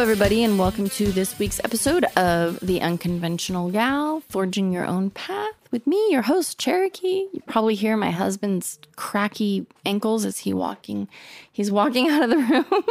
everybody, 0.00 0.42
and 0.42 0.58
welcome 0.58 0.88
to 0.88 1.12
this 1.12 1.38
week's 1.38 1.60
episode 1.62 2.04
of 2.16 2.58
The 2.60 2.80
Unconventional 2.80 3.70
Gal 3.70 4.22
Forging 4.30 4.72
Your 4.72 4.86
Own 4.86 5.10
Path 5.10 5.52
with 5.70 5.86
me, 5.86 6.10
your 6.10 6.22
host, 6.22 6.58
Cherokee. 6.58 7.26
You 7.34 7.42
probably 7.46 7.74
hear 7.74 7.98
my 7.98 8.10
husband's 8.10 8.78
cracky 8.96 9.66
ankles 9.84 10.24
as 10.24 10.38
he 10.38 10.54
walking 10.54 11.06
he's 11.52 11.70
walking 11.70 12.08
out 12.10 12.22
of 12.22 12.30
the 12.30 12.38
room. 12.38 12.82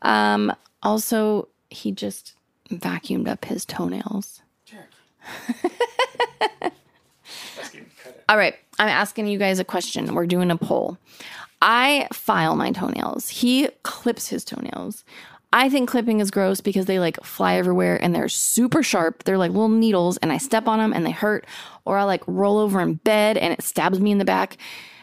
um, 0.00 0.56
also, 0.82 1.48
he 1.68 1.92
just 1.92 2.32
vacuumed 2.70 3.28
up 3.28 3.44
his 3.44 3.66
toenails. 3.66 4.40
All 8.30 8.38
right, 8.38 8.54
I'm 8.78 8.88
asking 8.88 9.26
you 9.26 9.38
guys 9.38 9.58
a 9.58 9.64
question. 9.64 10.14
We're 10.14 10.24
doing 10.26 10.50
a 10.50 10.56
poll. 10.56 10.96
I 11.60 12.08
file 12.14 12.56
my 12.56 12.72
toenails. 12.72 13.28
He 13.28 13.68
clips 13.82 14.28
his 14.28 14.42
toenails. 14.42 15.04
I 15.52 15.68
think 15.68 15.88
clipping 15.88 16.20
is 16.20 16.30
gross 16.30 16.60
because 16.60 16.86
they 16.86 17.00
like 17.00 17.22
fly 17.24 17.56
everywhere 17.56 18.00
and 18.00 18.14
they're 18.14 18.28
super 18.28 18.82
sharp. 18.82 19.24
They're 19.24 19.38
like 19.38 19.50
little 19.50 19.68
needles 19.68 20.16
and 20.18 20.30
I 20.30 20.38
step 20.38 20.68
on 20.68 20.78
them 20.78 20.92
and 20.92 21.04
they 21.04 21.10
hurt. 21.10 21.46
Or 21.84 21.98
I 21.98 22.04
like 22.04 22.22
roll 22.26 22.58
over 22.58 22.80
in 22.80 22.94
bed 22.94 23.36
and 23.36 23.52
it 23.52 23.62
stabs 23.62 23.98
me 23.98 24.12
in 24.12 24.18
the 24.18 24.24
back. 24.24 24.56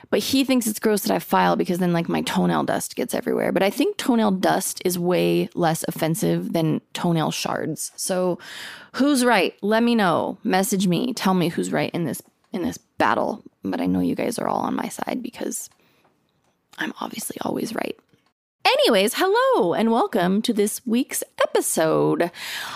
But 0.09 0.19
he 0.19 0.45
thinks 0.45 0.67
it's 0.67 0.79
gross 0.79 1.01
that 1.03 1.13
I 1.13 1.19
file 1.19 1.57
because 1.57 1.79
then 1.79 1.91
like 1.91 2.07
my 2.07 2.21
toenail 2.21 2.63
dust 2.63 2.95
gets 2.95 3.13
everywhere. 3.13 3.51
But 3.51 3.63
I 3.63 3.69
think 3.69 3.97
toenail 3.97 4.31
dust 4.31 4.81
is 4.85 4.97
way 4.97 5.49
less 5.53 5.83
offensive 5.87 6.53
than 6.53 6.79
toenail 6.93 7.31
shards. 7.31 7.91
So 7.97 8.39
who's 8.93 9.25
right? 9.25 9.53
Let 9.61 9.83
me 9.83 9.95
know. 9.95 10.37
Message 10.45 10.87
me. 10.87 11.13
Tell 11.13 11.33
me 11.33 11.49
who's 11.49 11.73
right 11.73 11.91
in 11.93 12.05
this 12.05 12.21
in 12.53 12.63
this 12.63 12.77
battle. 12.77 13.43
But 13.63 13.81
I 13.81 13.85
know 13.85 13.99
you 13.99 14.15
guys 14.15 14.39
are 14.39 14.47
all 14.47 14.61
on 14.61 14.75
my 14.75 14.87
side 14.87 15.21
because 15.21 15.69
I'm 16.77 16.93
obviously 17.01 17.35
always 17.41 17.75
right. 17.75 17.99
Anyways, 18.67 19.13
hello 19.15 19.73
and 19.73 19.93
welcome 19.93 20.41
to 20.41 20.51
this 20.51 20.85
week's 20.85 21.23
episode. 21.41 22.29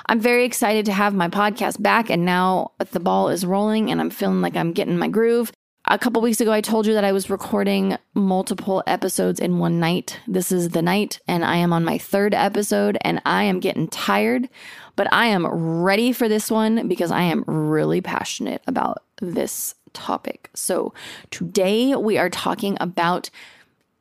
I'm 0.06 0.22
very 0.22 0.45
excited 0.45 0.86
to 0.86 0.94
have 0.94 1.14
my 1.14 1.28
podcast 1.28 1.81
back, 1.81 2.09
and 2.09 2.23
now 2.23 2.72
the 2.92 3.02
ball 3.02 3.28
is 3.28 3.45
rolling, 3.45 3.92
and 3.92 4.00
I'm 4.00 4.09
feeling 4.09 4.39
like 4.39 4.56
I'm 4.56 4.72
getting 4.72 4.98
my 4.98 5.09
groove. 5.09 5.52
A 5.89 6.00
couple 6.00 6.22
weeks 6.22 6.39
ago, 6.39 6.53
I 6.53 6.61
told 6.61 6.88
you 6.88 6.94
that 6.94 7.03
I 7.03 7.11
was 7.11 7.30
recording 7.30 7.98
multiple 8.14 8.81
episodes 8.88 9.42
in 9.42 9.59
one 9.59 9.81
night. 9.81 10.17
This 10.28 10.50
is 10.50 10.70
the 10.70 10.81
night, 10.81 11.20
and 11.28 11.44
I 11.44 11.58
am 11.58 11.73
on 11.73 11.83
my 11.83 11.98
third 11.98 12.33
episode, 12.33 12.98
and 13.02 13.22
I 13.26 13.44
am 13.44 13.59
getting 13.59 13.89
tired, 13.89 14.48
but 14.95 15.11
I 15.11 15.26
am 15.26 15.45
ready 15.45 16.14
for 16.14 16.30
this 16.30 16.50
one 16.50 16.88
because 16.88 17.11
I 17.11 17.23
am 17.23 17.44
really 17.48 18.00
passionate 18.00 18.61
about 18.66 19.03
this 19.22 19.76
topic. 19.92 20.52
So, 20.53 20.94
today 21.31 21.98
we 21.98 22.17
are 22.17 22.30
talking 22.30 22.78
about 22.80 23.30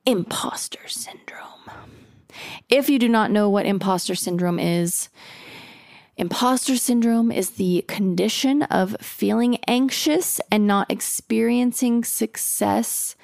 imposter 0.07 0.87
syndrome. 0.87 1.50
If 2.69 2.89
you 2.89 2.99
do 2.99 3.09
not 3.09 3.31
know 3.31 3.49
what 3.49 3.67
imposter 3.67 4.15
syndrome 4.15 4.59
is, 4.59 5.09
imposter 6.17 6.77
syndrome 6.77 7.33
is 7.33 7.51
the 7.51 7.85
condition 7.89 8.63
of 8.65 8.97
feeling 9.01 9.59
anxious 9.67 10.41
and 10.51 10.67
not 10.67 10.91
experiencing 10.91 12.05
success 12.05 13.17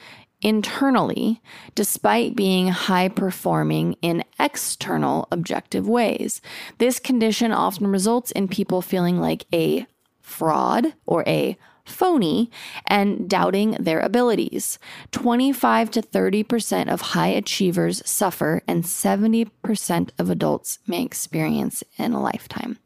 internally, 0.42 1.40
despite 1.74 2.36
being 2.36 2.68
high 2.68 3.08
performing 3.08 3.94
in 4.02 4.22
external 4.38 5.28
objective 5.32 5.88
ways. 5.88 6.40
This 6.78 6.98
condition 7.00 7.52
often 7.52 7.86
results 7.86 8.30
in 8.32 8.48
people 8.48 8.82
feeling 8.82 9.20
like 9.20 9.46
a 9.52 9.86
fraud 10.20 10.94
or 11.06 11.24
a 11.26 11.56
phony, 11.86 12.50
and 12.86 13.28
doubting 13.28 13.72
their 13.72 14.00
abilities. 14.00 14.78
25 15.12 15.90
to 15.92 16.02
30% 16.02 16.88
of 16.88 17.00
high 17.00 17.28
achievers 17.28 18.02
suffer, 18.04 18.62
and 18.68 18.84
70% 18.84 20.10
of 20.18 20.30
adults 20.30 20.78
may 20.86 21.02
experience 21.02 21.82
in 21.96 22.12
a 22.12 22.20
lifetime. 22.20 22.78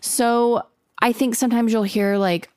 So 0.00 0.62
I 1.02 1.12
think 1.12 1.34
sometimes 1.34 1.72
you'll 1.72 1.82
hear 1.82 2.16
like, 2.16 2.48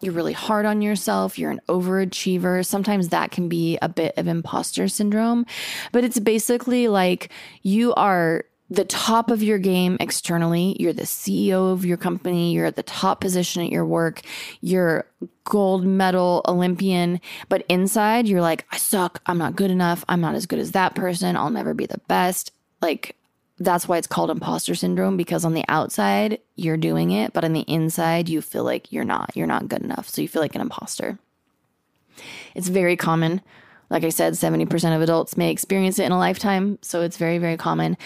you're 0.00 0.12
really 0.12 0.34
hard 0.34 0.66
on 0.66 0.82
yourself, 0.82 1.38
you're 1.38 1.50
an 1.50 1.60
overachiever. 1.68 2.64
Sometimes 2.66 3.08
that 3.08 3.30
can 3.30 3.48
be 3.48 3.78
a 3.80 3.88
bit 3.88 4.12
of 4.18 4.26
imposter 4.26 4.88
syndrome, 4.88 5.46
but 5.90 6.04
it's 6.04 6.18
basically 6.18 6.88
like 6.88 7.32
you 7.62 7.94
are 7.94 8.44
the 8.68 8.84
top 8.84 9.30
of 9.30 9.42
your 9.42 9.58
game 9.58 9.96
externally. 10.00 10.76
You're 10.80 10.92
the 10.92 11.02
CEO 11.02 11.72
of 11.72 11.84
your 11.84 11.96
company. 11.96 12.52
You're 12.52 12.66
at 12.66 12.76
the 12.76 12.82
top 12.82 13.20
position 13.20 13.62
at 13.62 13.70
your 13.70 13.86
work. 13.86 14.22
You're 14.60 15.06
gold 15.44 15.84
medal 15.84 16.42
Olympian. 16.48 17.20
But 17.48 17.64
inside, 17.68 18.26
you're 18.26 18.40
like, 18.40 18.66
I 18.72 18.76
suck. 18.76 19.22
I'm 19.26 19.38
not 19.38 19.56
good 19.56 19.70
enough. 19.70 20.04
I'm 20.08 20.20
not 20.20 20.34
as 20.34 20.46
good 20.46 20.58
as 20.58 20.72
that 20.72 20.94
person. 20.94 21.36
I'll 21.36 21.50
never 21.50 21.74
be 21.74 21.86
the 21.86 22.00
best. 22.08 22.52
Like, 22.82 23.16
that's 23.58 23.88
why 23.88 23.96
it's 23.96 24.06
called 24.06 24.30
imposter 24.30 24.74
syndrome 24.74 25.16
because 25.16 25.44
on 25.44 25.54
the 25.54 25.64
outside, 25.68 26.40
you're 26.56 26.76
doing 26.76 27.12
it. 27.12 27.32
But 27.32 27.44
on 27.44 27.52
the 27.52 27.60
inside, 27.60 28.28
you 28.28 28.42
feel 28.42 28.64
like 28.64 28.92
you're 28.92 29.04
not. 29.04 29.30
You're 29.34 29.46
not 29.46 29.68
good 29.68 29.82
enough. 29.82 30.08
So 30.08 30.22
you 30.22 30.28
feel 30.28 30.42
like 30.42 30.54
an 30.54 30.60
imposter. 30.60 31.18
It's 32.54 32.68
very 32.68 32.96
common. 32.96 33.40
Like 33.88 34.04
I 34.04 34.08
said, 34.08 34.32
70% 34.32 34.96
of 34.96 35.00
adults 35.00 35.36
may 35.36 35.50
experience 35.50 35.98
it 35.98 36.04
in 36.04 36.12
a 36.12 36.18
lifetime. 36.18 36.78
So 36.82 37.02
it's 37.02 37.16
very, 37.16 37.38
very 37.38 37.56
common. 37.56 37.96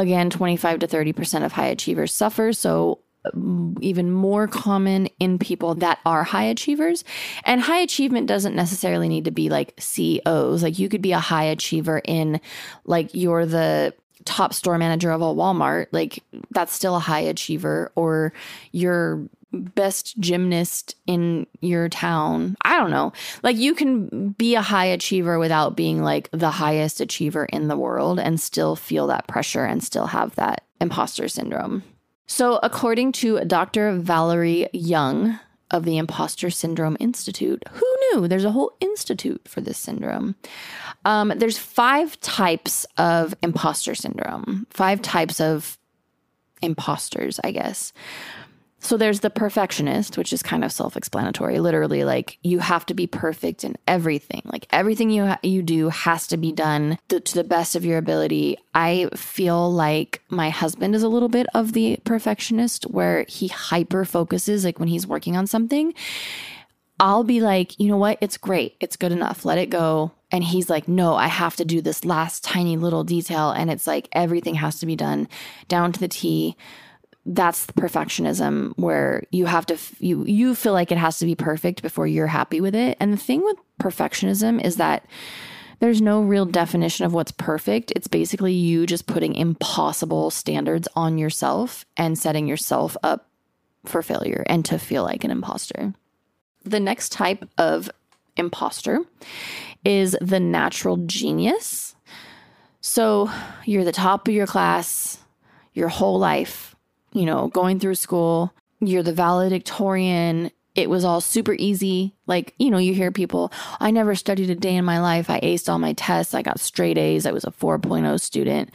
Again, 0.00 0.30
25 0.30 0.80
to 0.80 0.86
30% 0.86 1.44
of 1.44 1.52
high 1.52 1.66
achievers 1.66 2.14
suffer. 2.14 2.52
So, 2.52 3.00
mm, 3.34 3.76
even 3.80 4.10
more 4.10 4.46
common 4.46 5.08
in 5.18 5.38
people 5.38 5.74
that 5.76 5.98
are 6.04 6.24
high 6.24 6.44
achievers. 6.44 7.04
And 7.44 7.60
high 7.60 7.80
achievement 7.80 8.26
doesn't 8.26 8.54
necessarily 8.54 9.08
need 9.08 9.24
to 9.24 9.30
be 9.30 9.48
like 9.48 9.74
CEOs. 9.78 10.62
Like, 10.62 10.78
you 10.78 10.88
could 10.88 11.02
be 11.02 11.12
a 11.12 11.18
high 11.18 11.44
achiever 11.44 12.00
in, 12.04 12.40
like, 12.84 13.14
you're 13.14 13.46
the 13.46 13.94
top 14.26 14.52
store 14.52 14.76
manager 14.76 15.10
of 15.10 15.22
a 15.22 15.24
Walmart, 15.24 15.86
like 15.92 16.22
that's 16.50 16.74
still 16.74 16.96
a 16.96 17.00
high 17.00 17.20
achiever, 17.20 17.92
or 17.94 18.32
you're 18.72 19.22
best 19.52 20.18
gymnast 20.18 20.96
in 21.06 21.46
your 21.60 21.88
town. 21.88 22.56
I 22.64 22.76
don't 22.76 22.90
know. 22.90 23.12
Like 23.42 23.56
you 23.56 23.74
can 23.74 24.30
be 24.30 24.54
a 24.54 24.62
high 24.62 24.86
achiever 24.86 25.38
without 25.38 25.76
being 25.76 26.02
like 26.02 26.28
the 26.32 26.50
highest 26.50 27.00
achiever 27.00 27.44
in 27.46 27.68
the 27.68 27.76
world 27.76 28.18
and 28.18 28.40
still 28.40 28.76
feel 28.76 29.06
that 29.08 29.28
pressure 29.28 29.64
and 29.64 29.82
still 29.82 30.06
have 30.06 30.34
that 30.36 30.64
imposter 30.80 31.28
syndrome. 31.28 31.82
So, 32.26 32.58
according 32.62 33.12
to 33.12 33.40
Dr. 33.44 33.96
Valerie 33.98 34.68
Young 34.72 35.38
of 35.70 35.84
the 35.84 35.96
Imposter 35.96 36.50
Syndrome 36.50 36.96
Institute, 36.98 37.62
who 37.70 37.96
knew 38.12 38.26
there's 38.26 38.44
a 38.44 38.50
whole 38.50 38.72
institute 38.80 39.46
for 39.46 39.60
this 39.60 39.78
syndrome? 39.78 40.34
Um, 41.04 41.32
there's 41.36 41.58
five 41.58 42.20
types 42.20 42.84
of 42.98 43.34
imposter 43.42 43.94
syndrome, 43.94 44.66
five 44.70 45.02
types 45.02 45.40
of 45.40 45.78
imposters, 46.62 47.38
I 47.44 47.52
guess. 47.52 47.92
So 48.86 48.96
there's 48.96 49.18
the 49.18 49.30
perfectionist, 49.30 50.16
which 50.16 50.32
is 50.32 50.44
kind 50.44 50.62
of 50.62 50.70
self-explanatory. 50.70 51.58
Literally, 51.58 52.04
like 52.04 52.38
you 52.44 52.60
have 52.60 52.86
to 52.86 52.94
be 52.94 53.08
perfect 53.08 53.64
in 53.64 53.76
everything. 53.88 54.42
Like 54.44 54.68
everything 54.70 55.10
you 55.10 55.26
ha- 55.26 55.40
you 55.42 55.60
do 55.60 55.88
has 55.88 56.28
to 56.28 56.36
be 56.36 56.52
done 56.52 56.96
to, 57.08 57.18
to 57.18 57.34
the 57.34 57.42
best 57.42 57.74
of 57.74 57.84
your 57.84 57.98
ability. 57.98 58.58
I 58.74 59.08
feel 59.16 59.72
like 59.72 60.22
my 60.28 60.50
husband 60.50 60.94
is 60.94 61.02
a 61.02 61.08
little 61.08 61.28
bit 61.28 61.48
of 61.52 61.72
the 61.72 61.98
perfectionist, 62.04 62.84
where 62.84 63.24
he 63.28 63.48
hyper 63.48 64.04
focuses. 64.04 64.64
Like 64.64 64.78
when 64.78 64.88
he's 64.88 65.04
working 65.04 65.36
on 65.36 65.48
something, 65.48 65.92
I'll 67.00 67.24
be 67.24 67.40
like, 67.40 67.80
you 67.80 67.88
know 67.88 67.96
what? 67.96 68.18
It's 68.20 68.36
great. 68.36 68.76
It's 68.78 68.94
good 68.94 69.10
enough. 69.10 69.44
Let 69.44 69.58
it 69.58 69.68
go. 69.68 70.12
And 70.30 70.44
he's 70.44 70.70
like, 70.70 70.86
no, 70.86 71.16
I 71.16 71.26
have 71.26 71.56
to 71.56 71.64
do 71.64 71.80
this 71.80 72.04
last 72.04 72.44
tiny 72.44 72.76
little 72.76 73.02
detail. 73.02 73.50
And 73.50 73.68
it's 73.68 73.88
like 73.88 74.08
everything 74.12 74.54
has 74.54 74.78
to 74.78 74.86
be 74.86 74.94
done 74.94 75.26
down 75.66 75.90
to 75.90 75.98
the 75.98 76.06
T 76.06 76.56
that's 77.26 77.66
the 77.66 77.72
perfectionism 77.72 78.72
where 78.76 79.24
you 79.30 79.46
have 79.46 79.66
to 79.66 79.76
you 79.98 80.24
you 80.24 80.54
feel 80.54 80.72
like 80.72 80.92
it 80.92 80.98
has 80.98 81.18
to 81.18 81.26
be 81.26 81.34
perfect 81.34 81.82
before 81.82 82.06
you're 82.06 82.28
happy 82.28 82.60
with 82.60 82.74
it. 82.74 82.96
And 83.00 83.12
the 83.12 83.18
thing 83.18 83.42
with 83.42 83.56
perfectionism 83.80 84.64
is 84.64 84.76
that 84.76 85.04
there's 85.80 86.00
no 86.00 86.22
real 86.22 86.46
definition 86.46 87.04
of 87.04 87.12
what's 87.12 87.32
perfect. 87.32 87.92
It's 87.94 88.06
basically 88.06 88.52
you 88.52 88.86
just 88.86 89.06
putting 89.06 89.34
impossible 89.34 90.30
standards 90.30 90.88
on 90.94 91.18
yourself 91.18 91.84
and 91.96 92.18
setting 92.18 92.46
yourself 92.46 92.96
up 93.02 93.28
for 93.84 94.02
failure 94.02 94.44
and 94.46 94.64
to 94.64 94.78
feel 94.78 95.02
like 95.02 95.24
an 95.24 95.30
imposter. 95.30 95.92
The 96.64 96.80
next 96.80 97.12
type 97.12 97.46
of 97.58 97.90
imposter 98.36 99.00
is 99.84 100.16
the 100.20 100.40
natural 100.40 100.96
genius. 100.96 101.94
So 102.80 103.30
you're 103.64 103.84
the 103.84 103.92
top 103.92 104.28
of 104.28 104.34
your 104.34 104.46
class 104.46 105.18
your 105.74 105.88
whole 105.88 106.18
life 106.18 106.75
you 107.16 107.24
know, 107.24 107.48
going 107.48 107.80
through 107.80 107.94
school, 107.94 108.52
you're 108.80 109.02
the 109.02 109.12
valedictorian. 109.12 110.50
It 110.74 110.90
was 110.90 111.02
all 111.02 111.22
super 111.22 111.54
easy. 111.54 112.14
Like, 112.26 112.54
you 112.58 112.70
know, 112.70 112.76
you 112.76 112.92
hear 112.92 113.10
people, 113.10 113.50
I 113.80 113.90
never 113.90 114.14
studied 114.14 114.50
a 114.50 114.54
day 114.54 114.76
in 114.76 114.84
my 114.84 115.00
life. 115.00 115.30
I 115.30 115.40
aced 115.40 115.70
all 115.70 115.78
my 115.78 115.94
tests. 115.94 116.34
I 116.34 116.42
got 116.42 116.60
straight 116.60 116.98
A's. 116.98 117.24
I 117.24 117.32
was 117.32 117.44
a 117.44 117.50
4.0 117.50 118.20
student. 118.20 118.70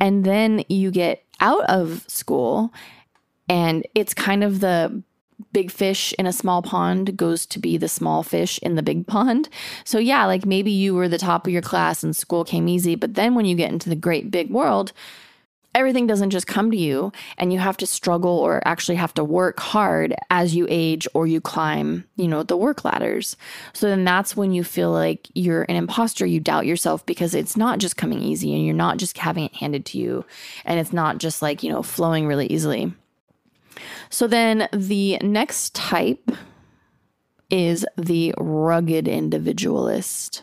And 0.00 0.24
then 0.24 0.64
you 0.68 0.90
get 0.90 1.22
out 1.38 1.64
of 1.70 2.04
school 2.08 2.72
and 3.48 3.86
it's 3.94 4.14
kind 4.14 4.42
of 4.42 4.58
the 4.58 5.00
big 5.52 5.70
fish 5.70 6.12
in 6.18 6.26
a 6.26 6.32
small 6.32 6.62
pond 6.62 7.16
goes 7.16 7.46
to 7.46 7.60
be 7.60 7.76
the 7.76 7.88
small 7.88 8.24
fish 8.24 8.58
in 8.58 8.74
the 8.74 8.82
big 8.82 9.06
pond. 9.06 9.48
So, 9.84 9.98
yeah, 9.98 10.26
like 10.26 10.44
maybe 10.44 10.72
you 10.72 10.92
were 10.92 11.08
the 11.08 11.18
top 11.18 11.46
of 11.46 11.52
your 11.52 11.62
class 11.62 12.02
and 12.02 12.16
school 12.16 12.44
came 12.44 12.66
easy. 12.66 12.96
But 12.96 13.14
then 13.14 13.36
when 13.36 13.46
you 13.46 13.54
get 13.54 13.70
into 13.70 13.88
the 13.88 13.94
great 13.94 14.32
big 14.32 14.50
world, 14.50 14.92
everything 15.76 16.06
doesn't 16.06 16.30
just 16.30 16.46
come 16.46 16.70
to 16.70 16.76
you 16.76 17.12
and 17.36 17.52
you 17.52 17.58
have 17.58 17.76
to 17.76 17.86
struggle 17.86 18.38
or 18.38 18.66
actually 18.66 18.96
have 18.96 19.12
to 19.12 19.22
work 19.22 19.60
hard 19.60 20.14
as 20.30 20.56
you 20.56 20.66
age 20.70 21.06
or 21.12 21.26
you 21.26 21.38
climb, 21.38 22.02
you 22.16 22.26
know, 22.26 22.42
the 22.42 22.56
work 22.56 22.82
ladders. 22.82 23.36
So 23.74 23.86
then 23.86 24.02
that's 24.02 24.34
when 24.34 24.52
you 24.52 24.64
feel 24.64 24.90
like 24.90 25.28
you're 25.34 25.66
an 25.68 25.76
imposter, 25.76 26.24
you 26.24 26.40
doubt 26.40 26.64
yourself 26.64 27.04
because 27.04 27.34
it's 27.34 27.58
not 27.58 27.78
just 27.78 27.98
coming 27.98 28.22
easy 28.22 28.54
and 28.54 28.64
you're 28.64 28.74
not 28.74 28.96
just 28.96 29.18
having 29.18 29.44
it 29.44 29.54
handed 29.54 29.84
to 29.86 29.98
you 29.98 30.24
and 30.64 30.80
it's 30.80 30.94
not 30.94 31.18
just 31.18 31.42
like, 31.42 31.62
you 31.62 31.70
know, 31.70 31.82
flowing 31.82 32.26
really 32.26 32.46
easily. 32.46 32.92
So 34.08 34.26
then 34.26 34.68
the 34.72 35.18
next 35.18 35.74
type 35.74 36.30
is 37.50 37.84
the 37.98 38.34
rugged 38.38 39.06
individualist. 39.06 40.42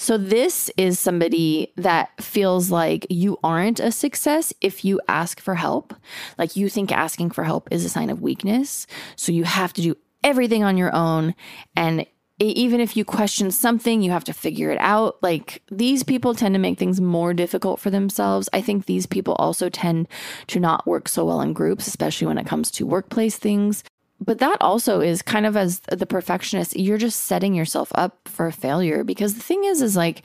So, 0.00 0.16
this 0.16 0.70
is 0.78 0.98
somebody 0.98 1.74
that 1.76 2.22
feels 2.22 2.70
like 2.70 3.06
you 3.10 3.38
aren't 3.44 3.80
a 3.80 3.92
success 3.92 4.50
if 4.62 4.82
you 4.82 4.98
ask 5.08 5.40
for 5.40 5.56
help. 5.56 5.92
Like 6.38 6.56
you 6.56 6.70
think 6.70 6.90
asking 6.90 7.32
for 7.32 7.44
help 7.44 7.68
is 7.70 7.84
a 7.84 7.90
sign 7.90 8.08
of 8.08 8.22
weakness. 8.22 8.86
So, 9.14 9.30
you 9.30 9.44
have 9.44 9.74
to 9.74 9.82
do 9.82 9.98
everything 10.24 10.64
on 10.64 10.78
your 10.78 10.94
own. 10.96 11.34
And 11.76 12.06
even 12.38 12.80
if 12.80 12.96
you 12.96 13.04
question 13.04 13.50
something, 13.50 14.00
you 14.00 14.10
have 14.10 14.24
to 14.24 14.32
figure 14.32 14.70
it 14.70 14.78
out. 14.80 15.22
Like 15.22 15.62
these 15.70 16.02
people 16.02 16.34
tend 16.34 16.54
to 16.54 16.58
make 16.58 16.78
things 16.78 16.98
more 16.98 17.34
difficult 17.34 17.78
for 17.78 17.90
themselves. 17.90 18.48
I 18.54 18.62
think 18.62 18.86
these 18.86 19.04
people 19.04 19.34
also 19.34 19.68
tend 19.68 20.08
to 20.46 20.58
not 20.58 20.86
work 20.86 21.10
so 21.10 21.26
well 21.26 21.42
in 21.42 21.52
groups, 21.52 21.86
especially 21.86 22.26
when 22.26 22.38
it 22.38 22.46
comes 22.46 22.70
to 22.70 22.86
workplace 22.86 23.36
things 23.36 23.84
but 24.20 24.38
that 24.38 24.58
also 24.60 25.00
is 25.00 25.22
kind 25.22 25.46
of 25.46 25.56
as 25.56 25.80
the 25.80 26.06
perfectionist 26.06 26.78
you're 26.78 26.98
just 26.98 27.24
setting 27.24 27.54
yourself 27.54 27.90
up 27.94 28.28
for 28.28 28.50
failure 28.50 29.04
because 29.04 29.34
the 29.34 29.42
thing 29.42 29.64
is 29.64 29.82
is 29.82 29.96
like 29.96 30.22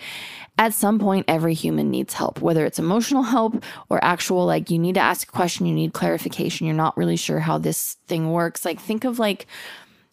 at 0.57 0.74
some 0.74 1.00
point 1.00 1.25
every 1.27 1.53
human 1.53 1.89
needs 1.89 2.13
help 2.13 2.42
whether 2.42 2.65
it's 2.65 2.80
emotional 2.80 3.24
help 3.24 3.63
or 3.89 4.03
actual 4.03 4.45
like 4.45 4.69
you 4.69 4.80
need 4.80 4.95
to 4.95 5.01
ask 5.01 5.27
a 5.27 5.31
question 5.31 5.65
you 5.65 5.74
need 5.74 5.94
clarification 5.94 6.68
you're 6.68 6.75
not 6.75 6.95
really 6.97 7.15
sure 7.18 7.39
how 7.39 7.57
this 7.57 7.97
thing 8.07 8.31
works. 8.31 8.65
Like 8.65 8.80
think 8.80 9.03
of 9.03 9.19
like 9.19 9.47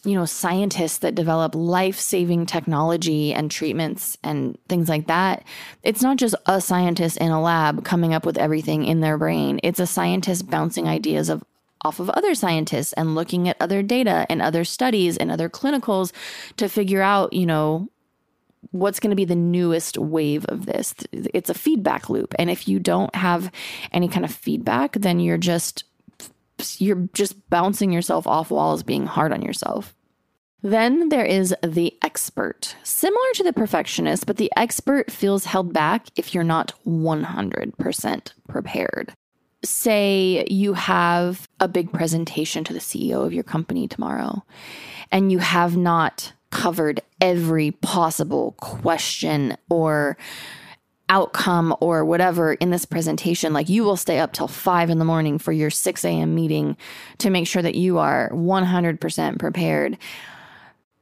you 0.05 0.15
know 0.15 0.25
scientists 0.25 0.99
that 0.99 1.15
develop 1.15 1.55
life-saving 1.55 2.47
technology 2.47 3.33
and 3.33 3.51
treatments 3.51 4.17
and 4.23 4.59
things 4.69 4.89
like 4.89 5.07
that. 5.07 5.45
It's 5.83 6.03
not 6.03 6.17
just 6.17 6.35
a 6.47 6.61
scientist 6.61 7.19
in 7.19 7.31
a 7.31 7.41
lab 7.41 7.85
coming 7.85 8.15
up 8.15 8.27
with 8.27 8.39
everything 8.39 8.85
in 8.85 9.01
their 9.01 9.19
brain. 9.19 9.61
It's 9.63 9.81
a 9.81 9.87
scientist 9.87 10.51
bouncing 10.51 10.89
ideas 10.89 11.29
of 11.29 11.45
off 11.85 12.01
of 12.01 12.11
other 12.11 12.35
scientists 12.35 12.93
and 12.95 13.15
looking 13.15 13.49
at 13.49 13.57
other 13.61 13.83
data 13.83 14.27
and 14.29 14.43
other 14.43 14.65
studies 14.65 15.17
and 15.17 15.31
other 15.31 15.49
clinicals 15.49 16.13
to 16.57 16.69
figure 16.69 17.03
out, 17.03 17.33
you 17.33 17.47
know, 17.47 17.89
what's 18.71 19.01
going 19.01 19.11
to 19.11 19.17
be 19.17 19.25
the 19.25 19.35
newest 19.35 19.99
wave 19.99 20.45
of 20.47 20.67
this. 20.67 20.95
It's 21.13 21.51
a 21.51 21.55
feedback 21.55 22.09
loop. 22.09 22.35
And 22.39 22.51
if 22.51 22.69
you 22.69 22.79
don't 22.79 23.15
have 23.15 23.51
any 23.93 24.09
kind 24.09 24.25
of 24.25 24.33
feedback, 24.33 24.95
then 24.95 25.21
you're 25.21 25.39
just 25.39 25.85
you're 26.79 27.09
just 27.13 27.51
bouncing 27.51 27.91
yourself 27.91 28.25
off 28.27 28.53
walls 28.53 28.85
being 28.85 29.07
hard 29.07 29.33
on 29.33 29.43
yourself. 29.43 29.97
Then 30.63 31.09
there 31.09 31.25
is 31.25 31.53
the 31.65 31.93
expert. 32.03 32.77
Similar 32.85 33.33
to 33.35 33.43
the 33.43 33.53
perfectionist, 33.53 34.27
but 34.27 34.37
the 34.37 34.53
expert 34.57 35.11
feels 35.11 35.47
held 35.47 35.73
back 35.73 36.07
if 36.15 36.33
you're 36.33 36.45
not 36.45 36.73
100% 36.87 38.33
prepared 38.47 39.13
say 39.65 40.45
you 40.49 40.75
have 40.75 41.49
a 41.61 41.69
big 41.69 41.93
presentation 41.93 42.65
to 42.65 42.73
the 42.73 42.79
CEO 42.79 43.25
of 43.25 43.33
your 43.33 43.45
company 43.45 43.87
tomorrow 43.87 44.45
and 45.11 45.31
you 45.31 45.39
have 45.39 45.77
not 45.77 46.33
covered 46.51 47.01
every 47.21 47.71
possible 47.71 48.53
question 48.59 49.57
or 49.71 50.17
outcome 51.09 51.77
or 51.81 52.05
whatever 52.05 52.55
in 52.55 52.71
this 52.71 52.87
presentation, 52.87 53.53
like 53.53 53.69
you 53.69 53.85
will 53.85 53.97
stay 53.97 54.19
up 54.19 54.33
till 54.33 54.49
five 54.49 54.89
in 54.89 54.99
the 54.99 55.05
morning 55.05 55.39
for 55.39 55.53
your 55.53 55.71
6 55.71 56.05
a.m. 56.05 56.35
meeting 56.35 56.77
to 57.19 57.31
make 57.31 57.47
sure 57.47 57.63
that 57.63 57.75
you 57.75 57.99
are 57.99 58.31
100% 58.31 59.39
prepared. 59.39 59.99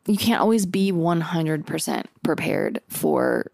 You 0.06 0.16
can't 0.16 0.40
always 0.40 0.66
be 0.66 0.90
100% 0.90 2.04
prepared 2.24 2.80
for 2.88 3.52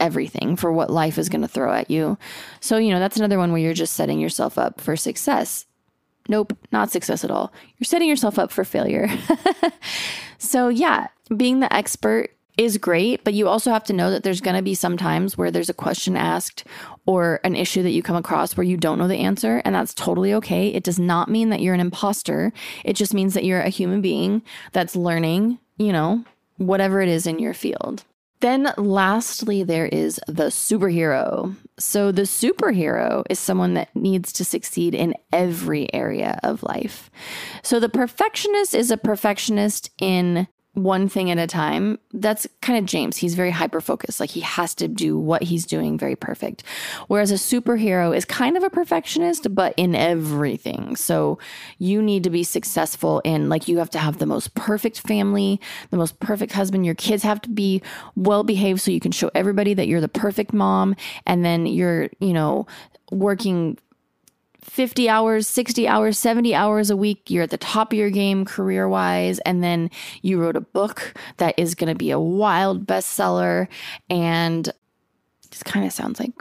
everything 0.00 0.56
for 0.56 0.72
what 0.72 0.90
life 0.90 1.18
is 1.18 1.28
going 1.28 1.42
to 1.42 1.48
throw 1.48 1.72
at 1.72 1.90
you. 1.90 2.18
So, 2.60 2.76
you 2.76 2.92
know, 2.92 2.98
that's 2.98 3.16
another 3.16 3.38
one 3.38 3.52
where 3.52 3.60
you're 3.60 3.74
just 3.74 3.94
setting 3.94 4.20
yourself 4.20 4.58
up 4.58 4.80
for 4.80 4.96
success. 4.96 5.66
Nope, 6.28 6.56
not 6.72 6.90
success 6.90 7.24
at 7.24 7.30
all. 7.30 7.52
You're 7.78 7.86
setting 7.86 8.08
yourself 8.08 8.38
up 8.38 8.50
for 8.50 8.64
failure. 8.64 9.08
so, 10.38 10.68
yeah, 10.68 11.08
being 11.34 11.60
the 11.60 11.72
expert 11.72 12.30
is 12.58 12.76
great, 12.76 13.22
but 13.22 13.34
you 13.34 13.48
also 13.48 13.70
have 13.70 13.84
to 13.84 13.92
know 13.92 14.10
that 14.10 14.24
there's 14.24 14.40
going 14.40 14.56
to 14.56 14.62
be 14.62 14.74
some 14.74 14.96
times 14.96 15.38
where 15.38 15.50
there's 15.50 15.70
a 15.70 15.74
question 15.74 16.16
asked 16.16 16.64
or 17.06 17.40
an 17.44 17.54
issue 17.54 17.84
that 17.84 17.92
you 17.92 18.02
come 18.02 18.16
across 18.16 18.56
where 18.56 18.64
you 18.64 18.76
don't 18.76 18.98
know 18.98 19.08
the 19.08 19.16
answer, 19.16 19.62
and 19.64 19.74
that's 19.74 19.94
totally 19.94 20.34
okay. 20.34 20.68
It 20.68 20.82
does 20.82 20.98
not 20.98 21.30
mean 21.30 21.50
that 21.50 21.60
you're 21.60 21.74
an 21.74 21.80
imposter. 21.80 22.52
It 22.84 22.94
just 22.94 23.14
means 23.14 23.34
that 23.34 23.44
you're 23.44 23.60
a 23.60 23.68
human 23.68 24.02
being 24.02 24.42
that's 24.72 24.96
learning, 24.96 25.58
you 25.78 25.92
know, 25.92 26.24
whatever 26.56 27.00
it 27.00 27.08
is 27.08 27.26
in 27.26 27.38
your 27.38 27.54
field. 27.54 28.04
Then, 28.40 28.72
lastly, 28.76 29.64
there 29.64 29.86
is 29.86 30.20
the 30.28 30.44
superhero. 30.44 31.56
So, 31.78 32.12
the 32.12 32.22
superhero 32.22 33.24
is 33.28 33.38
someone 33.38 33.74
that 33.74 33.94
needs 33.96 34.32
to 34.34 34.44
succeed 34.44 34.94
in 34.94 35.14
every 35.32 35.92
area 35.92 36.38
of 36.42 36.62
life. 36.62 37.10
So, 37.62 37.80
the 37.80 37.88
perfectionist 37.88 38.74
is 38.74 38.90
a 38.90 38.96
perfectionist 38.96 39.90
in 39.98 40.46
one 40.78 41.08
thing 41.08 41.30
at 41.30 41.38
a 41.38 41.46
time. 41.46 41.98
That's 42.12 42.46
kind 42.60 42.78
of 42.78 42.86
James. 42.86 43.16
He's 43.16 43.34
very 43.34 43.50
hyper 43.50 43.80
focused. 43.80 44.20
Like 44.20 44.30
he 44.30 44.40
has 44.40 44.74
to 44.76 44.88
do 44.88 45.18
what 45.18 45.42
he's 45.42 45.66
doing 45.66 45.98
very 45.98 46.16
perfect. 46.16 46.62
Whereas 47.08 47.30
a 47.30 47.34
superhero 47.34 48.16
is 48.16 48.24
kind 48.24 48.56
of 48.56 48.62
a 48.62 48.70
perfectionist, 48.70 49.54
but 49.54 49.74
in 49.76 49.94
everything. 49.94 50.96
So 50.96 51.38
you 51.78 52.00
need 52.00 52.24
to 52.24 52.30
be 52.30 52.44
successful 52.44 53.20
in, 53.24 53.48
like, 53.48 53.68
you 53.68 53.78
have 53.78 53.90
to 53.90 53.98
have 53.98 54.18
the 54.18 54.26
most 54.26 54.54
perfect 54.54 55.00
family, 55.00 55.60
the 55.90 55.96
most 55.96 56.18
perfect 56.20 56.52
husband. 56.52 56.86
Your 56.86 56.94
kids 56.94 57.22
have 57.22 57.40
to 57.42 57.50
be 57.50 57.82
well 58.16 58.44
behaved 58.44 58.80
so 58.80 58.90
you 58.90 59.00
can 59.00 59.12
show 59.12 59.30
everybody 59.34 59.74
that 59.74 59.88
you're 59.88 60.00
the 60.00 60.08
perfect 60.08 60.52
mom. 60.52 60.96
And 61.26 61.44
then 61.44 61.66
you're, 61.66 62.10
you 62.20 62.32
know, 62.32 62.66
working 63.10 63.78
50 64.68 65.08
hours, 65.08 65.48
60 65.48 65.88
hours, 65.88 66.18
70 66.18 66.54
hours 66.54 66.90
a 66.90 66.96
week. 66.96 67.30
You're 67.30 67.44
at 67.44 67.50
the 67.50 67.58
top 67.58 67.92
of 67.92 67.98
your 67.98 68.10
game 68.10 68.44
career 68.44 68.88
wise. 68.88 69.38
And 69.40 69.62
then 69.62 69.90
you 70.22 70.40
wrote 70.40 70.56
a 70.56 70.60
book 70.60 71.14
that 71.38 71.58
is 71.58 71.74
going 71.74 71.92
to 71.92 71.98
be 71.98 72.10
a 72.10 72.20
wild 72.20 72.86
bestseller. 72.86 73.68
And 74.10 74.70
this 75.50 75.62
kind 75.62 75.86
of 75.86 75.92
sounds 75.92 76.20
like 76.20 76.32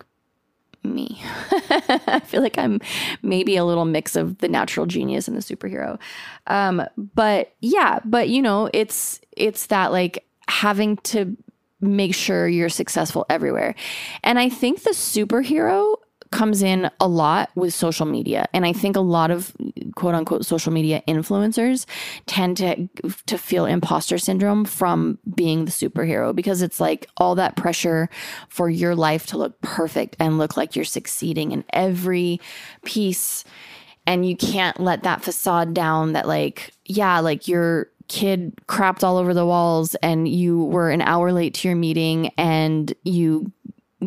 me. 0.84 1.22
I 1.52 2.22
feel 2.26 2.42
like 2.42 2.58
I'm 2.58 2.80
maybe 3.22 3.56
a 3.56 3.66
little 3.66 3.86
mix 3.86 4.16
of 4.16 4.38
the 4.40 4.48
natural 4.48 4.86
genius 4.86 5.28
and 5.28 5.36
the 5.36 5.42
superhero. 5.42 6.00
Um, 6.48 6.84
but 6.98 7.54
yeah, 7.62 8.00
but 8.06 8.30
you 8.30 8.42
know, 8.42 8.70
it's 8.74 9.20
it's 9.36 9.68
that 9.68 9.92
like 9.92 10.26
having 10.48 10.98
to 10.98 11.36
make 11.82 12.16
sure 12.16 12.48
you're 12.48 12.70
successful 12.70 13.26
everywhere. 13.30 13.76
And 14.24 14.40
I 14.40 14.50
think 14.50 14.84
the 14.84 14.92
superhero 14.92 15.98
comes 16.32 16.62
in 16.62 16.90
a 17.00 17.08
lot 17.08 17.50
with 17.56 17.74
social 17.74 18.06
media. 18.06 18.48
And 18.54 18.66
i 18.66 18.74
think 18.74 18.96
a 18.96 19.02
lot 19.02 19.32
of 19.32 19.56
quote 19.96 20.16
unquote 20.16 20.46
social 20.46 20.72
media 20.72 21.02
influencers 21.08 21.86
tend 22.26 22.58
to 22.58 22.88
to 23.26 23.38
feel 23.38 23.66
imposter 23.66 24.18
syndrome 24.18 24.66
from 24.66 25.18
being 25.36 25.66
the 25.66 25.72
superhero 25.72 26.36
because 26.36 26.62
it's 26.62 26.80
like 26.80 27.08
all 27.18 27.36
that 27.36 27.56
pressure 27.56 28.10
for 28.50 28.70
your 28.70 28.96
life 28.96 29.26
to 29.28 29.38
look 29.38 29.60
perfect 29.62 30.16
and 30.20 30.38
look 30.38 30.58
like 30.58 30.76
you're 30.76 30.86
succeeding 30.86 31.52
in 31.52 31.64
every 31.74 32.40
piece. 32.86 33.44
And 34.06 34.26
you 34.26 34.38
can't 34.38 34.80
let 34.80 35.04
that 35.04 35.22
facade 35.22 35.74
down 35.74 36.14
that 36.14 36.28
like 36.28 36.72
yeah 36.86 37.20
like 37.20 37.48
your 37.48 37.90
kid 38.08 38.54
crapped 38.68 39.04
all 39.04 39.18
over 39.18 39.34
the 39.34 39.46
walls 39.46 39.96
and 39.96 40.28
you 40.28 40.64
were 40.64 40.90
an 40.90 41.02
hour 41.02 41.32
late 41.32 41.54
to 41.56 41.68
your 41.68 41.76
meeting 41.76 42.32
and 42.38 42.94
you 43.04 43.52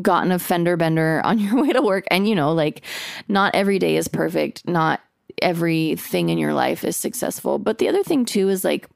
gotten 0.01 0.33
a 0.33 0.39
fender 0.39 0.77
bender 0.77 1.21
on 1.25 1.39
your 1.39 1.63
way 1.63 1.73
to 1.73 1.83
work. 1.83 2.05
And, 2.11 2.29
you 2.29 2.35
know, 2.35 2.53
like 2.53 2.83
not 3.29 3.55
every 3.55 3.79
day 3.79 3.97
is 3.97 4.09
perfect. 4.09 4.67
Not 4.67 5.01
everything 5.43 6.29
in 6.29 6.39
your 6.39 6.55
life 6.55 6.85
is 6.85 6.97
successful. 6.97 7.59
But 7.59 7.79
the 7.79 7.89
other 7.89 8.03
thing, 8.03 8.25
too, 8.25 8.49
is 8.49 8.65
like 8.65 8.89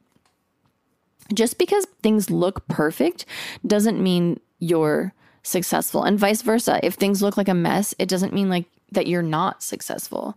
just 1.33 1.59
because 1.59 1.87
things 2.03 2.31
look 2.31 2.67
perfect 2.69 3.25
doesn't 3.67 4.03
mean 4.03 4.41
you're 4.59 5.15
successful. 5.43 6.03
And 6.03 6.19
vice 6.19 6.43
versa. 6.43 6.81
If 6.83 6.95
things 6.95 7.23
look 7.23 7.37
like 7.37 7.49
a 7.49 7.55
mess, 7.55 7.95
it 7.99 8.09
doesn't 8.09 8.33
mean 8.33 8.49
like 8.49 8.67
that 8.93 9.07
you're 9.07 9.23
not 9.23 9.63
successful 9.63 10.37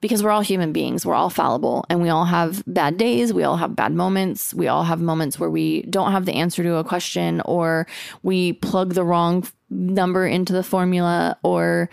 because 0.00 0.22
we're 0.22 0.30
all 0.30 0.42
human 0.42 0.72
beings, 0.72 1.06
we're 1.06 1.14
all 1.14 1.30
fallible, 1.30 1.84
and 1.88 2.02
we 2.02 2.10
all 2.10 2.26
have 2.26 2.62
bad 2.66 2.98
days, 2.98 3.32
we 3.32 3.44
all 3.44 3.56
have 3.56 3.74
bad 3.74 3.92
moments, 3.92 4.52
we 4.52 4.68
all 4.68 4.84
have 4.84 5.00
moments 5.00 5.38
where 5.38 5.50
we 5.50 5.82
don't 5.82 6.12
have 6.12 6.26
the 6.26 6.34
answer 6.34 6.62
to 6.62 6.76
a 6.76 6.84
question, 6.84 7.40
or 7.44 7.86
we 8.22 8.52
plug 8.52 8.94
the 8.94 9.04
wrong 9.04 9.46
number 9.70 10.26
into 10.26 10.52
the 10.52 10.62
formula, 10.62 11.38
or 11.42 11.90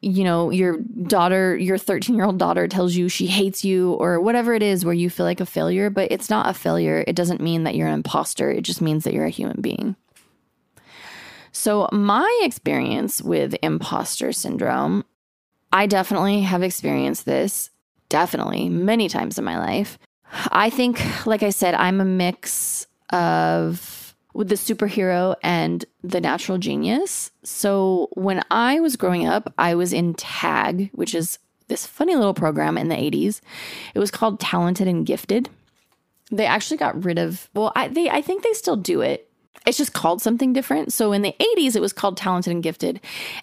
you 0.00 0.24
know, 0.24 0.50
your 0.50 0.78
daughter, 1.04 1.56
your 1.56 1.78
13 1.78 2.16
year 2.16 2.24
old 2.24 2.38
daughter 2.38 2.66
tells 2.66 2.94
you 2.96 3.08
she 3.08 3.26
hates 3.26 3.64
you, 3.64 3.92
or 3.94 4.20
whatever 4.20 4.52
it 4.54 4.62
is 4.62 4.84
where 4.84 4.94
you 4.94 5.08
feel 5.08 5.26
like 5.26 5.40
a 5.40 5.46
failure, 5.46 5.90
but 5.90 6.10
it's 6.10 6.28
not 6.28 6.48
a 6.48 6.54
failure. 6.54 7.04
It 7.06 7.14
doesn't 7.14 7.40
mean 7.40 7.64
that 7.64 7.76
you're 7.76 7.88
an 7.88 7.94
imposter, 7.94 8.50
it 8.50 8.62
just 8.62 8.80
means 8.80 9.04
that 9.04 9.14
you're 9.14 9.26
a 9.26 9.30
human 9.30 9.60
being. 9.60 9.96
So, 11.52 11.88
my 11.92 12.40
experience 12.42 13.22
with 13.22 13.54
imposter 13.62 14.32
syndrome 14.32 15.04
I 15.72 15.86
definitely 15.86 16.42
have 16.42 16.62
experienced 16.62 17.24
this, 17.24 17.70
definitely 18.08 18.68
many 18.68 19.08
times 19.08 19.38
in 19.38 19.44
my 19.44 19.58
life. 19.58 19.98
I 20.50 20.70
think, 20.70 21.26
like 21.26 21.42
I 21.42 21.50
said, 21.50 21.74
I'm 21.74 22.00
a 22.00 22.04
mix 22.04 22.86
of 23.10 24.01
with 24.34 24.48
the 24.48 24.54
superhero 24.54 25.36
and 25.42 25.84
the 26.02 26.20
natural 26.20 26.58
genius. 26.58 27.30
So 27.42 28.08
when 28.12 28.42
I 28.50 28.80
was 28.80 28.96
growing 28.96 29.26
up, 29.26 29.52
I 29.58 29.74
was 29.74 29.92
in 29.92 30.14
TAG, 30.14 30.90
which 30.92 31.14
is 31.14 31.38
this 31.68 31.86
funny 31.86 32.14
little 32.14 32.34
program 32.34 32.76
in 32.78 32.88
the 32.88 32.94
80s. 32.94 33.40
It 33.94 33.98
was 33.98 34.10
called 34.10 34.40
Talented 34.40 34.88
and 34.88 35.06
Gifted. 35.06 35.48
They 36.30 36.46
actually 36.46 36.78
got 36.78 37.04
rid 37.04 37.18
of, 37.18 37.48
well, 37.54 37.72
I, 37.76 37.88
they, 37.88 38.08
I 38.08 38.22
think 38.22 38.42
they 38.42 38.52
still 38.54 38.76
do 38.76 39.02
it 39.02 39.31
it's 39.66 39.78
just 39.78 39.92
called 39.92 40.20
something 40.20 40.52
different. 40.52 40.92
So 40.92 41.12
in 41.12 41.22
the 41.22 41.36
80s, 41.56 41.76
it 41.76 41.80
was 41.80 41.92
called 41.92 42.16
Talented 42.16 42.52
and 42.52 42.62
Gifted. 42.62 43.00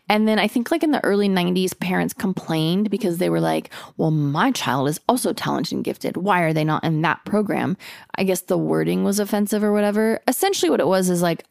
And 0.09 0.27
then 0.27 0.37
I 0.37 0.47
think 0.47 0.69
like 0.69 0.83
in 0.83 0.91
the 0.91 1.03
early 1.03 1.29
90s, 1.29 1.79
parents 1.79 2.13
complained 2.13 2.89
because 2.89 3.17
they 3.17 3.29
were 3.29 3.39
like, 3.39 3.69
well, 3.97 4.11
my 4.11 4.51
child 4.51 4.89
is 4.89 4.99
also 5.07 5.31
talented 5.31 5.73
and 5.73 5.83
gifted. 5.83 6.17
Why 6.17 6.41
are 6.41 6.53
they 6.53 6.65
not 6.65 6.83
in 6.83 7.01
that 7.03 7.23
program? 7.25 7.77
I 8.15 8.23
guess 8.23 8.41
the 8.41 8.57
wording 8.57 9.03
was 9.03 9.19
offensive 9.19 9.63
or 9.63 9.71
whatever. 9.71 10.19
Essentially, 10.27 10.69
what 10.69 10.81
it 10.81 10.87
was 10.87 11.09
is 11.09 11.21
like, 11.21 11.45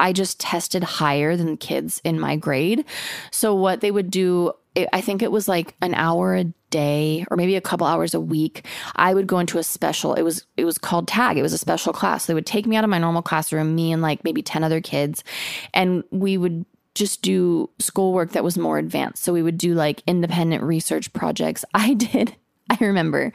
I 0.00 0.12
just 0.12 0.40
tested 0.40 0.82
higher 0.82 1.36
than 1.36 1.56
kids 1.56 2.00
in 2.02 2.18
my 2.18 2.36
grade. 2.36 2.84
So 3.30 3.54
what 3.54 3.80
they 3.80 3.90
would 3.90 4.10
do 4.10 4.52
it, 4.74 4.88
I 4.92 5.00
think 5.00 5.22
it 5.22 5.32
was 5.32 5.48
like 5.48 5.74
an 5.80 5.94
hour 5.94 6.34
a 6.34 6.44
day 6.70 7.24
or 7.30 7.36
maybe 7.36 7.56
a 7.56 7.60
couple 7.60 7.86
hours 7.86 8.14
a 8.14 8.20
week. 8.20 8.66
I 8.96 9.14
would 9.14 9.26
go 9.26 9.38
into 9.38 9.58
a 9.58 9.62
special. 9.62 10.14
It 10.14 10.22
was 10.22 10.46
it 10.56 10.64
was 10.64 10.78
called 10.78 11.08
tag. 11.08 11.38
It 11.38 11.42
was 11.42 11.52
a 11.52 11.58
special 11.58 11.92
class. 11.92 12.26
They 12.26 12.34
would 12.34 12.46
take 12.46 12.66
me 12.66 12.76
out 12.76 12.84
of 12.84 12.90
my 12.90 12.98
normal 12.98 13.22
classroom, 13.22 13.74
me 13.74 13.92
and 13.92 14.02
like 14.02 14.24
maybe 14.24 14.42
10 14.42 14.64
other 14.64 14.80
kids, 14.80 15.22
and 15.72 16.04
we 16.10 16.36
would 16.36 16.64
just 16.94 17.22
do 17.22 17.70
schoolwork 17.78 18.32
that 18.32 18.44
was 18.44 18.56
more 18.56 18.78
advanced. 18.78 19.24
So 19.24 19.32
we 19.32 19.42
would 19.42 19.58
do 19.58 19.74
like 19.74 20.02
independent 20.06 20.62
research 20.62 21.12
projects. 21.12 21.64
I 21.74 21.94
did 21.94 22.36
I 22.70 22.78
remember 22.80 23.32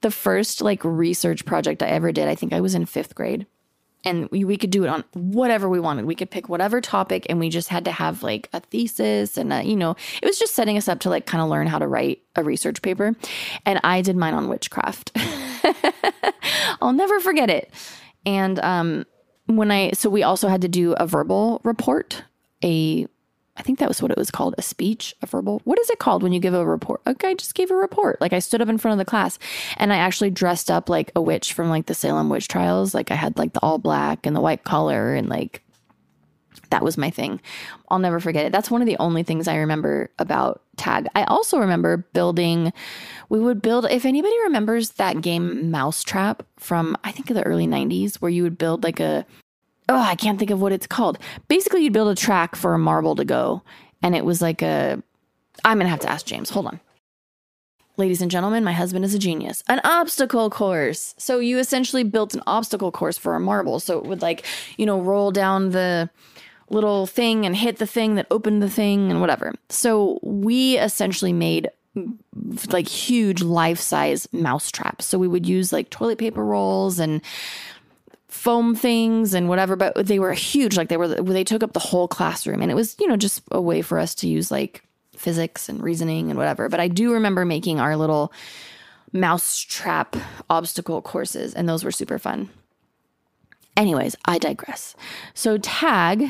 the 0.00 0.10
first 0.10 0.60
like 0.60 0.82
research 0.84 1.44
project 1.44 1.82
I 1.82 1.88
ever 1.88 2.12
did. 2.12 2.28
I 2.28 2.34
think 2.34 2.52
I 2.52 2.60
was 2.60 2.74
in 2.74 2.86
5th 2.86 3.14
grade 3.14 3.46
and 4.04 4.28
we, 4.30 4.44
we 4.44 4.56
could 4.56 4.70
do 4.70 4.84
it 4.84 4.88
on 4.88 5.04
whatever 5.12 5.68
we 5.68 5.80
wanted. 5.80 6.04
We 6.04 6.14
could 6.14 6.30
pick 6.30 6.48
whatever 6.48 6.80
topic 6.80 7.26
and 7.28 7.38
we 7.40 7.48
just 7.48 7.68
had 7.68 7.84
to 7.86 7.92
have 7.92 8.22
like 8.22 8.48
a 8.52 8.60
thesis 8.60 9.36
and 9.36 9.52
a, 9.52 9.62
you 9.62 9.76
know, 9.76 9.96
it 10.22 10.26
was 10.26 10.38
just 10.38 10.54
setting 10.54 10.76
us 10.76 10.88
up 10.88 11.00
to 11.00 11.10
like 11.10 11.26
kind 11.26 11.42
of 11.42 11.48
learn 11.48 11.66
how 11.66 11.78
to 11.78 11.86
write 11.86 12.22
a 12.36 12.44
research 12.44 12.82
paper. 12.82 13.14
And 13.64 13.80
I 13.82 14.02
did 14.02 14.16
mine 14.16 14.34
on 14.34 14.48
witchcraft. 14.48 15.16
I'll 16.82 16.92
never 16.92 17.20
forget 17.20 17.50
it. 17.50 17.72
And 18.26 18.58
um 18.60 19.06
when 19.46 19.70
I 19.70 19.92
so 19.92 20.08
we 20.08 20.22
also 20.22 20.48
had 20.48 20.62
to 20.62 20.68
do 20.68 20.92
a 20.94 21.06
verbal 21.06 21.60
report, 21.64 22.22
a 22.62 23.06
I 23.56 23.62
think 23.62 23.78
that 23.78 23.88
was 23.88 24.02
what 24.02 24.10
it 24.10 24.18
was 24.18 24.30
called 24.30 24.54
a 24.58 24.62
speech, 24.62 25.14
a 25.22 25.26
verbal. 25.26 25.60
What 25.64 25.78
is 25.78 25.88
it 25.88 26.00
called 26.00 26.22
when 26.22 26.32
you 26.32 26.40
give 26.40 26.54
a 26.54 26.66
report? 26.66 27.00
A 27.06 27.14
guy 27.14 27.34
just 27.34 27.54
gave 27.54 27.70
a 27.70 27.76
report. 27.76 28.20
Like 28.20 28.32
I 28.32 28.40
stood 28.40 28.60
up 28.60 28.68
in 28.68 28.78
front 28.78 28.94
of 28.94 28.98
the 28.98 29.08
class 29.08 29.38
and 29.76 29.92
I 29.92 29.96
actually 29.96 30.30
dressed 30.30 30.70
up 30.70 30.88
like 30.88 31.12
a 31.14 31.22
witch 31.22 31.52
from 31.52 31.68
like 31.68 31.86
the 31.86 31.94
Salem 31.94 32.28
witch 32.28 32.48
trials. 32.48 32.94
Like 32.94 33.10
I 33.12 33.14
had 33.14 33.38
like 33.38 33.52
the 33.52 33.60
all 33.60 33.78
black 33.78 34.26
and 34.26 34.34
the 34.34 34.40
white 34.40 34.64
collar 34.64 35.14
and 35.14 35.28
like 35.28 35.62
that 36.70 36.82
was 36.82 36.98
my 36.98 37.10
thing. 37.10 37.40
I'll 37.88 38.00
never 38.00 38.18
forget 38.18 38.46
it. 38.46 38.52
That's 38.52 38.70
one 38.70 38.82
of 38.82 38.86
the 38.86 38.96
only 38.98 39.22
things 39.22 39.46
I 39.46 39.56
remember 39.56 40.10
about 40.18 40.62
tag. 40.76 41.06
I 41.14 41.22
also 41.24 41.58
remember 41.58 41.98
building 41.98 42.72
we 43.28 43.38
would 43.38 43.62
build 43.62 43.86
if 43.88 44.04
anybody 44.04 44.34
remembers 44.42 44.90
that 44.92 45.20
game 45.20 45.70
Mousetrap 45.70 46.42
from 46.58 46.96
I 47.04 47.12
think 47.12 47.28
the 47.28 47.42
early 47.44 47.68
90s 47.68 48.16
where 48.16 48.30
you 48.30 48.42
would 48.42 48.58
build 48.58 48.82
like 48.82 48.98
a 48.98 49.24
oh, 49.88 50.00
I 50.00 50.14
can't 50.14 50.38
think 50.38 50.50
of 50.50 50.60
what 50.60 50.72
it's 50.72 50.86
called. 50.86 51.18
Basically, 51.48 51.82
you'd 51.84 51.92
build 51.92 52.08
a 52.08 52.14
track 52.14 52.56
for 52.56 52.74
a 52.74 52.78
marble 52.78 53.16
to 53.16 53.24
go, 53.24 53.62
and 54.02 54.14
it 54.14 54.24
was 54.24 54.40
like 54.42 54.62
a. 54.62 55.02
I'm 55.64 55.78
gonna 55.78 55.90
have 55.90 56.00
to 56.00 56.10
ask 56.10 56.26
James. 56.26 56.50
Hold 56.50 56.66
on. 56.66 56.80
Ladies 57.96 58.20
and 58.20 58.30
gentlemen, 58.30 58.64
my 58.64 58.72
husband 58.72 59.04
is 59.04 59.14
a 59.14 59.20
genius. 59.20 59.62
An 59.68 59.80
obstacle 59.84 60.50
course. 60.50 61.14
So 61.16 61.38
you 61.38 61.58
essentially 61.58 62.02
built 62.02 62.34
an 62.34 62.42
obstacle 62.44 62.90
course 62.90 63.16
for 63.16 63.36
a 63.36 63.40
marble. 63.40 63.78
So 63.78 63.98
it 63.98 64.04
would 64.06 64.20
like, 64.20 64.44
you 64.76 64.84
know, 64.84 65.00
roll 65.00 65.30
down 65.30 65.70
the 65.70 66.10
little 66.70 67.06
thing 67.06 67.46
and 67.46 67.54
hit 67.54 67.78
the 67.78 67.86
thing 67.86 68.16
that 68.16 68.26
opened 68.32 68.62
the 68.62 68.70
thing 68.70 69.12
and 69.12 69.20
whatever. 69.20 69.54
So 69.68 70.18
we 70.22 70.76
essentially 70.76 71.32
made 71.32 71.70
like 72.70 72.88
huge 72.88 73.42
life 73.42 73.78
size 73.78 74.26
mouse 74.32 74.72
traps. 74.72 75.04
So 75.04 75.16
we 75.16 75.28
would 75.28 75.46
use 75.46 75.72
like 75.72 75.90
toilet 75.90 76.18
paper 76.18 76.44
rolls 76.44 76.98
and 76.98 77.22
foam 78.34 78.74
things 78.74 79.32
and 79.32 79.48
whatever, 79.48 79.76
but 79.76 79.94
they 80.06 80.18
were 80.18 80.32
huge. 80.32 80.76
Like 80.76 80.88
they 80.88 80.96
were, 80.96 81.08
they 81.08 81.44
took 81.44 81.62
up 81.62 81.72
the 81.72 81.78
whole 81.78 82.08
classroom. 82.08 82.60
And 82.60 82.70
it 82.70 82.74
was, 82.74 82.96
you 82.98 83.06
know, 83.06 83.16
just 83.16 83.42
a 83.52 83.60
way 83.60 83.80
for 83.80 83.98
us 83.98 84.14
to 84.16 84.28
use 84.28 84.50
like 84.50 84.82
physics 85.16 85.68
and 85.68 85.80
reasoning 85.80 86.30
and 86.30 86.36
whatever. 86.36 86.68
But 86.68 86.80
I 86.80 86.88
do 86.88 87.12
remember 87.12 87.44
making 87.44 87.78
our 87.78 87.96
little 87.96 88.32
mousetrap 89.12 90.16
obstacle 90.50 91.00
courses, 91.00 91.54
and 91.54 91.68
those 91.68 91.84
were 91.84 91.92
super 91.92 92.18
fun. 92.18 92.50
Anyways, 93.76 94.16
I 94.24 94.38
digress. 94.38 94.96
So 95.32 95.56
tag 95.56 96.28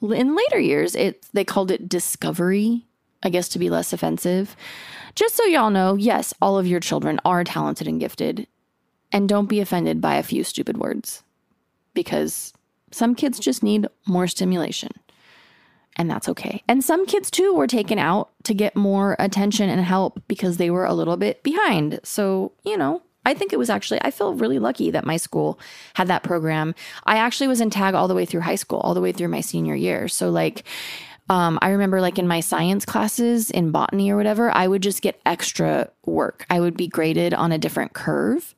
in 0.00 0.36
later 0.36 0.60
years, 0.60 0.94
it 0.94 1.26
they 1.32 1.44
called 1.44 1.72
it 1.72 1.88
discovery, 1.88 2.86
I 3.24 3.28
guess 3.28 3.48
to 3.50 3.58
be 3.58 3.70
less 3.70 3.92
offensive. 3.92 4.54
Just 5.16 5.34
so 5.34 5.44
y'all 5.44 5.70
know, 5.70 5.96
yes, 5.96 6.32
all 6.40 6.58
of 6.58 6.66
your 6.66 6.80
children 6.80 7.20
are 7.24 7.42
talented 7.42 7.88
and 7.88 7.98
gifted. 7.98 8.46
And 9.14 9.28
don't 9.28 9.46
be 9.46 9.60
offended 9.60 10.00
by 10.00 10.16
a 10.16 10.24
few 10.24 10.44
stupid 10.44 10.76
words 10.76 11.22
because 11.94 12.52
some 12.90 13.14
kids 13.14 13.38
just 13.38 13.62
need 13.62 13.86
more 14.06 14.26
stimulation. 14.26 14.90
And 15.96 16.10
that's 16.10 16.28
okay. 16.28 16.62
And 16.66 16.82
some 16.82 17.06
kids 17.06 17.30
too 17.30 17.54
were 17.54 17.68
taken 17.68 17.98
out 17.98 18.30
to 18.42 18.54
get 18.54 18.74
more 18.74 19.14
attention 19.20 19.70
and 19.70 19.80
help 19.80 20.20
because 20.26 20.56
they 20.56 20.68
were 20.68 20.84
a 20.84 20.94
little 20.94 21.16
bit 21.16 21.44
behind. 21.44 22.00
So, 22.02 22.52
you 22.64 22.76
know, 22.76 23.02
I 23.24 23.34
think 23.34 23.52
it 23.52 23.58
was 23.58 23.70
actually, 23.70 24.02
I 24.02 24.10
feel 24.10 24.34
really 24.34 24.58
lucky 24.58 24.90
that 24.90 25.06
my 25.06 25.16
school 25.16 25.60
had 25.94 26.08
that 26.08 26.24
program. 26.24 26.74
I 27.04 27.18
actually 27.18 27.46
was 27.46 27.60
in 27.60 27.70
tag 27.70 27.94
all 27.94 28.08
the 28.08 28.14
way 28.14 28.24
through 28.24 28.40
high 28.40 28.56
school, 28.56 28.80
all 28.80 28.94
the 28.94 29.00
way 29.00 29.12
through 29.12 29.28
my 29.28 29.40
senior 29.40 29.76
year. 29.76 30.08
So, 30.08 30.30
like, 30.30 30.64
um, 31.30 31.58
I 31.62 31.70
remember 31.70 32.00
like 32.00 32.18
in 32.18 32.28
my 32.28 32.40
science 32.40 32.84
classes 32.84 33.50
in 33.50 33.70
botany 33.70 34.10
or 34.10 34.16
whatever, 34.16 34.50
I 34.50 34.66
would 34.66 34.82
just 34.82 35.00
get 35.00 35.20
extra 35.24 35.88
work. 36.04 36.44
I 36.50 36.60
would 36.60 36.76
be 36.76 36.86
graded 36.86 37.32
on 37.32 37.50
a 37.50 37.58
different 37.58 37.94
curve 37.94 38.54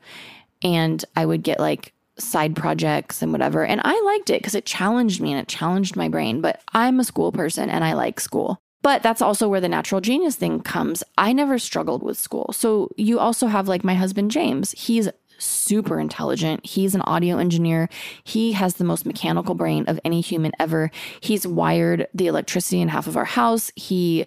and 0.63 1.05
I 1.15 1.27
would 1.27 1.43
get 1.43 1.61
like 1.61 1.93
side 2.19 2.57
projects 2.57 3.23
and 3.23 3.33
whatever. 3.33 3.65
And 3.65 3.81
I 3.85 4.01
liked 4.05 4.31
it 4.31 4.41
because 4.41 4.55
it 4.55 4.65
challenged 4.65 5.21
me 5.21 5.33
and 5.33 5.41
it 5.41 5.49
challenged 5.49 5.97
my 5.97 6.09
brain. 6.09 6.41
But 6.41 6.61
I'm 6.73 7.01
a 7.01 7.05
school 7.05 7.33
person 7.33 7.69
and 7.69 7.85
I 7.85 7.93
like 7.93 8.21
school. 8.21 8.61
But 8.83 9.03
that's 9.03 9.23
also 9.23 9.49
where 9.49 9.61
the 9.61 9.69
natural 9.69 10.01
genius 10.01 10.37
thing 10.37 10.61
comes. 10.61 11.03
I 11.19 11.33
never 11.33 11.59
struggled 11.59 12.03
with 12.03 12.17
school. 12.17 12.53
So 12.53 12.91
you 12.97 13.19
also 13.19 13.49
have 13.49 13.69
like 13.69 13.85
my 13.85 13.95
husband, 13.95 14.31
James. 14.31 14.73
He's 14.73 15.09
super 15.39 16.01
intelligent. 16.01 16.65
He's 16.65 16.95
an 16.95 17.03
audio 17.03 17.39
engineer. 17.39 17.89
He 18.25 18.53
has 18.53 18.75
the 18.75 18.85
most 18.85 19.05
mechanical 19.05 19.55
brain 19.55 19.85
of 19.87 20.01
any 20.05 20.21
human 20.21 20.53
ever. 20.59 20.91
He's 21.21 21.47
wired 21.47 22.07
the 22.15 22.27
electricity 22.27 22.81
in 22.81 22.89
half 22.89 23.07
of 23.07 23.17
our 23.17 23.25
house. 23.25 23.71
He 23.77 24.27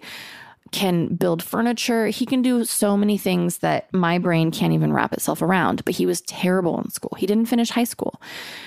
can 0.72 1.14
build 1.14 1.42
furniture. 1.42 2.08
He 2.08 2.26
can 2.26 2.42
do 2.42 2.64
so 2.64 2.96
many 2.96 3.18
things 3.18 3.58
that 3.58 3.92
my 3.92 4.18
brain 4.18 4.50
can't 4.50 4.72
even 4.72 4.92
wrap 4.92 5.12
itself 5.12 5.42
around. 5.42 5.84
But 5.84 5.94
he 5.94 6.06
was 6.06 6.20
terrible 6.22 6.80
in 6.80 6.90
school. 6.90 7.14
He 7.18 7.26
didn't 7.26 7.46
finish 7.46 7.70
high 7.70 7.84
school 7.84 8.20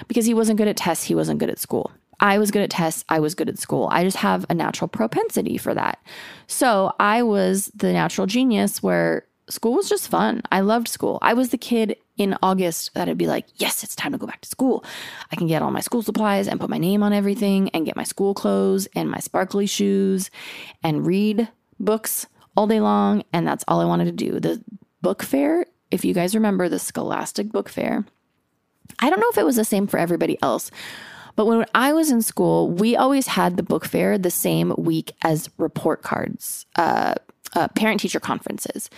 because 0.08 0.26
he 0.26 0.34
wasn't 0.34 0.58
good 0.58 0.68
at 0.68 0.78
tests. 0.78 1.06
He 1.06 1.16
wasn't 1.16 1.40
good 1.40 1.50
at 1.50 1.60
school. 1.60 1.92
I 2.20 2.38
was 2.38 2.52
good 2.52 2.62
at 2.62 2.70
tests. 2.70 3.04
I 3.10 3.20
was 3.20 3.36
good 3.36 3.50
at 3.50 3.60
school. 3.60 3.90
I 3.92 4.04
just 4.04 4.18
have 4.18 4.46
a 4.50 4.54
natural 4.54 4.88
propensity 4.88 5.58
for 5.58 5.74
that. 5.74 6.00
So 6.48 6.94
I 7.00 7.24
was 7.24 7.72
the 7.76 7.92
natural 7.92 8.28
genius 8.28 8.82
where 8.82 9.26
school 9.50 9.74
was 9.74 9.90
just 9.90 10.08
fun. 10.08 10.42
I 10.52 10.62
loved 10.62 10.88
school. 10.88 11.20
I 11.22 11.34
was 11.34 11.50
the 11.50 11.58
kid 11.58 11.98
in 12.18 12.38
August 12.42 12.94
that 12.94 13.10
I'd 13.10 13.18
be 13.18 13.28
like, 13.28 13.48
yes, 13.56 13.84
it's 13.84 13.96
time 13.96 14.12
to 14.12 14.18
go 14.18 14.28
back 14.28 14.42
to 14.42 14.50
school. 14.50 14.86
I 15.32 15.36
can 15.36 15.48
get 15.48 15.62
all 15.62 15.72
my 15.72 15.82
school 15.82 16.02
supplies 16.02 16.48
and 16.48 16.60
put 16.60 16.70
my 16.70 16.78
name 16.78 17.04
on 17.04 17.12
everything 17.12 17.70
and 17.70 17.86
get 17.86 17.96
my 17.96 18.04
school 18.04 18.34
clothes 18.34 18.88
and 18.96 19.10
my 19.10 19.20
sparkly 19.20 19.66
shoes 19.66 20.30
and 20.84 21.06
read 21.06 21.50
books 21.80 22.28
all 22.56 22.68
day 22.68 22.80
long, 22.80 23.24
and 23.34 23.48
that's 23.48 23.64
all 23.68 23.80
I 23.80 23.86
wanted 23.86 24.06
to 24.06 24.12
do. 24.12 24.40
The 24.40 24.64
book 25.02 25.24
fair, 25.24 25.66
if 25.92 26.06
you 26.06 26.14
guys 26.14 26.36
remember 26.36 26.70
the 26.70 26.80
Scholastic 26.80 27.52
Book 27.52 27.70
Fair, 27.70 28.06
I 29.00 29.10
don't 29.10 29.20
know 29.20 29.30
if 29.32 29.38
it 29.38 29.46
was 29.46 29.56
the 29.56 29.66
same 29.66 29.88
for 29.88 29.98
everybody 29.98 30.38
else, 30.42 30.72
but 31.36 31.46
when 31.48 31.66
I 31.74 31.94
was 31.94 32.12
in 32.12 32.22
school, 32.22 32.70
we 32.70 32.96
always 32.96 33.28
had 33.28 33.58
the 33.58 33.64
book 33.64 33.86
fair 33.86 34.18
the 34.18 34.32
same 34.32 34.74
week 34.78 35.12
as 35.24 35.50
report 35.58 36.04
cards, 36.04 36.66
uh, 36.76 37.16
uh, 37.56 37.68
parent 37.70 38.02
teacher 38.02 38.20
conferences. 38.20 38.90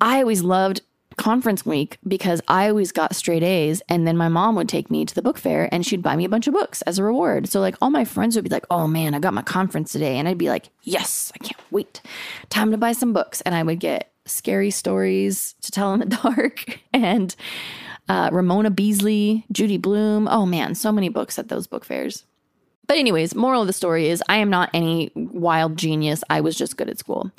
I 0.00 0.20
always 0.20 0.42
loved 0.42 0.82
conference 1.16 1.66
week 1.66 1.98
because 2.06 2.40
I 2.48 2.68
always 2.68 2.92
got 2.92 3.14
straight 3.14 3.42
A's. 3.42 3.82
And 3.88 4.06
then 4.06 4.16
my 4.16 4.28
mom 4.28 4.56
would 4.56 4.68
take 4.68 4.90
me 4.90 5.04
to 5.04 5.14
the 5.14 5.22
book 5.22 5.38
fair 5.38 5.68
and 5.72 5.84
she'd 5.84 6.02
buy 6.02 6.16
me 6.16 6.24
a 6.24 6.28
bunch 6.28 6.46
of 6.46 6.54
books 6.54 6.82
as 6.82 6.98
a 6.98 7.04
reward. 7.04 7.48
So, 7.48 7.60
like, 7.60 7.76
all 7.80 7.90
my 7.90 8.04
friends 8.04 8.36
would 8.36 8.44
be 8.44 8.50
like, 8.50 8.66
oh 8.70 8.86
man, 8.86 9.14
I 9.14 9.18
got 9.18 9.34
my 9.34 9.42
conference 9.42 9.92
today. 9.92 10.18
And 10.18 10.28
I'd 10.28 10.38
be 10.38 10.48
like, 10.48 10.70
yes, 10.82 11.32
I 11.34 11.38
can't 11.38 11.60
wait. 11.70 12.00
Time 12.48 12.70
to 12.70 12.78
buy 12.78 12.92
some 12.92 13.12
books. 13.12 13.40
And 13.42 13.54
I 13.54 13.62
would 13.62 13.80
get 13.80 14.12
scary 14.26 14.70
stories 14.70 15.54
to 15.62 15.70
tell 15.70 15.92
in 15.94 16.00
the 16.00 16.06
dark 16.22 16.80
and 16.92 17.34
uh, 18.08 18.30
Ramona 18.32 18.70
Beasley, 18.70 19.44
Judy 19.52 19.78
Blume. 19.78 20.28
Oh 20.28 20.46
man, 20.46 20.74
so 20.74 20.90
many 20.92 21.08
books 21.08 21.38
at 21.38 21.48
those 21.48 21.66
book 21.66 21.84
fairs. 21.84 22.24
But, 22.86 22.98
anyways, 22.98 23.36
moral 23.36 23.60
of 23.60 23.68
the 23.68 23.72
story 23.72 24.08
is 24.08 24.20
I 24.28 24.38
am 24.38 24.50
not 24.50 24.68
any 24.74 25.12
wild 25.14 25.76
genius. 25.76 26.24
I 26.28 26.40
was 26.40 26.56
just 26.56 26.76
good 26.76 26.90
at 26.90 26.98
school. 26.98 27.30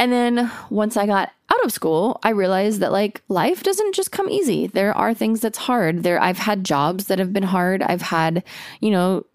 And 0.00 0.10
then 0.10 0.50
once 0.70 0.96
I 0.96 1.04
got 1.04 1.30
out 1.50 1.62
of 1.62 1.72
school, 1.72 2.20
I 2.22 2.30
realized 2.30 2.80
that 2.80 2.90
like 2.90 3.20
life 3.28 3.62
doesn't 3.62 3.94
just 3.94 4.10
come 4.10 4.30
easy. 4.30 4.66
There 4.66 4.96
are 4.96 5.12
things 5.12 5.40
that's 5.40 5.58
hard. 5.58 6.04
There 6.04 6.18
I've 6.18 6.38
had 6.38 6.64
jobs 6.64 7.04
that 7.04 7.18
have 7.18 7.34
been 7.34 7.42
hard. 7.42 7.82
I've 7.82 8.00
had, 8.00 8.42
you 8.80 8.90
know, 8.90 9.26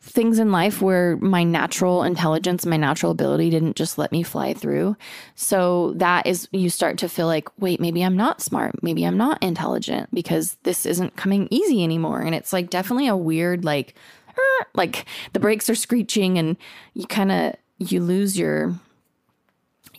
things 0.00 0.38
in 0.38 0.50
life 0.50 0.80
where 0.80 1.18
my 1.18 1.44
natural 1.44 2.04
intelligence, 2.04 2.64
my 2.64 2.78
natural 2.78 3.12
ability 3.12 3.50
didn't 3.50 3.76
just 3.76 3.98
let 3.98 4.10
me 4.10 4.22
fly 4.22 4.54
through. 4.54 4.96
So 5.34 5.92
that 5.96 6.26
is, 6.26 6.48
you 6.52 6.70
start 6.70 6.96
to 6.98 7.08
feel 7.10 7.26
like, 7.26 7.46
wait, 7.60 7.78
maybe 7.78 8.02
I'm 8.02 8.16
not 8.16 8.40
smart. 8.40 8.82
Maybe 8.82 9.04
I'm 9.04 9.18
not 9.18 9.42
intelligent 9.42 10.08
because 10.14 10.56
this 10.62 10.86
isn't 10.86 11.16
coming 11.16 11.48
easy 11.50 11.84
anymore. 11.84 12.22
And 12.22 12.34
it's 12.34 12.54
like 12.54 12.70
definitely 12.70 13.08
a 13.08 13.16
weird, 13.16 13.62
like, 13.62 13.94
er, 14.38 14.66
like 14.74 15.04
the 15.34 15.40
brakes 15.40 15.68
are 15.68 15.74
screeching 15.74 16.38
and 16.38 16.56
you 16.94 17.06
kind 17.06 17.30
of, 17.30 17.56
you 17.76 18.00
lose 18.00 18.38
your, 18.38 18.74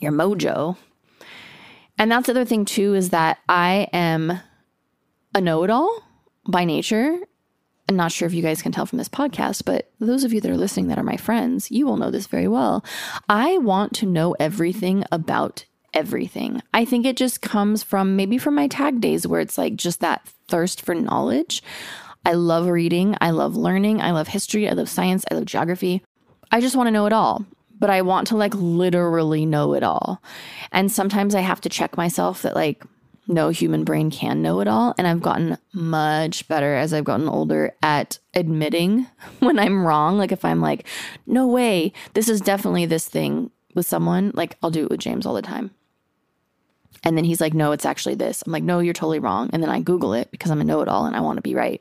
your 0.00 0.12
mojo. 0.12 0.76
And 1.98 2.10
that's 2.10 2.26
the 2.26 2.32
other 2.32 2.44
thing 2.44 2.64
too, 2.64 2.94
is 2.94 3.10
that 3.10 3.38
I 3.48 3.88
am 3.92 4.40
a 5.34 5.40
know 5.40 5.62
it 5.64 5.70
all 5.70 6.02
by 6.48 6.64
nature. 6.64 7.18
I'm 7.88 7.96
not 7.96 8.12
sure 8.12 8.26
if 8.26 8.34
you 8.34 8.42
guys 8.42 8.62
can 8.62 8.72
tell 8.72 8.86
from 8.86 8.98
this 8.98 9.08
podcast, 9.08 9.64
but 9.64 9.90
those 9.98 10.22
of 10.24 10.32
you 10.32 10.40
that 10.40 10.50
are 10.50 10.56
listening 10.56 10.88
that 10.88 10.98
are 10.98 11.04
my 11.04 11.16
friends, 11.16 11.70
you 11.70 11.86
will 11.86 11.96
know 11.96 12.10
this 12.10 12.28
very 12.28 12.46
well. 12.46 12.84
I 13.28 13.58
want 13.58 13.94
to 13.96 14.06
know 14.06 14.36
everything 14.38 15.04
about 15.10 15.64
everything. 15.92 16.62
I 16.72 16.84
think 16.84 17.04
it 17.04 17.16
just 17.16 17.42
comes 17.42 17.82
from 17.82 18.14
maybe 18.14 18.38
from 18.38 18.54
my 18.54 18.68
tag 18.68 19.00
days 19.00 19.26
where 19.26 19.40
it's 19.40 19.58
like 19.58 19.74
just 19.74 20.00
that 20.00 20.26
thirst 20.46 20.80
for 20.82 20.94
knowledge. 20.94 21.62
I 22.24 22.34
love 22.34 22.68
reading, 22.68 23.16
I 23.20 23.30
love 23.30 23.56
learning, 23.56 24.00
I 24.00 24.12
love 24.12 24.28
history, 24.28 24.68
I 24.68 24.72
love 24.72 24.88
science, 24.88 25.24
I 25.30 25.34
love 25.34 25.46
geography. 25.46 26.02
I 26.52 26.60
just 26.60 26.76
want 26.76 26.86
to 26.86 26.92
know 26.92 27.06
it 27.06 27.12
all, 27.12 27.44
but 27.80 27.90
I 27.90 28.02
want 28.02 28.28
to 28.28 28.36
like 28.36 28.54
literally 28.54 29.46
know 29.46 29.74
it 29.74 29.82
all. 29.82 30.22
And 30.70 30.92
sometimes 30.92 31.34
I 31.34 31.40
have 31.40 31.60
to 31.62 31.68
check 31.68 31.96
myself 31.96 32.42
that 32.42 32.54
like 32.54 32.84
no 33.26 33.48
human 33.48 33.84
brain 33.84 34.10
can 34.10 34.42
know 34.42 34.60
it 34.60 34.68
all. 34.68 34.94
And 34.98 35.06
I've 35.06 35.22
gotten 35.22 35.56
much 35.72 36.46
better 36.48 36.74
as 36.76 36.92
I've 36.92 37.04
gotten 37.04 37.28
older 37.28 37.74
at 37.82 38.18
admitting 38.34 39.06
when 39.40 39.58
I'm 39.58 39.86
wrong. 39.86 40.18
Like 40.18 40.32
if 40.32 40.44
I'm 40.44 40.60
like, 40.60 40.86
no 41.26 41.46
way, 41.46 41.92
this 42.14 42.28
is 42.28 42.40
definitely 42.40 42.86
this 42.86 43.08
thing 43.08 43.50
with 43.74 43.86
someone, 43.86 44.32
like 44.34 44.56
I'll 44.62 44.70
do 44.70 44.84
it 44.84 44.90
with 44.90 45.00
James 45.00 45.26
all 45.26 45.34
the 45.34 45.42
time. 45.42 45.70
And 47.02 47.16
then 47.16 47.24
he's 47.24 47.40
like, 47.40 47.54
no, 47.54 47.72
it's 47.72 47.86
actually 47.86 48.16
this. 48.16 48.42
I'm 48.44 48.52
like, 48.52 48.62
no, 48.62 48.80
you're 48.80 48.92
totally 48.92 49.20
wrong. 49.20 49.48
And 49.52 49.62
then 49.62 49.70
I 49.70 49.80
Google 49.80 50.12
it 50.12 50.30
because 50.30 50.50
I'm 50.50 50.60
a 50.60 50.64
know 50.64 50.82
it 50.82 50.88
all 50.88 51.06
and 51.06 51.16
I 51.16 51.20
want 51.20 51.38
to 51.38 51.42
be 51.42 51.54
right. 51.54 51.80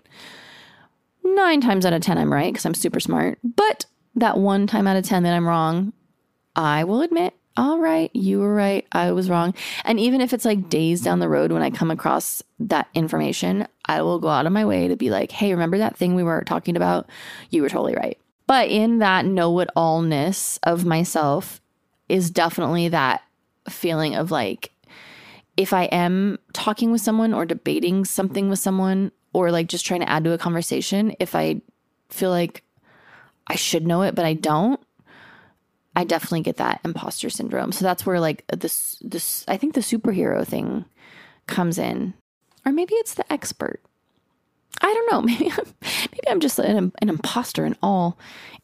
Nine 1.23 1.59
times 1.59 1.85
out 1.85 1.93
of 1.93 2.01
10, 2.01 2.17
I'm 2.17 2.31
right 2.31 2.53
because 2.53 2.65
I'm 2.65 2.73
super 2.73 3.01
smart. 3.01 3.37
But 3.43 3.85
that 4.15 4.37
one 4.37 4.67
time 4.67 4.87
out 4.87 4.97
of 4.97 5.05
10 5.05 5.23
that 5.23 5.33
I'm 5.33 5.47
wrong, 5.47 5.93
I 6.55 6.83
will 6.83 7.01
admit 7.01 7.33
all 7.59 7.77
right, 7.77 8.09
you 8.15 8.39
were 8.39 8.55
right. 8.55 8.87
I 8.93 9.11
was 9.11 9.29
wrong. 9.29 9.53
And 9.83 9.99
even 9.99 10.21
if 10.21 10.31
it's 10.31 10.45
like 10.45 10.69
days 10.69 11.01
down 11.01 11.19
the 11.19 11.27
road 11.27 11.51
when 11.51 11.61
I 11.61 11.69
come 11.69 11.91
across 11.91 12.41
that 12.59 12.87
information, 12.93 13.67
I 13.85 14.01
will 14.01 14.17
go 14.19 14.29
out 14.29 14.45
of 14.45 14.53
my 14.53 14.63
way 14.63 14.87
to 14.87 14.95
be 14.95 15.09
like, 15.09 15.29
hey, 15.29 15.51
remember 15.51 15.77
that 15.79 15.97
thing 15.97 16.15
we 16.15 16.23
were 16.23 16.43
talking 16.45 16.77
about? 16.77 17.09
You 17.49 17.61
were 17.61 17.67
totally 17.67 17.95
right. 17.95 18.17
But 18.47 18.69
in 18.69 18.99
that 18.99 19.25
know 19.25 19.59
it 19.59 19.69
allness 19.75 20.57
of 20.63 20.85
myself 20.85 21.59
is 22.07 22.31
definitely 22.31 22.87
that 22.89 23.23
feeling 23.67 24.15
of 24.15 24.31
like, 24.31 24.71
if 25.57 25.73
I 25.73 25.83
am 25.85 26.39
talking 26.53 26.91
with 26.91 27.01
someone 27.01 27.33
or 27.33 27.45
debating 27.45 28.05
something 28.05 28.49
with 28.49 28.59
someone 28.59 29.11
or 29.33 29.51
like 29.51 29.67
just 29.67 29.85
trying 29.85 29.99
to 29.99 30.09
add 30.09 30.23
to 30.23 30.31
a 30.31 30.37
conversation, 30.37 31.13
if 31.19 31.35
I 31.35 31.61
feel 32.09 32.29
like 32.29 32.63
I 33.49 33.55
should 33.55 33.87
know 33.87 34.03
it, 34.03 34.15
but 34.15 34.25
I 34.25 34.33
don't, 34.33 34.79
I 35.95 36.03
definitely 36.03 36.41
get 36.41 36.57
that 36.57 36.81
imposter 36.85 37.29
syndrome. 37.29 37.71
So 37.71 37.83
that's 37.83 38.05
where 38.05 38.19
like 38.19 38.45
this 38.47 38.97
this 39.01 39.43
I 39.47 39.57
think 39.57 39.73
the 39.73 39.81
superhero 39.81 40.45
thing 40.45 40.85
comes 41.47 41.77
in. 41.77 42.13
Or 42.65 42.71
maybe 42.71 42.93
it's 42.95 43.15
the 43.15 43.31
expert. 43.31 43.81
I 44.81 44.93
don't 44.93 45.11
know. 45.11 45.21
Maybe 45.33 45.51
I'm, 45.51 45.73
maybe 45.81 46.29
I'm 46.29 46.39
just 46.39 46.59
an, 46.59 46.91
an 47.01 47.09
imposter 47.09 47.65
in 47.65 47.75
all 47.81 48.17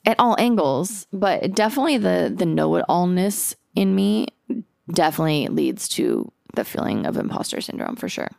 at 0.05 0.19
all 0.19 0.35
angles, 0.39 1.07
but 1.11 1.53
definitely 1.53 1.97
the 1.97 2.31
the 2.33 2.45
know-it-allness 2.45 3.55
in 3.75 3.95
me 3.95 4.27
definitely 4.91 5.47
leads 5.47 5.89
to 5.89 6.31
the 6.53 6.63
feeling 6.63 7.05
of 7.05 7.17
imposter 7.17 7.59
syndrome 7.59 7.95
for 7.95 8.07
sure. 8.07 8.29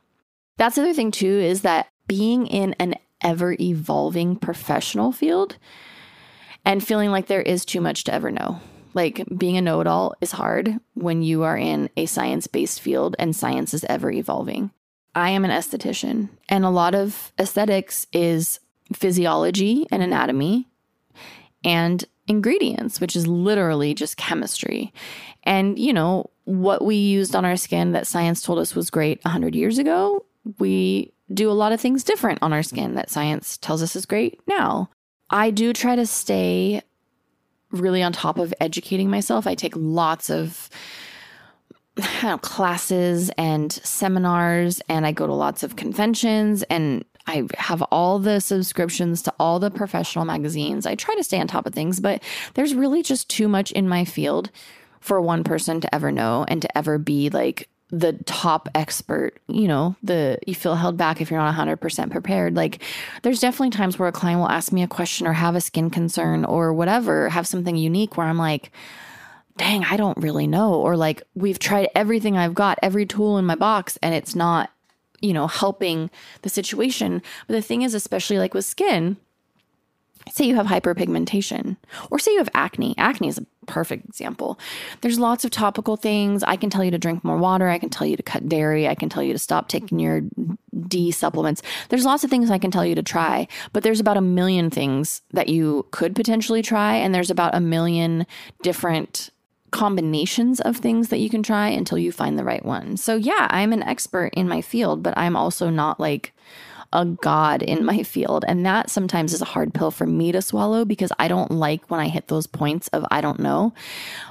That's 0.56 0.76
the 0.76 0.82
other 0.82 0.94
thing 0.94 1.10
too 1.10 1.26
is 1.26 1.62
that 1.62 1.88
being 2.06 2.46
in 2.46 2.74
an 2.74 2.94
ever 3.20 3.56
evolving 3.58 4.36
professional 4.36 5.12
field 5.12 5.56
and 6.66 6.86
feeling 6.86 7.10
like 7.10 7.28
there 7.28 7.40
is 7.40 7.64
too 7.64 7.80
much 7.80 8.04
to 8.04 8.12
ever 8.12 8.30
know. 8.30 8.60
Like 8.92 9.24
being 9.34 9.56
a 9.56 9.62
know 9.62 9.80
it 9.80 9.86
all 9.86 10.14
is 10.20 10.32
hard 10.32 10.78
when 10.94 11.22
you 11.22 11.44
are 11.44 11.56
in 11.56 11.88
a 11.96 12.06
science 12.06 12.46
based 12.46 12.80
field 12.80 13.14
and 13.18 13.34
science 13.34 13.72
is 13.72 13.84
ever 13.84 14.10
evolving. 14.10 14.72
I 15.14 15.30
am 15.30 15.46
an 15.46 15.50
esthetician, 15.50 16.28
and 16.46 16.64
a 16.64 16.70
lot 16.70 16.94
of 16.94 17.32
aesthetics 17.38 18.06
is 18.12 18.60
physiology 18.92 19.86
and 19.90 20.02
anatomy 20.02 20.68
and 21.64 22.04
ingredients, 22.26 23.00
which 23.00 23.16
is 23.16 23.26
literally 23.26 23.94
just 23.94 24.18
chemistry. 24.18 24.92
And, 25.44 25.78
you 25.78 25.92
know, 25.92 26.30
what 26.44 26.84
we 26.84 26.96
used 26.96 27.34
on 27.34 27.44
our 27.44 27.56
skin 27.56 27.92
that 27.92 28.06
science 28.06 28.42
told 28.42 28.58
us 28.58 28.74
was 28.74 28.90
great 28.90 29.24
100 29.24 29.54
years 29.54 29.78
ago, 29.78 30.26
we 30.58 31.12
do 31.32 31.50
a 31.50 31.52
lot 31.52 31.72
of 31.72 31.80
things 31.80 32.04
different 32.04 32.40
on 32.42 32.52
our 32.52 32.62
skin 32.62 32.94
that 32.94 33.10
science 33.10 33.56
tells 33.56 33.82
us 33.82 33.96
is 33.96 34.06
great 34.06 34.40
now. 34.46 34.90
I 35.30 35.50
do 35.50 35.72
try 35.72 35.96
to 35.96 36.06
stay 36.06 36.82
really 37.70 38.02
on 38.02 38.12
top 38.12 38.38
of 38.38 38.54
educating 38.60 39.10
myself. 39.10 39.46
I 39.46 39.54
take 39.54 39.74
lots 39.76 40.30
of 40.30 40.70
know, 42.22 42.38
classes 42.38 43.30
and 43.38 43.72
seminars, 43.72 44.80
and 44.88 45.06
I 45.06 45.12
go 45.12 45.26
to 45.26 45.32
lots 45.32 45.62
of 45.62 45.76
conventions, 45.76 46.62
and 46.64 47.04
I 47.26 47.44
have 47.58 47.82
all 47.82 48.18
the 48.18 48.40
subscriptions 48.40 49.22
to 49.22 49.34
all 49.40 49.58
the 49.58 49.70
professional 49.70 50.24
magazines. 50.24 50.86
I 50.86 50.94
try 50.94 51.14
to 51.16 51.24
stay 51.24 51.40
on 51.40 51.48
top 51.48 51.66
of 51.66 51.74
things, 51.74 52.00
but 52.00 52.22
there's 52.54 52.74
really 52.74 53.02
just 53.02 53.28
too 53.28 53.48
much 53.48 53.72
in 53.72 53.88
my 53.88 54.04
field 54.04 54.50
for 55.00 55.20
one 55.20 55.44
person 55.44 55.80
to 55.80 55.94
ever 55.94 56.12
know 56.12 56.44
and 56.48 56.62
to 56.62 56.78
ever 56.78 56.98
be 56.98 57.30
like 57.30 57.68
the 57.90 58.14
top 58.24 58.68
expert, 58.74 59.38
you 59.46 59.68
know, 59.68 59.94
the 60.02 60.38
you 60.46 60.54
feel 60.54 60.74
held 60.74 60.96
back 60.96 61.20
if 61.20 61.30
you're 61.30 61.40
not 61.40 61.54
100% 61.54 62.10
prepared. 62.10 62.56
Like 62.56 62.82
there's 63.22 63.40
definitely 63.40 63.70
times 63.70 63.98
where 63.98 64.08
a 64.08 64.12
client 64.12 64.40
will 64.40 64.48
ask 64.48 64.72
me 64.72 64.82
a 64.82 64.88
question 64.88 65.26
or 65.26 65.32
have 65.32 65.54
a 65.54 65.60
skin 65.60 65.90
concern 65.90 66.44
or 66.44 66.72
whatever, 66.72 67.28
have 67.28 67.46
something 67.46 67.76
unique 67.76 68.16
where 68.16 68.26
I'm 68.26 68.38
like, 68.38 68.72
"Dang, 69.56 69.84
I 69.84 69.96
don't 69.96 70.18
really 70.18 70.48
know." 70.48 70.74
Or 70.74 70.96
like 70.96 71.22
we've 71.34 71.60
tried 71.60 71.88
everything 71.94 72.36
I've 72.36 72.54
got, 72.54 72.78
every 72.82 73.06
tool 73.06 73.38
in 73.38 73.46
my 73.46 73.54
box 73.54 73.98
and 74.02 74.14
it's 74.14 74.34
not, 74.34 74.70
you 75.20 75.32
know, 75.32 75.46
helping 75.46 76.10
the 76.42 76.48
situation. 76.48 77.22
But 77.46 77.54
the 77.54 77.62
thing 77.62 77.82
is 77.82 77.94
especially 77.94 78.38
like 78.38 78.52
with 78.52 78.64
skin, 78.64 79.16
say 80.28 80.44
you 80.44 80.56
have 80.56 80.66
hyperpigmentation 80.66 81.76
or 82.10 82.18
say 82.18 82.32
you 82.32 82.38
have 82.38 82.48
acne. 82.54 82.94
Acne 82.98 83.28
is 83.28 83.38
a 83.38 83.46
perfect 83.66 84.04
example. 84.06 84.58
There's 85.00 85.18
lots 85.18 85.44
of 85.44 85.50
topical 85.50 85.96
things. 85.96 86.42
I 86.42 86.56
can 86.56 86.70
tell 86.70 86.84
you 86.84 86.90
to 86.90 86.98
drink 86.98 87.24
more 87.24 87.36
water. 87.36 87.68
I 87.68 87.78
can 87.78 87.90
tell 87.90 88.06
you 88.06 88.16
to 88.16 88.22
cut 88.22 88.48
dairy. 88.48 88.88
I 88.88 88.94
can 88.94 89.08
tell 89.08 89.22
you 89.22 89.32
to 89.32 89.38
stop 89.38 89.68
taking 89.68 89.98
your 89.98 90.22
D 90.86 91.10
supplements. 91.10 91.62
There's 91.88 92.04
lots 92.04 92.24
of 92.24 92.30
things 92.30 92.50
I 92.50 92.58
can 92.58 92.70
tell 92.70 92.84
you 92.84 92.94
to 92.94 93.02
try, 93.02 93.48
but 93.72 93.82
there's 93.82 94.00
about 94.00 94.16
a 94.16 94.22
million 94.22 94.70
things 94.70 95.22
that 95.32 95.48
you 95.48 95.86
could 95.90 96.14
potentially 96.14 96.62
try. 96.62 96.94
And 96.94 97.14
there's 97.14 97.30
about 97.30 97.54
a 97.54 97.60
million 97.60 98.26
different 98.62 99.30
combinations 99.70 100.60
of 100.60 100.76
things 100.76 101.08
that 101.08 101.18
you 101.18 101.28
can 101.28 101.42
try 101.42 101.68
until 101.68 101.98
you 101.98 102.12
find 102.12 102.38
the 102.38 102.44
right 102.44 102.64
one. 102.64 102.96
So, 102.96 103.16
yeah, 103.16 103.46
I'm 103.50 103.72
an 103.72 103.82
expert 103.82 104.30
in 104.34 104.48
my 104.48 104.62
field, 104.62 105.02
but 105.02 105.16
I'm 105.16 105.36
also 105.36 105.70
not 105.70 106.00
like 106.00 106.32
a 106.92 107.04
god 107.04 107.62
in 107.62 107.84
my 107.84 108.02
field. 108.02 108.44
And 108.46 108.64
that 108.66 108.90
sometimes 108.90 109.32
is 109.32 109.42
a 109.42 109.46
hard 109.46 109.74
pill 109.74 109.90
for 109.90 110.06
me 110.06 110.32
to 110.32 110.42
swallow 110.42 110.84
because 110.84 111.12
I 111.18 111.28
don't 111.28 111.50
like 111.50 111.90
when 111.90 112.00
I 112.00 112.08
hit 112.08 112.28
those 112.28 112.46
points 112.46 112.88
of 112.88 113.04
I 113.10 113.20
don't 113.20 113.40
know. 113.40 113.72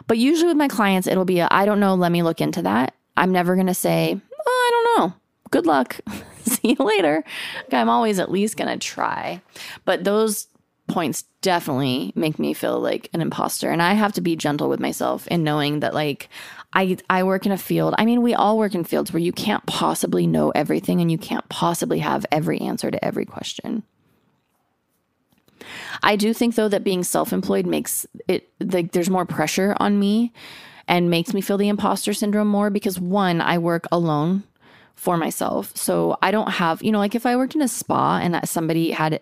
But 0.08 0.18
usually 0.18 0.48
with 0.48 0.58
my 0.58 0.68
clients, 0.68 1.08
it'll 1.08 1.26
be 1.26 1.42
I 1.42 1.66
don't 1.66 1.80
know, 1.80 1.96
let 1.96 2.12
me 2.12 2.24
look 2.24 2.42
into 2.42 2.62
that. 2.64 2.94
I'm 3.18 3.32
never 3.32 3.56
going 3.56 3.68
to 3.68 3.74
say, 3.74 4.20
oh, 4.48 4.48
I 4.48 4.70
don't 4.72 5.00
know. 5.00 5.14
Good 5.52 5.66
luck. 5.66 6.00
See 6.42 6.76
you 6.78 6.86
later. 6.86 7.24
I'm 7.72 7.90
always 7.90 8.20
at 8.20 8.32
least 8.32 8.58
going 8.58 8.68
to 8.68 8.78
try. 8.78 9.42
But 9.86 10.04
those 10.04 10.48
points 10.88 11.24
definitely 11.42 12.12
make 12.16 12.38
me 12.38 12.54
feel 12.54 12.80
like 12.80 13.10
an 13.14 13.22
imposter 13.22 13.72
and 13.72 13.82
i 13.82 13.94
have 13.94 14.14
to 14.14 14.22
be 14.22 14.36
gentle 14.36 14.70
with 14.70 14.80
myself 14.80 15.28
in 15.28 15.44
knowing 15.44 15.80
that 15.80 15.96
like 15.96 16.30
i 16.76 16.98
i 17.10 17.24
work 17.24 17.46
in 17.46 17.52
a 17.52 17.58
field. 17.58 17.96
I 17.98 18.06
mean 18.06 18.22
we 18.22 18.34
all 18.34 18.58
work 18.58 18.76
in 18.76 18.84
fields 18.84 19.12
where 19.12 19.22
you 19.22 19.32
can't 19.32 19.66
possibly 19.66 20.28
know 20.28 20.52
everything 20.52 21.02
and 21.02 21.12
you 21.12 21.18
can't 21.18 21.48
possibly 21.50 22.00
have 22.00 22.26
every 22.32 22.60
answer 22.60 22.92
to 22.92 23.04
every 23.04 23.26
question. 23.26 23.84
I 26.04 26.16
do 26.16 26.34
think 26.34 26.56
though 26.56 26.70
that 26.70 26.84
being 26.84 27.04
self-employed 27.04 27.66
makes 27.66 28.06
it 28.28 28.50
like 28.60 28.92
there's 28.92 29.10
more 29.10 29.26
pressure 29.26 29.76
on 29.80 30.00
me 30.00 30.34
and 30.88 31.10
makes 31.10 31.34
me 31.34 31.42
feel 31.42 31.58
the 31.58 31.70
imposter 31.70 32.14
syndrome 32.14 32.48
more 32.48 32.70
because 32.70 33.00
one 33.00 33.42
i 33.42 33.58
work 33.58 33.86
alone 33.92 34.44
for 34.96 35.18
myself. 35.18 35.76
So 35.76 36.18
i 36.22 36.30
don't 36.32 36.52
have 36.52 36.84
you 36.84 36.92
know 36.92 37.00
like 37.00 37.16
if 37.16 37.26
i 37.26 37.36
worked 37.36 37.56
in 37.56 37.62
a 37.62 37.68
spa 37.68 38.20
and 38.22 38.34
that 38.34 38.50
somebody 38.50 38.92
had 38.92 39.22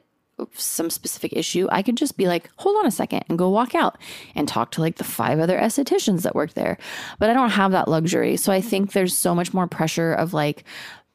some 0.53 0.89
specific 0.89 1.33
issue, 1.33 1.67
I 1.71 1.81
could 1.81 1.97
just 1.97 2.17
be 2.17 2.27
like, 2.27 2.49
hold 2.57 2.77
on 2.77 2.85
a 2.85 2.91
second 2.91 3.25
and 3.29 3.37
go 3.37 3.49
walk 3.49 3.75
out 3.75 3.97
and 4.35 4.47
talk 4.47 4.71
to 4.71 4.81
like 4.81 4.97
the 4.97 5.03
five 5.03 5.39
other 5.39 5.57
estheticians 5.57 6.23
that 6.23 6.35
work 6.35 6.53
there. 6.53 6.77
But 7.19 7.29
I 7.29 7.33
don't 7.33 7.51
have 7.51 7.71
that 7.71 7.87
luxury. 7.87 8.37
So 8.37 8.51
I 8.51 8.61
think 8.61 8.91
there's 8.91 9.15
so 9.15 9.33
much 9.35 9.53
more 9.53 9.67
pressure 9.67 10.13
of 10.13 10.33
like 10.33 10.63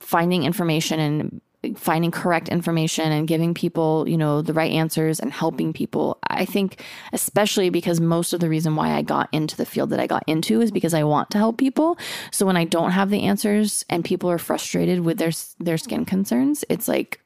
finding 0.00 0.44
information 0.44 1.00
and 1.00 1.40
finding 1.76 2.10
correct 2.10 2.48
information 2.48 3.10
and 3.10 3.26
giving 3.26 3.52
people, 3.52 4.08
you 4.08 4.16
know, 4.16 4.42
the 4.42 4.52
right 4.52 4.70
answers 4.70 5.18
and 5.18 5.32
helping 5.32 5.72
people. 5.72 6.18
I 6.28 6.44
think 6.44 6.82
especially 7.12 7.68
because 7.68 8.00
most 8.00 8.32
of 8.32 8.40
the 8.40 8.48
reason 8.48 8.76
why 8.76 8.92
I 8.92 9.02
got 9.02 9.28
into 9.32 9.56
the 9.56 9.66
field 9.66 9.90
that 9.90 9.98
I 9.98 10.06
got 10.06 10.22
into 10.26 10.60
is 10.60 10.70
because 10.70 10.94
I 10.94 11.02
want 11.02 11.30
to 11.30 11.38
help 11.38 11.58
people. 11.58 11.98
So 12.30 12.46
when 12.46 12.56
I 12.56 12.64
don't 12.64 12.92
have 12.92 13.10
the 13.10 13.24
answers 13.24 13.84
and 13.90 14.04
people 14.04 14.30
are 14.30 14.38
frustrated 14.38 15.00
with 15.00 15.18
their 15.18 15.32
their 15.58 15.78
skin 15.78 16.04
concerns, 16.04 16.64
it's 16.68 16.86
like 16.86 17.20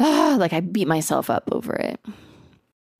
Ah, 0.00 0.36
like 0.38 0.52
I 0.52 0.60
beat 0.60 0.88
myself 0.88 1.28
up 1.30 1.48
over 1.52 1.74
it. 1.74 2.00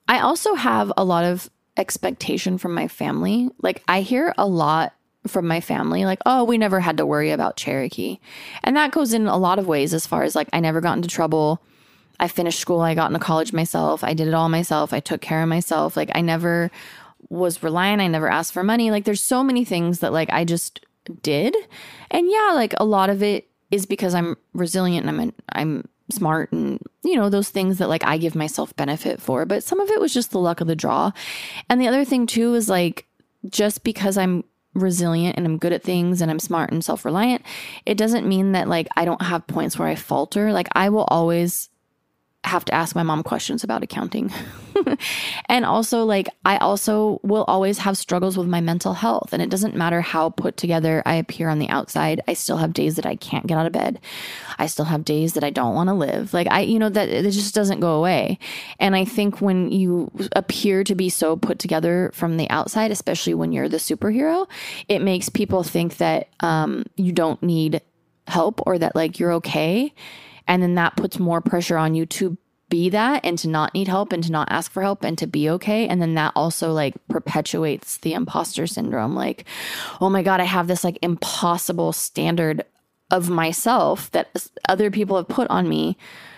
I 0.06 0.20
also 0.20 0.54
have 0.54 0.92
a 0.96 1.04
lot 1.04 1.24
of 1.24 1.50
expectation 1.76 2.58
from 2.58 2.74
my 2.74 2.88
family. 2.88 3.48
Like 3.62 3.82
I 3.88 4.02
hear 4.02 4.34
a 4.36 4.46
lot 4.46 4.92
from 5.26 5.46
my 5.46 5.60
family 5.60 6.06
like 6.06 6.18
oh 6.24 6.42
we 6.44 6.56
never 6.56 6.80
had 6.80 6.96
to 6.96 7.06
worry 7.06 7.30
about 7.30 7.56
cherokee. 7.56 8.18
And 8.62 8.76
that 8.76 8.90
goes 8.92 9.12
in 9.12 9.26
a 9.26 9.36
lot 9.36 9.58
of 9.58 9.66
ways 9.66 9.92
as 9.92 10.06
far 10.06 10.22
as 10.22 10.34
like 10.34 10.48
i 10.52 10.60
never 10.60 10.80
got 10.80 10.96
into 10.96 11.08
trouble. 11.08 11.62
I 12.18 12.28
finished 12.28 12.60
school 12.60 12.80
i 12.80 12.94
got 12.94 13.10
into 13.10 13.18
college 13.18 13.52
myself 13.52 14.02
i 14.02 14.14
did 14.14 14.28
it 14.28 14.34
all 14.34 14.48
myself 14.48 14.92
i 14.92 15.00
took 15.00 15.20
care 15.20 15.42
of 15.42 15.48
myself. 15.48 15.96
Like 15.96 16.10
i 16.14 16.20
never 16.20 16.70
was 17.28 17.62
reliant 17.62 18.02
i 18.02 18.06
never 18.06 18.30
asked 18.30 18.52
for 18.52 18.64
money. 18.64 18.90
Like 18.90 19.04
there's 19.04 19.22
so 19.22 19.42
many 19.42 19.64
things 19.64 20.00
that 20.00 20.12
like 20.12 20.30
i 20.30 20.44
just 20.44 20.84
did. 21.22 21.54
And 22.10 22.30
yeah 22.30 22.52
like 22.54 22.74
a 22.78 22.84
lot 22.84 23.10
of 23.10 23.22
it 23.22 23.46
is 23.70 23.86
because 23.86 24.14
i'm 24.14 24.36
resilient 24.54 25.06
and 25.06 25.20
i'm 25.20 25.32
i'm 25.52 25.88
smart 26.10 26.52
and 26.52 26.80
you 27.02 27.16
know 27.16 27.28
those 27.28 27.50
things 27.50 27.78
that 27.78 27.88
like 27.88 28.04
i 28.04 28.16
give 28.16 28.34
myself 28.34 28.74
benefit 28.76 29.20
for 29.20 29.44
but 29.46 29.62
some 29.64 29.80
of 29.80 29.90
it 29.90 30.00
was 30.00 30.12
just 30.12 30.30
the 30.30 30.38
luck 30.38 30.60
of 30.60 30.66
the 30.66 30.76
draw 30.76 31.10
and 31.68 31.80
the 31.80 31.88
other 31.88 32.04
thing 32.04 32.26
too 32.26 32.54
is 32.54 32.68
like 32.68 33.06
just 33.48 33.82
because 33.84 34.18
i'm 34.18 34.44
resilient 34.74 35.36
and 35.36 35.46
I'm 35.46 35.58
good 35.58 35.72
at 35.72 35.82
things 35.82 36.20
and 36.20 36.30
I'm 36.30 36.38
smart 36.38 36.70
and 36.70 36.84
self 36.84 37.04
reliant, 37.04 37.42
it 37.86 37.96
doesn't 37.96 38.28
mean 38.28 38.52
that 38.52 38.68
like 38.68 38.88
I 38.96 39.04
don't 39.04 39.22
have 39.22 39.46
points 39.46 39.78
where 39.78 39.88
I 39.88 39.94
falter. 39.94 40.52
Like 40.52 40.68
I 40.72 40.90
will 40.90 41.06
always 41.08 41.69
have 42.44 42.64
to 42.64 42.74
ask 42.74 42.96
my 42.96 43.02
mom 43.02 43.22
questions 43.22 43.62
about 43.62 43.82
accounting. 43.82 44.32
and 45.46 45.66
also, 45.66 46.04
like, 46.04 46.28
I 46.44 46.56
also 46.56 47.20
will 47.22 47.44
always 47.44 47.78
have 47.78 47.98
struggles 47.98 48.38
with 48.38 48.48
my 48.48 48.62
mental 48.62 48.94
health. 48.94 49.32
And 49.32 49.42
it 49.42 49.50
doesn't 49.50 49.76
matter 49.76 50.00
how 50.00 50.30
put 50.30 50.56
together 50.56 51.02
I 51.04 51.16
appear 51.16 51.50
on 51.50 51.58
the 51.58 51.68
outside, 51.68 52.22
I 52.26 52.32
still 52.32 52.56
have 52.56 52.72
days 52.72 52.96
that 52.96 53.04
I 53.04 53.16
can't 53.16 53.46
get 53.46 53.58
out 53.58 53.66
of 53.66 53.72
bed. 53.72 54.00
I 54.58 54.66
still 54.66 54.86
have 54.86 55.04
days 55.04 55.34
that 55.34 55.44
I 55.44 55.50
don't 55.50 55.74
want 55.74 55.88
to 55.88 55.94
live. 55.94 56.32
Like, 56.32 56.46
I, 56.50 56.60
you 56.60 56.78
know, 56.78 56.88
that 56.88 57.10
it 57.10 57.30
just 57.30 57.54
doesn't 57.54 57.80
go 57.80 57.96
away. 57.96 58.38
And 58.78 58.96
I 58.96 59.04
think 59.04 59.42
when 59.42 59.70
you 59.70 60.10
appear 60.32 60.82
to 60.84 60.94
be 60.94 61.10
so 61.10 61.36
put 61.36 61.58
together 61.58 62.10
from 62.14 62.38
the 62.38 62.48
outside, 62.48 62.90
especially 62.90 63.34
when 63.34 63.52
you're 63.52 63.68
the 63.68 63.76
superhero, 63.76 64.48
it 64.88 65.00
makes 65.00 65.28
people 65.28 65.62
think 65.62 65.98
that 65.98 66.28
um, 66.40 66.84
you 66.96 67.12
don't 67.12 67.42
need 67.42 67.82
help 68.26 68.62
or 68.66 68.78
that, 68.78 68.96
like, 68.96 69.18
you're 69.18 69.32
okay 69.34 69.92
and 70.50 70.60
then 70.64 70.74
that 70.74 70.96
puts 70.96 71.20
more 71.20 71.40
pressure 71.40 71.78
on 71.78 71.94
you 71.94 72.04
to 72.04 72.36
be 72.68 72.90
that 72.90 73.24
and 73.24 73.38
to 73.38 73.48
not 73.48 73.72
need 73.72 73.86
help 73.86 74.12
and 74.12 74.24
to 74.24 74.32
not 74.32 74.50
ask 74.50 74.72
for 74.72 74.82
help 74.82 75.04
and 75.04 75.16
to 75.16 75.28
be 75.28 75.48
okay. 75.48 75.86
And 75.86 76.02
then 76.02 76.14
that 76.14 76.32
also 76.34 76.72
like 76.72 76.94
perpetuates 77.08 77.98
the 77.98 78.14
imposter 78.14 78.66
syndrome. 78.66 79.14
Like, 79.14 79.44
oh 80.00 80.10
my 80.10 80.24
God, 80.24 80.40
I 80.40 80.44
have 80.44 80.66
this 80.66 80.82
like 80.82 80.98
impossible 81.02 81.92
standard 81.92 82.64
of 83.12 83.30
myself 83.30 84.10
that 84.10 84.48
other 84.68 84.90
people 84.90 85.16
have 85.16 85.28
put 85.28 85.48
on 85.50 85.68
me 85.68 85.96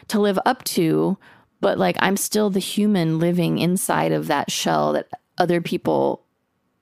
to 0.09 0.21
live 0.21 0.39
up 0.45 0.63
to. 0.65 1.17
But 1.63 1.79
like, 1.79 1.97
I'm 2.01 2.19
still 2.19 2.51
the 2.51 2.61
human 2.61 3.19
living 3.19 3.59
inside 3.59 4.13
of 4.13 4.27
that 4.27 4.51
shell 4.51 4.93
that 4.93 5.09
other 5.39 5.63
people 5.63 6.23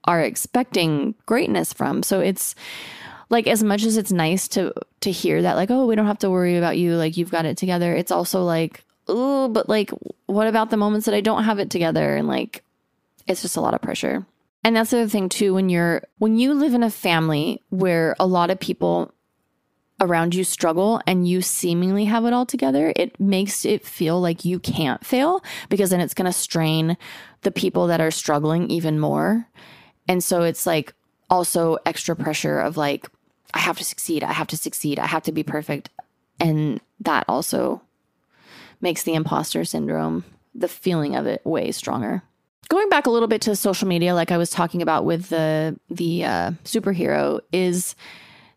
are 0.03 0.21
expecting 0.21 1.15
greatness 1.27 1.73
from. 1.73 2.03
So 2.03 2.19
it's, 2.19 2.57
like 3.31 3.47
as 3.47 3.63
much 3.63 3.85
as 3.85 3.97
it's 3.97 4.13
nice 4.13 4.49
to 4.49 4.73
to 5.01 5.11
hear 5.11 5.43
that 5.43 5.57
like 5.57 5.71
oh 5.71 5.87
we 5.87 5.97
don't 5.97 6.07
have 6.07 6.19
to 6.19 6.31
worry 6.31 6.57
about 6.57 6.77
you 6.77 6.97
like 6.97 7.17
you've 7.17 7.31
got 7.31 7.47
it 7.47 7.57
together 7.57 7.95
it's 7.95 8.13
also 8.13 8.45
like 8.45 8.85
oh 9.09 9.49
but 9.49 9.69
like 9.69 9.91
what 10.27 10.47
about 10.47 10.71
the 10.71 10.77
moments 10.77 11.07
that 11.07 11.15
I 11.15 11.21
don't 11.21 11.45
have 11.45 11.59
it 11.59 11.71
together 11.71 12.17
and 12.17 12.29
like 12.29 12.63
it's 13.27 13.43
just 13.43 13.57
a 13.57 13.61
lot 13.61 13.75
of 13.75 13.81
pressure 13.81 14.27
and 14.63 14.77
that's 14.77 14.91
the 14.91 14.99
other 14.99 15.09
thing 15.09 15.29
too 15.29 15.55
when 15.55 15.69
you're 15.69 16.03
when 16.19 16.37
you 16.37 16.53
live 16.53 16.75
in 16.75 16.83
a 16.83 16.91
family 16.91 17.63
where 17.71 18.15
a 18.21 18.27
lot 18.27 18.51
of 18.51 18.61
people 18.61 19.15
around 20.01 20.35
you 20.35 20.45
struggle 20.45 21.01
and 21.07 21.29
you 21.29 21.43
seemingly 21.43 22.07
have 22.07 22.25
it 22.25 22.33
all 22.33 22.47
together, 22.47 22.93
it 22.97 23.19
makes 23.21 23.65
it 23.65 23.85
feel 23.85 24.21
like 24.21 24.45
you 24.45 24.59
can't 24.59 25.05
fail 25.05 25.45
because 25.69 25.91
then 25.91 26.01
it's 26.01 26.15
going 26.15 26.31
to 26.31 26.33
strain 26.33 26.97
the 27.43 27.51
people 27.51 27.87
that 27.87 28.01
are 28.01 28.11
struggling 28.11 28.71
even 28.71 28.99
more. 28.99 29.47
And 30.09 30.25
so 30.25 30.43
it's 30.43 30.67
like 30.67 30.95
also 31.29 31.77
extra 31.85 32.17
pressure 32.17 32.59
of 32.59 32.77
like, 32.77 33.09
I 33.55 33.59
have 33.59 33.79
to 33.79 33.85
succeed. 33.85 34.23
I 34.23 34.33
have 34.33 34.47
to 34.49 34.57
succeed. 34.57 34.99
I 34.99 35.07
have 35.07 35.23
to 35.25 35.33
be 35.33 35.43
perfect. 35.43 35.91
And 36.39 36.81
that 37.01 37.25
also 37.29 37.83
makes 38.81 39.03
the 39.03 39.15
imposter 39.15 39.65
syndrome, 39.65 40.25
the 40.55 40.69
feeling 40.69 41.17
of 41.17 41.27
it, 41.27 41.45
way 41.45 41.71
stronger. 41.73 42.23
Going 42.69 42.89
back 42.89 43.07
a 43.07 43.11
little 43.11 43.29
bit 43.29 43.43
to 43.43 43.57
social 43.57 43.89
media, 43.89 44.15
like 44.15 44.31
I 44.31 44.39
was 44.39 44.51
talking 44.51 44.81
about 44.81 45.05
with 45.05 45.29
the 45.29 45.79
the 45.91 46.25
uh, 46.25 46.51
superhero, 46.65 47.41
is 47.53 47.97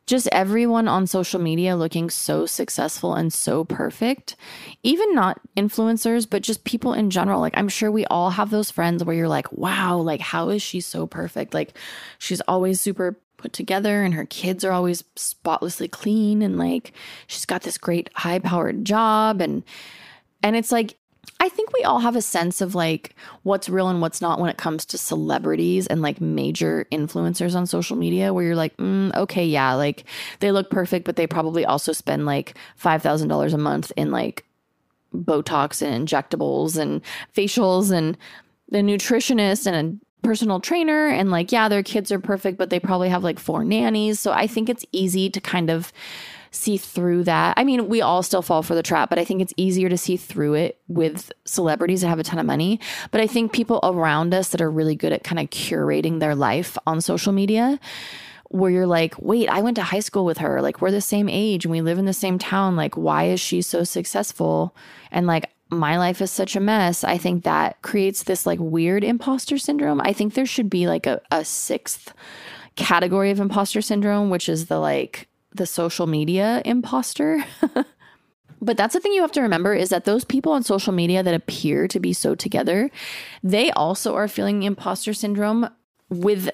just 0.05 0.27
everyone 0.31 0.87
on 0.87 1.07
social 1.07 1.39
media 1.39 1.75
looking 1.75 2.09
so 2.09 2.45
successful 2.45 3.15
and 3.15 3.31
so 3.31 3.63
perfect. 3.63 4.35
Even 4.83 5.15
not 5.15 5.39
influencers, 5.55 6.29
but 6.29 6.43
just 6.43 6.65
people 6.65 6.93
in 6.93 7.09
general. 7.09 7.39
Like, 7.39 7.57
I'm 7.57 7.69
sure 7.69 7.89
we 7.89 8.05
all 8.05 8.29
have 8.31 8.49
those 8.49 8.69
friends 8.69 9.03
where 9.03 9.15
you're 9.15 9.29
like, 9.29 9.51
wow, 9.53 9.97
like, 9.97 10.19
how 10.19 10.49
is 10.49 10.61
she 10.61 10.81
so 10.81 11.07
perfect? 11.07 11.53
Like, 11.53 11.77
she's 12.19 12.41
always 12.41 12.81
super 12.81 13.17
put 13.43 13.53
together 13.53 14.03
and 14.03 14.13
her 14.13 14.25
kids 14.25 14.63
are 14.63 14.71
always 14.71 15.03
spotlessly 15.17 15.89
clean 15.89 16.41
and 16.41 16.57
like 16.57 16.93
she's 17.27 17.45
got 17.45 17.61
this 17.63 17.77
great 17.77 18.09
high 18.15 18.39
powered 18.39 18.85
job 18.85 19.41
and 19.41 19.63
and 20.41 20.55
it's 20.55 20.71
like 20.71 20.95
I 21.39 21.49
think 21.49 21.73
we 21.73 21.83
all 21.83 21.99
have 21.99 22.15
a 22.15 22.21
sense 22.21 22.61
of 22.61 22.73
like 22.73 23.15
what's 23.43 23.67
real 23.67 23.89
and 23.89 24.01
what's 24.01 24.21
not 24.21 24.39
when 24.39 24.49
it 24.49 24.57
comes 24.57 24.85
to 24.85 24.97
celebrities 24.97 25.87
and 25.87 26.01
like 26.01 26.21
major 26.21 26.85
influencers 26.89 27.53
on 27.53 27.65
social 27.65 27.97
media, 27.97 28.33
where 28.33 28.45
you're 28.45 28.55
like, 28.55 28.75
mm, 28.77 29.13
okay, 29.15 29.45
yeah, 29.45 29.73
like 29.73 30.05
they 30.39 30.51
look 30.51 30.69
perfect, 30.69 31.05
but 31.05 31.15
they 31.15 31.27
probably 31.27 31.65
also 31.65 31.91
spend 31.91 32.25
like 32.25 32.57
$5,000 32.81 33.53
a 33.53 33.57
month 33.57 33.91
in 33.97 34.11
like 34.11 34.45
Botox 35.13 35.81
and 35.81 36.07
injectables 36.07 36.77
and 36.77 37.01
facials 37.35 37.91
and 37.91 38.17
the 38.69 38.79
nutritionist 38.79 39.65
and 39.65 40.01
personal 40.23 40.59
trainer. 40.59 41.07
And 41.07 41.29
like, 41.29 41.51
yeah, 41.51 41.67
their 41.67 41.83
kids 41.83 42.11
are 42.11 42.19
perfect, 42.19 42.57
but 42.57 42.69
they 42.69 42.79
probably 42.79 43.09
have 43.09 43.23
like 43.23 43.39
four 43.39 43.63
nannies. 43.63 44.19
So 44.19 44.31
I 44.31 44.47
think 44.47 44.69
it's 44.69 44.85
easy 44.91 45.29
to 45.29 45.39
kind 45.39 45.69
of 45.69 45.93
see 46.51 46.77
through 46.77 47.23
that. 47.23 47.55
I 47.57 47.63
mean, 47.63 47.87
we 47.87 48.01
all 48.01 48.23
still 48.23 48.41
fall 48.41 48.61
for 48.61 48.75
the 48.75 48.83
trap, 48.83 49.09
but 49.09 49.19
I 49.19 49.25
think 49.25 49.41
it's 49.41 49.53
easier 49.57 49.89
to 49.89 49.97
see 49.97 50.17
through 50.17 50.53
it 50.53 50.79
with 50.87 51.31
celebrities 51.45 52.01
that 52.01 52.07
have 52.07 52.19
a 52.19 52.23
ton 52.23 52.39
of 52.39 52.45
money. 52.45 52.79
But 53.11 53.21
I 53.21 53.27
think 53.27 53.51
people 53.51 53.79
around 53.83 54.33
us 54.33 54.49
that 54.49 54.61
are 54.61 54.69
really 54.69 54.95
good 54.95 55.11
at 55.11 55.23
kind 55.23 55.39
of 55.39 55.49
curating 55.49 56.19
their 56.19 56.35
life 56.35 56.77
on 56.85 57.01
social 57.01 57.33
media 57.33 57.79
where 58.49 58.69
you're 58.69 58.85
like, 58.85 59.15
wait, 59.17 59.49
I 59.49 59.61
went 59.61 59.77
to 59.77 59.83
high 59.83 59.99
school 59.99 60.25
with 60.25 60.37
her. 60.37 60.61
Like, 60.61 60.79
we're 60.79 60.91
the 60.91 61.01
same 61.01 61.27
age 61.27 61.65
and 61.65 61.71
we 61.71 61.81
live 61.81 61.97
in 61.97 62.05
the 62.05 62.13
same 62.13 62.37
town. 62.37 62.75
Like, 62.75 62.95
why 62.95 63.23
is 63.25 63.39
she 63.39 63.63
so 63.63 63.83
successful? 63.83 64.75
And 65.11 65.25
like, 65.25 65.49
my 65.73 65.97
life 65.97 66.21
is 66.21 66.31
such 66.31 66.55
a 66.55 66.59
mess. 66.59 67.03
I 67.03 67.17
think 67.17 67.43
that 67.43 67.81
creates 67.81 68.23
this 68.23 68.45
like 68.45 68.59
weird 68.59 69.03
imposter 69.03 69.57
syndrome. 69.57 70.01
I 70.01 70.13
think 70.13 70.33
there 70.33 70.45
should 70.45 70.69
be 70.69 70.87
like 70.87 71.05
a, 71.05 71.21
a 71.31 71.43
sixth 71.43 72.13
category 72.75 73.31
of 73.31 73.39
imposter 73.39 73.81
syndrome, 73.81 74.29
which 74.29 74.49
is 74.49 74.67
the 74.67 74.79
like 74.79 75.27
the 75.53 75.65
social 75.65 76.07
media 76.07 76.61
imposter. 76.65 77.43
but 78.61 78.77
that's 78.77 78.93
the 78.93 78.99
thing 78.99 79.13
you 79.13 79.21
have 79.21 79.31
to 79.33 79.41
remember 79.41 79.73
is 79.73 79.89
that 79.89 80.05
those 80.05 80.25
people 80.25 80.51
on 80.51 80.63
social 80.63 80.93
media 80.93 81.21
that 81.23 81.33
appear 81.33 81.87
to 81.87 81.99
be 81.99 82.13
so 82.13 82.35
together, 82.35 82.89
they 83.43 83.71
also 83.71 84.15
are 84.15 84.27
feeling 84.27 84.63
imposter 84.63 85.13
syndrome 85.13 85.69
with 86.09 86.49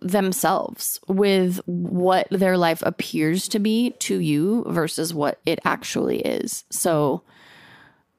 themselves, 0.00 0.98
with 1.06 1.60
what 1.66 2.26
their 2.30 2.58
life 2.58 2.82
appears 2.84 3.48
to 3.48 3.58
be 3.58 3.90
to 4.00 4.18
you 4.18 4.64
versus 4.68 5.14
what 5.14 5.40
it 5.46 5.58
actually 5.64 6.20
is. 6.20 6.64
So, 6.70 7.22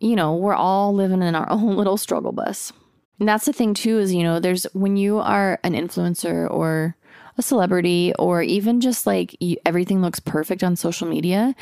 you 0.04 0.18
know, 0.18 0.36
we're 0.36 0.54
all 0.54 0.94
living 0.94 1.22
in 1.22 1.34
our 1.34 1.50
own 1.50 1.78
little 1.78 1.98
struggle 1.98 2.34
bus. 2.34 2.74
And 3.20 3.30
that's 3.30 3.46
the 3.46 3.54
thing 3.54 3.74
too 3.74 4.00
is, 4.00 4.13
you 4.13 4.24
know, 4.24 4.39
there's 4.39 4.66
when 4.74 4.98
you 4.98 5.20
are 5.20 5.60
an 5.63 5.74
influencer 5.74 6.50
or 6.52 6.96
a 7.38 7.42
celebrity 7.42 8.13
or 8.20 8.42
even 8.42 8.82
just 8.82 9.08
like 9.08 9.36
you, 9.39 9.58
everything 9.66 10.02
looks 10.02 10.20
perfect 10.20 10.63
on 10.63 10.76
social 10.76 11.08
media, 11.08 11.56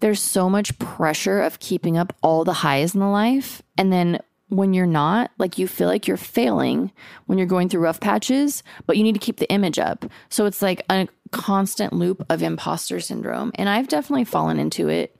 there's 0.00 0.20
so 0.20 0.48
much 0.48 0.78
pressure 0.78 1.40
of 1.40 1.58
keeping 1.58 1.98
up 1.98 2.14
all 2.22 2.44
the 2.44 2.52
highs 2.52 2.94
in 2.94 3.00
the 3.00 3.08
life. 3.08 3.60
And 3.76 3.92
then 3.92 4.20
when 4.50 4.72
you're 4.72 4.86
not, 4.86 5.30
like 5.38 5.58
you 5.58 5.66
feel 5.66 5.88
like 5.88 6.06
you're 6.06 6.16
failing 6.16 6.92
when 7.26 7.38
you're 7.38 7.46
going 7.46 7.68
through 7.68 7.80
rough 7.80 8.00
patches, 8.00 8.62
but 8.86 8.96
you 8.96 9.02
need 9.02 9.14
to 9.14 9.18
keep 9.18 9.38
the 9.38 9.50
image 9.50 9.78
up. 9.78 10.04
So 10.28 10.46
it's 10.46 10.62
like 10.62 10.84
a 10.90 11.08
constant 11.32 11.92
loop 11.92 12.24
of 12.30 12.42
imposter 12.42 13.00
syndrome. 13.00 13.50
And 13.56 13.68
I've 13.68 13.88
definitely 13.88 14.24
fallen 14.24 14.60
into 14.60 14.88
it 14.88 15.16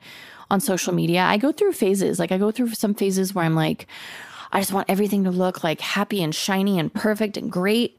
on 0.50 0.60
social 0.60 0.92
media. 0.92 1.22
I 1.22 1.36
go 1.36 1.52
through 1.52 1.72
phases. 1.72 2.18
Like 2.18 2.32
I 2.32 2.38
go 2.38 2.50
through 2.50 2.70
some 2.74 2.94
phases 2.94 3.34
where 3.34 3.44
I'm 3.44 3.54
like, 3.54 3.86
I 4.52 4.60
just 4.60 4.72
want 4.72 4.88
everything 4.88 5.24
to 5.24 5.30
look 5.30 5.64
like 5.64 5.80
happy 5.80 6.22
and 6.22 6.34
shiny 6.34 6.78
and 6.78 6.92
perfect 6.92 7.36
and 7.36 7.50
great. 7.50 7.98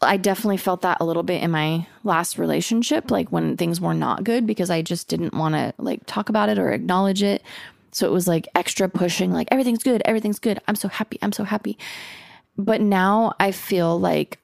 I 0.00 0.16
definitely 0.16 0.58
felt 0.58 0.82
that 0.82 0.98
a 1.00 1.04
little 1.04 1.22
bit 1.22 1.42
in 1.42 1.50
my 1.50 1.86
last 2.04 2.38
relationship, 2.38 3.10
like 3.10 3.32
when 3.32 3.56
things 3.56 3.80
were 3.80 3.94
not 3.94 4.24
good, 4.24 4.46
because 4.46 4.70
I 4.70 4.82
just 4.82 5.08
didn't 5.08 5.34
want 5.34 5.54
to 5.54 5.72
like 5.78 6.00
talk 6.06 6.28
about 6.28 6.48
it 6.48 6.58
or 6.58 6.70
acknowledge 6.70 7.22
it. 7.22 7.42
So 7.92 8.06
it 8.06 8.12
was 8.12 8.28
like 8.28 8.46
extra 8.54 8.88
pushing, 8.88 9.32
like 9.32 9.48
everything's 9.50 9.82
good, 9.82 10.02
everything's 10.04 10.38
good. 10.38 10.60
I'm 10.68 10.74
so 10.74 10.88
happy, 10.88 11.18
I'm 11.22 11.32
so 11.32 11.44
happy. 11.44 11.78
But 12.58 12.80
now 12.80 13.34
I 13.40 13.52
feel 13.52 13.98
like, 13.98 14.38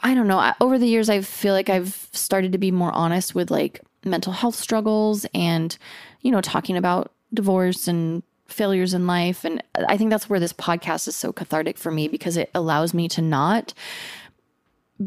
I 0.00 0.14
don't 0.14 0.28
know, 0.28 0.38
I, 0.38 0.54
over 0.60 0.78
the 0.78 0.86
years, 0.86 1.08
I 1.08 1.22
feel 1.22 1.54
like 1.54 1.70
I've 1.70 2.08
started 2.12 2.52
to 2.52 2.58
be 2.58 2.70
more 2.70 2.92
honest 2.92 3.34
with 3.34 3.50
like 3.50 3.80
mental 4.04 4.32
health 4.32 4.54
struggles 4.54 5.26
and, 5.34 5.76
you 6.20 6.30
know, 6.30 6.40
talking 6.40 6.76
about 6.76 7.12
divorce 7.32 7.88
and 7.88 8.22
failures 8.46 8.94
in 8.94 9.06
life. 9.06 9.44
And 9.44 9.62
I 9.74 9.96
think 9.96 10.10
that's 10.10 10.28
where 10.28 10.40
this 10.40 10.52
podcast 10.52 11.08
is 11.08 11.16
so 11.16 11.32
cathartic 11.32 11.78
for 11.78 11.90
me 11.90 12.08
because 12.08 12.36
it 12.36 12.50
allows 12.54 12.94
me 12.94 13.08
to 13.08 13.22
not 13.22 13.72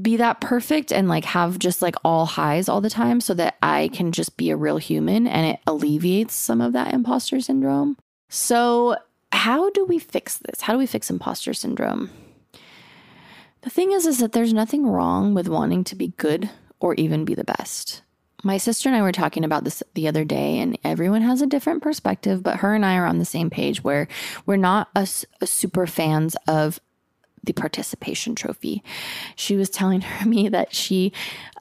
be 0.02 0.18
that 0.18 0.42
perfect 0.42 0.92
and 0.92 1.08
like 1.08 1.26
have 1.26 1.60
just 1.60 1.82
like 1.82 1.96
all 2.04 2.26
highs 2.26 2.68
all 2.68 2.82
the 2.82 2.90
time 2.90 3.22
so 3.22 3.34
that 3.34 3.56
I 3.62 3.90
can 3.94 4.12
just 4.12 4.36
be 4.36 4.50
a 4.50 4.58
real 4.58 4.78
human 4.78 5.28
and 5.28 5.46
it 5.46 5.60
alleviates 5.68 6.34
some 6.34 6.60
of 6.60 6.74
that 6.74 6.94
imposter 6.94 7.40
syndrome. 7.40 7.98
So, 8.30 8.98
how 9.32 9.70
do 9.72 9.86
we 9.86 10.00
fix 10.00 10.38
this? 10.38 10.62
How 10.62 10.74
do 10.74 10.80
we 10.80 10.86
fix 10.86 11.10
imposter 11.10 11.54
syndrome? 11.54 12.10
The 13.62 13.70
thing 13.70 13.92
is 13.92 14.06
is 14.06 14.20
that 14.20 14.32
there's 14.32 14.54
nothing 14.54 14.88
wrong 14.88 15.34
with 15.34 15.48
wanting 15.48 15.84
to 15.86 15.96
be 15.96 16.10
good 16.18 16.50
or 16.80 16.94
even 16.96 17.26
be 17.26 17.36
the 17.36 17.44
best. 17.44 18.02
My 18.46 18.58
sister 18.58 18.88
and 18.88 18.96
I 18.96 19.02
were 19.02 19.12
talking 19.12 19.44
about 19.44 19.64
this 19.64 19.82
the 19.96 20.08
other 20.08 20.24
day, 20.24 20.60
and 20.60 20.78
everyone 20.84 21.24
has 21.24 21.42
a 21.42 21.48
different 21.48 21.82
perspective, 21.82 22.44
but 22.44 22.58
her 22.58 22.76
and 22.76 22.86
I 22.86 22.96
are 22.96 23.08
on 23.08 23.18
the 23.18 23.26
same 23.26 23.50
page 23.50 23.84
where 23.84 24.08
we're 24.46 24.56
not 24.56 24.88
a, 24.96 25.08
a 25.42 25.48
super 25.48 25.88
fans 25.88 26.38
of 26.48 26.80
the 27.44 27.54
participation 27.54 28.36
trophy. 28.36 28.84
She 29.36 29.56
was 29.56 29.72
telling 29.72 30.02
her, 30.02 30.26
me 30.30 30.48
that 30.50 30.76
she 30.76 31.12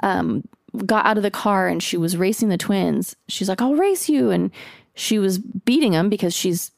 um, 0.02 0.46
got 0.84 1.06
out 1.06 1.16
of 1.16 1.22
the 1.22 1.30
car 1.30 1.68
and 1.68 1.82
she 1.82 1.96
was 1.96 2.18
racing 2.18 2.50
the 2.50 2.58
twins. 2.58 3.16
She's 3.28 3.48
like, 3.48 3.62
I'll 3.62 3.76
race 3.76 4.10
you. 4.10 4.28
And 4.28 4.50
she 4.94 5.18
was 5.18 5.38
beating 5.38 5.92
them 5.92 6.10
because 6.10 6.34
she's 6.34 6.70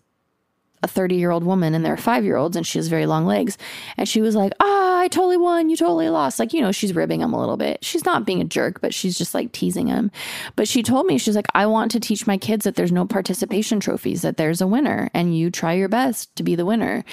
a 0.84 0.88
30 0.88 1.16
year 1.16 1.32
old 1.32 1.42
woman 1.42 1.74
and 1.74 1.84
they're 1.84 1.96
five 1.96 2.24
year 2.24 2.36
olds 2.36 2.56
and 2.56 2.64
she 2.64 2.78
has 2.78 2.86
very 2.86 3.06
long 3.06 3.26
legs. 3.26 3.58
And 3.96 4.08
she 4.08 4.20
was 4.20 4.36
like, 4.36 4.52
ah, 4.60 4.75
I 5.06 5.08
totally 5.08 5.36
won. 5.36 5.70
You 5.70 5.76
totally 5.76 6.08
lost. 6.08 6.40
Like, 6.40 6.52
you 6.52 6.60
know, 6.60 6.72
she's 6.72 6.92
ribbing 6.92 7.20
him 7.20 7.32
a 7.32 7.38
little 7.38 7.56
bit. 7.56 7.84
She's 7.84 8.04
not 8.04 8.26
being 8.26 8.40
a 8.40 8.44
jerk, 8.44 8.80
but 8.80 8.92
she's 8.92 9.16
just 9.16 9.34
like 9.34 9.52
teasing 9.52 9.86
him. 9.86 10.10
But 10.56 10.66
she 10.66 10.82
told 10.82 11.06
me, 11.06 11.16
she's 11.16 11.36
like, 11.36 11.46
I 11.54 11.64
want 11.66 11.92
to 11.92 12.00
teach 12.00 12.26
my 12.26 12.36
kids 12.36 12.64
that 12.64 12.74
there's 12.74 12.90
no 12.90 13.06
participation 13.06 13.78
trophies, 13.78 14.22
that 14.22 14.36
there's 14.36 14.60
a 14.60 14.66
winner 14.66 15.08
and 15.14 15.38
you 15.38 15.52
try 15.52 15.74
your 15.74 15.88
best 15.88 16.34
to 16.34 16.42
be 16.42 16.56
the 16.56 16.66
winner. 16.66 17.04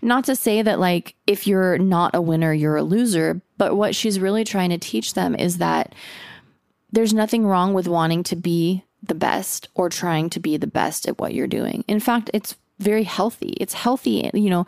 Not 0.00 0.24
to 0.24 0.34
say 0.34 0.62
that, 0.62 0.80
like, 0.80 1.14
if 1.26 1.46
you're 1.46 1.76
not 1.76 2.14
a 2.14 2.22
winner, 2.22 2.54
you're 2.54 2.76
a 2.76 2.82
loser. 2.82 3.42
But 3.58 3.76
what 3.76 3.94
she's 3.94 4.18
really 4.18 4.44
trying 4.44 4.70
to 4.70 4.78
teach 4.78 5.12
them 5.12 5.34
is 5.34 5.58
that 5.58 5.94
there's 6.90 7.12
nothing 7.12 7.46
wrong 7.46 7.74
with 7.74 7.86
wanting 7.86 8.22
to 8.22 8.36
be 8.36 8.82
the 9.02 9.14
best 9.14 9.68
or 9.74 9.90
trying 9.90 10.30
to 10.30 10.40
be 10.40 10.56
the 10.56 10.66
best 10.66 11.06
at 11.06 11.20
what 11.20 11.34
you're 11.34 11.46
doing. 11.46 11.84
In 11.86 12.00
fact, 12.00 12.30
it's 12.32 12.56
very 12.78 13.04
healthy. 13.04 13.54
It's 13.60 13.74
healthy, 13.74 14.30
you 14.32 14.48
know. 14.48 14.64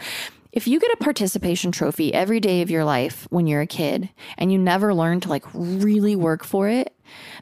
If 0.55 0.69
you 0.69 0.79
get 0.79 0.93
a 0.93 1.03
participation 1.03 1.73
trophy 1.73 2.15
every 2.15 2.39
day 2.39 2.63
of 2.63 2.71
your 2.71 2.85
life 2.85 3.27
when 3.31 3.49
you're 3.49 3.61
a 3.61 3.67
kid 3.67 4.09
and 4.39 4.53
you 4.53 4.59
never 4.59 4.95
learn 4.95 5.19
to 5.21 5.29
like 5.29 5.45
really 5.53 6.15
work 6.15 6.45
for 6.45 6.69
it, 6.69 6.95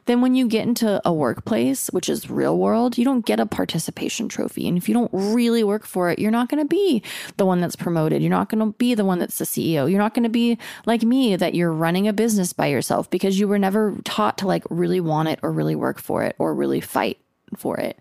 then 0.07 0.22
when 0.22 0.35
you 0.35 0.48
get 0.48 0.66
into 0.66 0.98
a 1.05 1.12
workplace, 1.12 1.88
which 1.88 2.09
is 2.09 2.31
real 2.31 2.57
world, 2.57 2.96
you 2.96 3.05
don't 3.05 3.27
get 3.27 3.38
a 3.38 3.44
participation 3.44 4.31
trophy. 4.31 4.66
And 4.66 4.79
if 4.79 4.88
you 4.88 4.94
don't 4.94 5.11
really 5.12 5.62
work 5.62 5.85
for 5.85 6.09
it, 6.09 6.18
you're 6.18 6.31
not 6.31 6.48
going 6.48 6.62
to 6.62 6.68
be 6.68 7.03
the 7.37 7.44
one 7.44 7.61
that's 7.61 7.77
promoted. 7.77 8.22
You're 8.22 8.31
not 8.31 8.48
going 8.48 8.64
to 8.66 8.79
be 8.79 8.94
the 8.94 9.05
one 9.05 9.18
that's 9.18 9.37
the 9.37 9.44
CEO. 9.44 9.90
You're 9.90 10.01
not 10.01 10.14
going 10.14 10.22
to 10.22 10.31
be 10.31 10.57
like 10.87 11.03
me 11.03 11.37
that 11.37 11.55
you're 11.55 11.70
running 11.70 12.09
a 12.09 12.14
business 12.14 12.55
by 12.55 12.68
yourself 12.68 13.11
because 13.11 13.38
you 13.38 13.46
were 13.46 13.59
never 13.59 13.94
taught 14.05 14.38
to 14.38 14.46
like 14.46 14.64
really 14.70 15.01
want 15.01 15.29
it 15.29 15.38
or 15.42 15.53
really 15.53 15.77
work 15.77 16.01
for 16.01 16.22
it 16.22 16.35
or 16.38 16.55
really 16.55 16.81
fight 16.81 17.18
for 17.59 17.77
it. 17.77 17.98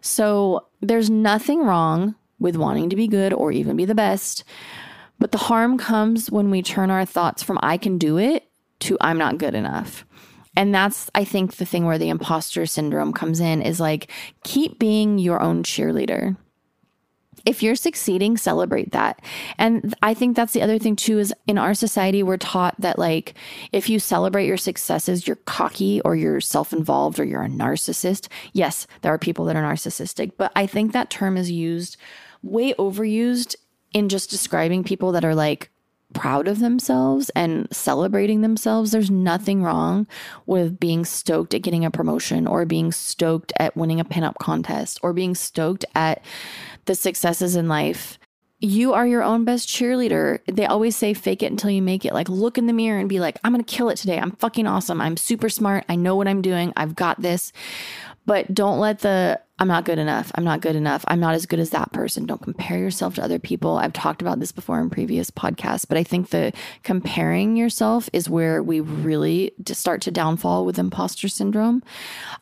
So 0.00 0.66
there's 0.80 1.08
nothing 1.08 1.60
wrong 1.60 2.16
with 2.38 2.56
wanting 2.56 2.90
to 2.90 2.96
be 2.96 3.08
good 3.08 3.32
or 3.32 3.52
even 3.52 3.76
be 3.76 3.84
the 3.84 3.94
best. 3.94 4.44
But 5.18 5.32
the 5.32 5.38
harm 5.38 5.78
comes 5.78 6.30
when 6.30 6.50
we 6.50 6.62
turn 6.62 6.90
our 6.90 7.04
thoughts 7.04 7.42
from 7.42 7.58
I 7.62 7.76
can 7.76 7.98
do 7.98 8.18
it 8.18 8.48
to 8.80 8.96
I'm 9.00 9.18
not 9.18 9.38
good 9.38 9.54
enough. 9.54 10.04
And 10.56 10.74
that's, 10.74 11.10
I 11.14 11.24
think, 11.24 11.56
the 11.56 11.64
thing 11.64 11.84
where 11.84 11.98
the 11.98 12.08
imposter 12.08 12.66
syndrome 12.66 13.12
comes 13.12 13.40
in 13.40 13.62
is 13.62 13.78
like, 13.78 14.10
keep 14.44 14.78
being 14.78 15.18
your 15.18 15.40
own 15.40 15.62
cheerleader 15.62 16.36
if 17.48 17.62
you're 17.62 17.74
succeeding, 17.74 18.36
celebrate 18.36 18.92
that. 18.92 19.22
And 19.56 19.94
I 20.02 20.12
think 20.12 20.36
that's 20.36 20.52
the 20.52 20.60
other 20.60 20.78
thing 20.78 20.96
too 20.96 21.18
is 21.18 21.32
in 21.46 21.56
our 21.56 21.72
society, 21.72 22.22
we're 22.22 22.36
taught 22.36 22.78
that 22.80 22.98
like 22.98 23.34
if 23.72 23.88
you 23.88 23.98
celebrate 23.98 24.46
your 24.46 24.58
successes, 24.58 25.26
you're 25.26 25.36
cocky 25.36 26.00
or 26.02 26.14
you're 26.14 26.40
self 26.40 26.72
involved 26.74 27.18
or 27.18 27.24
you're 27.24 27.42
a 27.42 27.48
narcissist. 27.48 28.28
Yes, 28.52 28.86
there 29.00 29.12
are 29.12 29.18
people 29.18 29.46
that 29.46 29.56
are 29.56 29.62
narcissistic, 29.62 30.32
but 30.36 30.52
I 30.54 30.66
think 30.66 30.92
that 30.92 31.08
term 31.08 31.36
is 31.36 31.50
used 31.50 31.96
way 32.42 32.74
overused 32.74 33.56
in 33.92 34.08
just 34.08 34.30
describing 34.30 34.84
people 34.84 35.12
that 35.12 35.24
are 35.24 35.34
like 35.34 35.70
proud 36.14 36.48
of 36.48 36.58
themselves 36.58 37.30
and 37.30 37.68
celebrating 37.70 38.40
themselves. 38.40 38.90
There's 38.90 39.10
nothing 39.10 39.62
wrong 39.62 40.06
with 40.46 40.80
being 40.80 41.04
stoked 41.04 41.54
at 41.54 41.62
getting 41.62 41.84
a 41.84 41.90
promotion 41.90 42.46
or 42.46 42.64
being 42.64 42.92
stoked 42.92 43.52
at 43.58 43.76
winning 43.76 44.00
a 44.00 44.04
pinup 44.04 44.36
contest 44.40 44.98
or 45.02 45.12
being 45.12 45.34
stoked 45.34 45.84
at 45.94 46.24
the 46.86 46.94
successes 46.94 47.56
in 47.56 47.68
life. 47.68 48.18
You 48.60 48.92
are 48.92 49.06
your 49.06 49.22
own 49.22 49.44
best 49.44 49.68
cheerleader. 49.68 50.40
They 50.46 50.66
always 50.66 50.96
say 50.96 51.14
fake 51.14 51.44
it 51.44 51.52
until 51.52 51.70
you 51.70 51.80
make 51.80 52.04
it. 52.04 52.12
Like 52.12 52.28
look 52.28 52.58
in 52.58 52.66
the 52.66 52.72
mirror 52.72 52.98
and 52.98 53.08
be 53.08 53.20
like, 53.20 53.38
I'm 53.44 53.52
going 53.52 53.64
to 53.64 53.74
kill 53.76 53.88
it 53.88 53.96
today. 53.96 54.18
I'm 54.18 54.32
fucking 54.32 54.66
awesome. 54.66 55.00
I'm 55.00 55.16
super 55.16 55.48
smart. 55.48 55.84
I 55.88 55.94
know 55.94 56.16
what 56.16 56.26
I'm 56.26 56.42
doing. 56.42 56.72
I've 56.76 56.96
got 56.96 57.22
this. 57.22 57.52
But 58.28 58.52
don't 58.52 58.78
let 58.78 58.98
the 58.98 59.40
I'm 59.58 59.68
not 59.68 59.86
good 59.86 59.98
enough. 59.98 60.30
I'm 60.34 60.44
not 60.44 60.60
good 60.60 60.76
enough. 60.76 61.02
I'm 61.08 61.18
not 61.18 61.34
as 61.34 61.46
good 61.46 61.58
as 61.58 61.70
that 61.70 61.92
person. 61.92 62.26
Don't 62.26 62.42
compare 62.42 62.78
yourself 62.78 63.14
to 63.14 63.24
other 63.24 63.38
people. 63.38 63.78
I've 63.78 63.94
talked 63.94 64.20
about 64.20 64.38
this 64.38 64.52
before 64.52 64.78
in 64.80 64.90
previous 64.90 65.30
podcasts, 65.30 65.88
but 65.88 65.96
I 65.96 66.04
think 66.04 66.28
the 66.28 66.52
comparing 66.82 67.56
yourself 67.56 68.10
is 68.12 68.28
where 68.28 68.62
we 68.62 68.80
really 68.80 69.52
start 69.66 70.02
to 70.02 70.10
downfall 70.10 70.66
with 70.66 70.78
imposter 70.78 71.26
syndrome. 71.26 71.82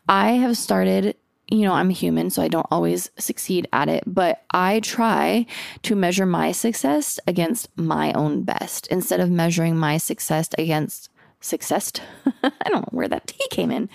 I 0.09 0.31
have 0.31 0.57
started 0.57 1.15
you 1.49 1.61
know, 1.61 1.71
I'm 1.71 1.89
human, 1.89 2.29
so 2.29 2.41
I 2.41 2.49
don't 2.49 2.67
always 2.69 3.09
succeed 3.17 3.69
at 3.71 3.87
it, 3.87 4.03
but 4.05 4.43
I 4.51 4.81
try 4.81 5.45
to 5.83 5.95
measure 5.95 6.25
my 6.25 6.51
success 6.51 7.21
against 7.25 7.69
my 7.77 8.11
own 8.11 8.43
best 8.43 8.87
instead 8.87 9.21
of 9.21 9.31
measuring 9.31 9.77
my 9.77 9.95
success 9.95 10.49
against 10.57 11.09
success. 11.39 11.93
I 12.43 12.51
don't 12.65 12.81
know 12.81 12.89
where 12.91 13.07
that 13.07 13.27
T 13.27 13.37
came 13.49 13.71
in. 13.71 13.87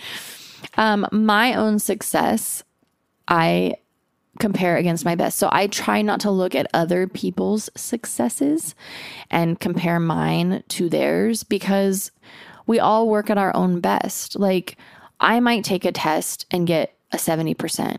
Um, 0.77 1.07
my 1.13 1.55
own 1.55 1.79
success, 1.79 2.63
I 3.29 3.77
compare 4.39 4.77
against 4.77 5.05
my 5.05 5.15
best. 5.15 5.39
So 5.39 5.49
I 5.53 5.67
try 5.67 6.03
not 6.03 6.21
to 6.21 6.31
look 6.31 6.55
at 6.55 6.67
other 6.73 7.07
people's 7.07 7.69
successes 7.77 8.75
and 9.31 9.61
compare 9.61 10.01
mine 10.01 10.65
to 10.69 10.89
theirs 10.89 11.45
because 11.45 12.11
we 12.67 12.81
all 12.81 13.09
work 13.09 13.31
at 13.31 13.39
our 13.39 13.55
own 13.55 13.81
best. 13.81 14.39
Like, 14.39 14.77
I 15.21 15.41
might 15.41 15.65
take 15.65 15.85
a 15.85 15.93
test 15.93 16.47
and 16.51 16.67
get 16.67 16.97
a 17.13 17.17
70%. 17.17 17.99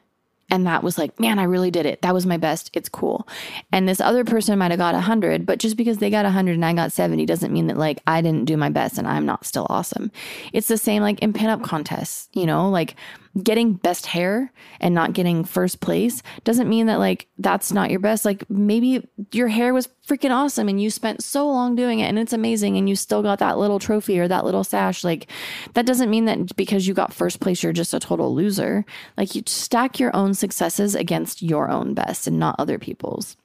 And 0.49 0.67
that 0.67 0.84
was 0.84 0.97
like, 0.97 1.19
man, 1.19 1.39
I 1.39 1.43
really 1.43 1.71
did 1.71 1.86
it. 1.86 2.01
That 2.01 2.13
was 2.13 2.25
my 2.25 2.38
best. 2.38 2.69
It's 2.73 2.89
cool. 2.89 3.27
And 3.71 3.88
this 3.88 3.99
other 3.99 4.23
person 4.23 4.60
might 4.60 4.71
have 4.71 4.77
got 4.77 4.93
100, 4.93 5.45
but 5.45 5.60
just 5.60 5.77
because 5.77 5.97
they 5.97 6.10
got 6.10 6.25
100 6.25 6.53
and 6.53 6.65
I 6.65 6.73
got 6.73 6.91
70 6.91 7.25
doesn't 7.25 7.51
mean 7.51 7.67
that 7.67 7.77
like 7.77 8.01
I 8.06 8.21
didn't 8.21 8.45
do 8.45 8.58
my 8.58 8.69
best 8.69 8.97
and 8.97 9.08
I'm 9.08 9.25
not 9.25 9.45
still 9.45 9.65
awesome. 9.69 10.12
It's 10.51 10.67
the 10.67 10.77
same 10.77 11.01
like 11.01 11.19
in 11.19 11.34
pinup 11.34 11.63
contests, 11.63 12.29
you 12.34 12.45
know, 12.45 12.69
like 12.69 12.95
getting 13.41 13.74
best 13.74 14.06
hair 14.06 14.52
and 14.80 14.93
not 14.93 15.13
getting 15.13 15.43
first 15.43 15.80
place 15.80 16.22
doesn't 16.43 16.69
mean 16.69 16.86
that 16.86 17.00
like 17.00 17.28
that's 17.39 17.72
not 17.72 17.89
your 17.89 18.00
best. 18.00 18.26
Like 18.26 18.48
maybe 18.50 19.08
your 19.32 19.48
hair 19.48 19.74
was 19.74 19.89
freaking 20.08 20.30
awesome 20.30 20.69
and 20.69 20.82
you 20.82 20.91
spent 20.91 21.24
so 21.24 21.50
long 21.50 21.76
doing 21.76 22.00
it 22.00 22.06
and 22.06 22.19
it's 22.19 22.34
amazing 22.34 22.78
and 22.78 22.88
you 22.88 22.96
still 22.96 23.24
got 23.24 23.39
that 23.39 23.58
little 23.58 23.80
trophy 23.80 24.19
or 24.19 24.28
that 24.28 24.46
little 24.46 24.63
sash. 24.63 25.04
Like 25.04 25.28
that 25.74 25.86
doesn't 25.86 26.12
mean 26.12 26.26
that 26.26 26.56
because 26.56 26.88
you 26.88 26.93
got 26.93 27.13
first 27.13 27.39
place, 27.39 27.63
you're 27.63 27.74
just 27.74 27.93
a 27.93 28.00
total 28.00 28.36
loser. 28.36 28.86
Like 29.17 29.34
you 29.34 29.41
stack 29.48 30.00
your 30.00 30.15
own 30.15 30.36
successes 30.36 30.93
against 30.93 31.41
your 31.41 31.69
own 31.69 31.96
best 31.96 32.28
and 32.28 32.38
not 32.38 32.56
other 32.60 32.78
people's. 32.78 33.36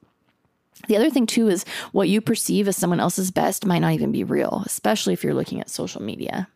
The 0.87 0.97
other 0.97 1.11
thing, 1.11 1.27
too, 1.27 1.49
is 1.49 1.65
what 1.91 2.09
you 2.09 2.21
perceive 2.21 2.69
as 2.69 2.77
someone 2.77 3.01
else's 3.01 3.33
best 3.33 3.67
might 3.67 3.81
not 3.81 3.95
even 3.95 4.13
be 4.13 4.23
real, 4.23 4.63
especially 4.65 5.13
if 5.13 5.25
you're 5.25 5.35
looking 5.35 5.61
at 5.61 5.69
social 5.69 6.01
media. 6.01 6.49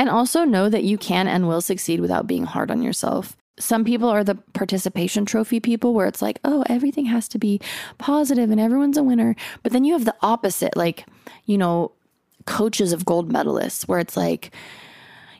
And 0.00 0.08
also 0.08 0.44
know 0.44 0.70
that 0.70 0.82
you 0.82 0.96
can 0.96 1.28
and 1.28 1.46
will 1.46 1.60
succeed 1.60 2.00
without 2.00 2.26
being 2.26 2.44
hard 2.44 2.70
on 2.70 2.80
yourself. 2.80 3.36
Some 3.58 3.84
people 3.84 4.08
are 4.08 4.24
the 4.24 4.36
participation 4.54 5.26
trophy 5.26 5.60
people 5.60 5.92
where 5.92 6.06
it's 6.06 6.22
like, 6.22 6.40
oh, 6.42 6.64
everything 6.70 7.04
has 7.04 7.28
to 7.28 7.38
be 7.38 7.60
positive 7.98 8.50
and 8.50 8.58
everyone's 8.58 8.96
a 8.96 9.02
winner. 9.02 9.36
But 9.62 9.72
then 9.72 9.84
you 9.84 9.92
have 9.92 10.06
the 10.06 10.16
opposite, 10.22 10.74
like, 10.74 11.06
you 11.44 11.58
know, 11.58 11.92
coaches 12.46 12.94
of 12.94 13.04
gold 13.04 13.30
medalists 13.30 13.86
where 13.86 13.98
it's 13.98 14.16
like, 14.16 14.52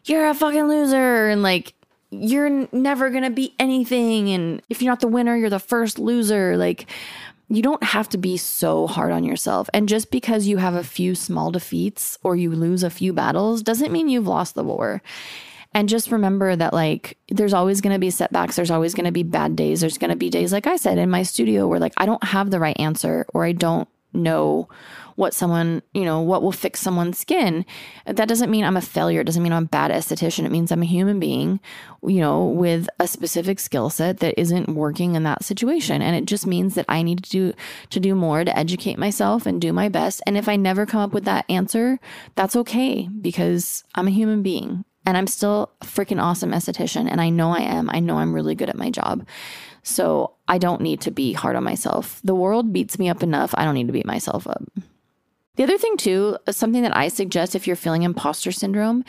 you're 0.04 0.28
a 0.28 0.34
fucking 0.34 0.68
loser. 0.68 1.30
And 1.30 1.42
like, 1.42 1.72
you're 2.10 2.68
never 2.70 3.08
going 3.08 3.24
to 3.24 3.30
be 3.30 3.54
anything. 3.58 4.28
And 4.28 4.60
if 4.68 4.82
you're 4.82 4.92
not 4.92 5.00
the 5.00 5.08
winner, 5.08 5.38
you're 5.38 5.48
the 5.48 5.58
first 5.58 5.98
loser. 5.98 6.58
Like, 6.58 6.86
you 7.50 7.62
don't 7.62 7.82
have 7.82 8.08
to 8.10 8.18
be 8.18 8.36
so 8.36 8.86
hard 8.86 9.10
on 9.10 9.24
yourself. 9.24 9.68
And 9.74 9.88
just 9.88 10.10
because 10.10 10.46
you 10.46 10.58
have 10.58 10.74
a 10.74 10.84
few 10.84 11.16
small 11.16 11.50
defeats 11.50 12.16
or 12.22 12.36
you 12.36 12.52
lose 12.52 12.84
a 12.84 12.90
few 12.90 13.12
battles 13.12 13.62
doesn't 13.62 13.92
mean 13.92 14.08
you've 14.08 14.28
lost 14.28 14.54
the 14.54 14.62
war. 14.62 15.02
And 15.74 15.88
just 15.88 16.10
remember 16.10 16.54
that, 16.56 16.72
like, 16.72 17.16
there's 17.28 17.52
always 17.52 17.80
going 17.80 17.92
to 17.92 18.00
be 18.00 18.10
setbacks. 18.10 18.56
There's 18.56 18.70
always 18.70 18.94
going 18.94 19.06
to 19.06 19.12
be 19.12 19.22
bad 19.22 19.56
days. 19.56 19.80
There's 19.80 19.98
going 19.98 20.10
to 20.10 20.16
be 20.16 20.30
days, 20.30 20.52
like 20.52 20.66
I 20.66 20.76
said, 20.76 20.98
in 20.98 21.10
my 21.10 21.22
studio 21.22 21.66
where, 21.66 21.78
like, 21.78 21.94
I 21.96 22.06
don't 22.06 22.22
have 22.24 22.50
the 22.50 22.60
right 22.60 22.78
answer 22.78 23.26
or 23.34 23.44
I 23.44 23.52
don't 23.52 23.88
know 24.12 24.68
what 25.20 25.34
someone, 25.34 25.82
you 25.92 26.02
know, 26.06 26.22
what 26.22 26.42
will 26.42 26.50
fix 26.50 26.80
someone's 26.80 27.18
skin. 27.18 27.66
That 28.06 28.26
doesn't 28.26 28.50
mean 28.50 28.64
I'm 28.64 28.78
a 28.78 28.80
failure. 28.80 29.20
It 29.20 29.24
doesn't 29.24 29.42
mean 29.42 29.52
I'm 29.52 29.64
a 29.64 29.66
bad 29.66 29.90
esthetician. 29.90 30.46
It 30.46 30.50
means 30.50 30.72
I'm 30.72 30.80
a 30.80 30.86
human 30.86 31.20
being, 31.20 31.60
you 32.02 32.20
know, 32.20 32.46
with 32.46 32.88
a 32.98 33.06
specific 33.06 33.60
skill 33.60 33.90
set 33.90 34.20
that 34.20 34.40
isn't 34.40 34.70
working 34.70 35.16
in 35.16 35.22
that 35.24 35.44
situation. 35.44 36.00
And 36.00 36.16
it 36.16 36.24
just 36.24 36.46
means 36.46 36.74
that 36.74 36.86
I 36.88 37.02
need 37.02 37.22
to 37.24 37.30
do 37.30 37.52
to 37.90 38.00
do 38.00 38.14
more 38.14 38.44
to 38.44 38.58
educate 38.58 38.98
myself 38.98 39.44
and 39.44 39.60
do 39.60 39.74
my 39.74 39.90
best. 39.90 40.22
And 40.26 40.38
if 40.38 40.48
I 40.48 40.56
never 40.56 40.86
come 40.86 41.02
up 41.02 41.12
with 41.12 41.24
that 41.24 41.44
answer, 41.50 42.00
that's 42.34 42.56
okay 42.56 43.06
because 43.20 43.84
I'm 43.94 44.08
a 44.08 44.12
human 44.12 44.42
being 44.42 44.86
and 45.04 45.18
I'm 45.18 45.26
still 45.26 45.70
a 45.82 45.84
freaking 45.84 46.22
awesome 46.22 46.52
esthetician. 46.52 47.06
And 47.10 47.20
I 47.20 47.28
know 47.28 47.50
I 47.50 47.60
am. 47.60 47.90
I 47.92 48.00
know 48.00 48.16
I'm 48.16 48.32
really 48.32 48.54
good 48.54 48.70
at 48.70 48.78
my 48.78 48.88
job. 48.88 49.26
So 49.82 50.32
I 50.48 50.56
don't 50.56 50.80
need 50.80 51.02
to 51.02 51.10
be 51.10 51.34
hard 51.34 51.56
on 51.56 51.64
myself. 51.64 52.22
The 52.24 52.34
world 52.34 52.72
beats 52.72 52.98
me 52.98 53.10
up 53.10 53.22
enough. 53.22 53.54
I 53.54 53.64
don't 53.64 53.74
need 53.74 53.86
to 53.88 53.92
beat 53.92 54.06
myself 54.06 54.46
up. 54.46 54.62
The 55.60 55.64
other 55.64 55.76
thing, 55.76 55.98
too, 55.98 56.38
uh, 56.46 56.52
something 56.52 56.80
that 56.84 56.96
I 56.96 57.08
suggest 57.08 57.54
if 57.54 57.66
you're 57.66 57.76
feeling 57.76 58.02
imposter 58.02 58.50
syndrome, 58.50 59.04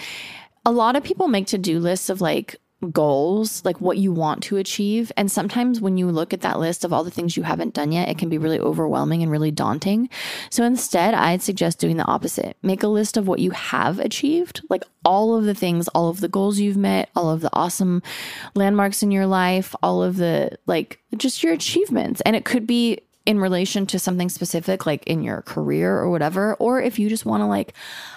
a 0.66 0.72
lot 0.74 0.98
of 0.98 1.04
people 1.06 1.30
make 1.30 1.48
to 1.48 1.58
do 1.58 1.80
lists 1.80 2.10
of 2.10 2.20
like 2.20 2.58
goals, 2.92 3.64
like 3.64 3.80
what 3.80 3.98
you 3.98 4.12
want 4.12 4.44
to 4.44 4.58
achieve. 4.58 5.14
And 5.16 5.32
sometimes 5.32 5.80
when 5.80 5.96
you 5.96 6.12
look 6.12 6.34
at 6.34 6.42
that 6.42 6.60
list 6.60 6.84
of 6.84 6.92
all 6.92 7.06
the 7.06 7.10
things 7.10 7.38
you 7.38 7.44
haven't 7.44 7.74
done 7.74 7.94
yet, 7.94 8.10
it 8.10 8.18
can 8.18 8.28
be 8.28 8.38
really 8.38 8.60
overwhelming 8.60 9.24
and 9.24 9.32
really 9.32 9.52
daunting. 9.52 10.10
So 10.50 10.66
instead, 10.66 11.14
I'd 11.14 11.42
suggest 11.42 11.80
doing 11.80 11.96
the 11.96 12.04
opposite. 12.04 12.58
Make 12.62 12.84
a 12.84 12.90
list 12.90 13.16
of 13.16 13.30
what 13.30 13.40
you 13.40 13.52
have 13.52 14.00
achieved, 14.00 14.62
like 14.70 14.84
all 15.06 15.38
of 15.38 15.46
the 15.46 15.56
things, 15.56 15.88
all 15.90 16.10
of 16.10 16.20
the 16.20 16.28
goals 16.28 16.60
you've 16.60 16.76
met, 16.76 17.08
all 17.16 17.30
of 17.30 17.40
the 17.40 17.50
awesome 17.54 18.04
landmarks 18.56 19.02
in 19.02 19.12
your 19.12 19.26
life, 19.26 19.74
all 19.82 20.04
of 20.04 20.18
the 20.18 20.58
like 20.66 21.00
just 21.16 21.44
your 21.44 21.54
achievements. 21.54 22.20
And 22.26 22.36
it 22.36 22.44
could 22.44 22.68
be 22.68 23.00
in 23.26 23.40
relation 23.40 23.86
to 23.86 24.00
something 24.00 24.30
specific, 24.30 24.86
like 24.86 25.06
in 25.06 25.22
your 25.22 25.42
career 25.44 25.98
or 25.98 26.10
whatever, 26.10 26.56
or 26.56 26.82
if 26.82 26.98
you 26.98 27.08
just 27.08 27.26
want 27.26 27.42
to 27.42 27.46
like 27.46 27.74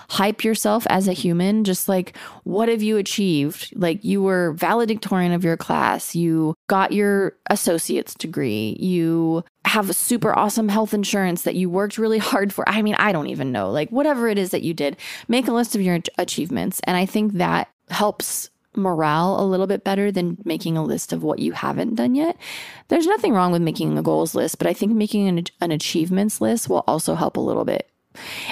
hype 0.09 0.45
yourself 0.45 0.87
as 0.89 1.09
a 1.09 1.13
human, 1.13 1.65
just 1.65 1.89
like 1.89 2.17
what 2.45 2.69
have 2.69 2.83
you 2.83 2.97
achieved? 2.97 3.73
Like 3.77 4.03
you 4.03 4.23
were 4.23 4.53
valedictorian 4.53 5.33
of 5.33 5.45
your 5.45 5.57
class, 5.57 6.15
you 6.15 6.55
got 6.69 6.93
your 6.93 7.37
associate's 7.51 8.15
degree, 8.15 8.77
you 8.81 9.45
have 9.67 9.91
a 9.91 9.95
super 9.95 10.37
awesome 10.39 10.69
health 10.69 10.95
insurance 10.95 11.43
that 11.43 11.55
you 11.55 11.69
worked 11.69 11.99
really 11.99 12.19
hard 12.19 12.53
for. 12.53 12.69
I 12.69 12.81
mean, 12.81 12.95
I 12.95 13.13
don't 13.13 13.29
even 13.29 13.53
know. 13.53 13.71
Like 13.71 13.91
whatever 13.91 14.29
it 14.29 14.39
is 14.39 14.51
that 14.51 14.63
you 14.63 14.73
did, 14.73 14.97
make 15.29 15.49
a 15.49 15.53
list 15.53 15.75
of 15.75 15.83
your 15.83 15.99
achievements. 16.19 16.81
And 16.85 16.97
I 16.97 17.07
think 17.07 17.35
that 17.35 17.69
helps 17.91 18.51
morale 18.77 19.41
a 19.41 19.47
little 19.47 19.67
bit 19.67 19.85
better 19.85 20.11
than 20.11 20.39
making 20.45 20.77
a 20.77 20.85
list 20.85 21.13
of 21.13 21.23
what 21.23 21.39
you 21.39 21.53
haven't 21.53 21.95
done 21.95 22.15
yet. 22.15 22.37
There's 22.89 23.07
nothing 23.07 23.33
wrong 23.33 23.53
with 23.53 23.63
making 23.63 23.97
a 23.97 24.03
goals 24.03 24.35
list, 24.35 24.59
but 24.59 24.67
I 24.67 24.73
think 24.73 24.93
making 24.93 25.29
an, 25.29 25.45
an 25.61 25.73
achievements 25.73 26.41
list 26.41 26.69
will 26.69 26.85
also 26.87 27.15
help 27.15 27.37
a 27.37 27.41
little 27.41 27.65
bit. 27.65 27.91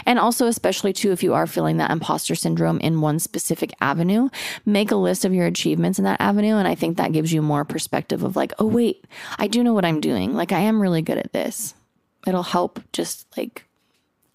And 0.07 0.19
also, 0.19 0.47
especially 0.47 0.93
too, 0.93 1.13
if 1.13 1.23
you 1.23 1.35
are 1.35 1.47
feeling 1.47 1.77
that 1.77 1.91
imposter 1.91 2.35
syndrome 2.35 2.79
in 2.81 3.01
one 3.01 3.19
specific 3.19 3.73
avenue, 3.81 4.29
make 4.67 4.91
a 4.91 4.97
list 4.97 5.25
of 5.25 5.35
your 5.35 5.47
achievements 5.47 5.99
in 5.99 6.05
that 6.05 6.21
avenue. 6.21 6.57
And 6.57 6.67
I 6.67 6.75
think 6.75 6.97
that 6.97 7.13
gives 7.13 7.33
you 7.33 7.43
more 7.43 7.65
perspective 7.65 8.23
of 8.23 8.37
like, 8.37 8.53
oh, 8.59 8.67
wait, 8.67 9.05
I 9.39 9.47
do 9.47 9.63
know 9.63 9.73
what 9.73 9.85
I'm 9.85 10.01
doing. 10.01 10.35
Like, 10.35 10.53
I 10.53 10.61
am 10.61 10.83
really 10.83 11.03
good 11.03 11.19
at 11.19 11.33
this. 11.33 11.75
It'll 12.27 12.43
help 12.43 12.81
just 12.93 13.27
like 13.37 13.65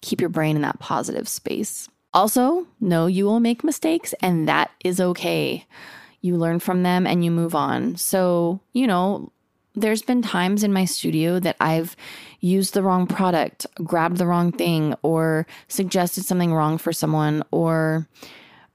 keep 0.00 0.20
your 0.20 0.30
brain 0.30 0.56
in 0.56 0.62
that 0.62 0.78
positive 0.78 1.28
space. 1.28 1.88
Also, 2.18 2.66
know 2.80 3.06
you 3.06 3.24
will 3.26 3.38
make 3.38 3.62
mistakes, 3.62 4.12
and 4.20 4.48
that 4.48 4.72
is 4.84 5.00
okay. 5.00 5.64
You 6.20 6.36
learn 6.36 6.58
from 6.58 6.82
them 6.82 7.06
and 7.06 7.24
you 7.24 7.30
move 7.30 7.54
on. 7.54 7.94
So, 7.94 8.58
you 8.72 8.88
know, 8.88 9.30
there's 9.76 10.02
been 10.02 10.20
times 10.20 10.64
in 10.64 10.72
my 10.72 10.84
studio 10.84 11.38
that 11.38 11.54
I've 11.60 11.94
used 12.40 12.74
the 12.74 12.82
wrong 12.82 13.06
product, 13.06 13.66
grabbed 13.84 14.16
the 14.16 14.26
wrong 14.26 14.50
thing, 14.50 14.96
or 15.02 15.46
suggested 15.68 16.24
something 16.24 16.52
wrong 16.52 16.76
for 16.76 16.92
someone, 16.92 17.44
or 17.52 18.08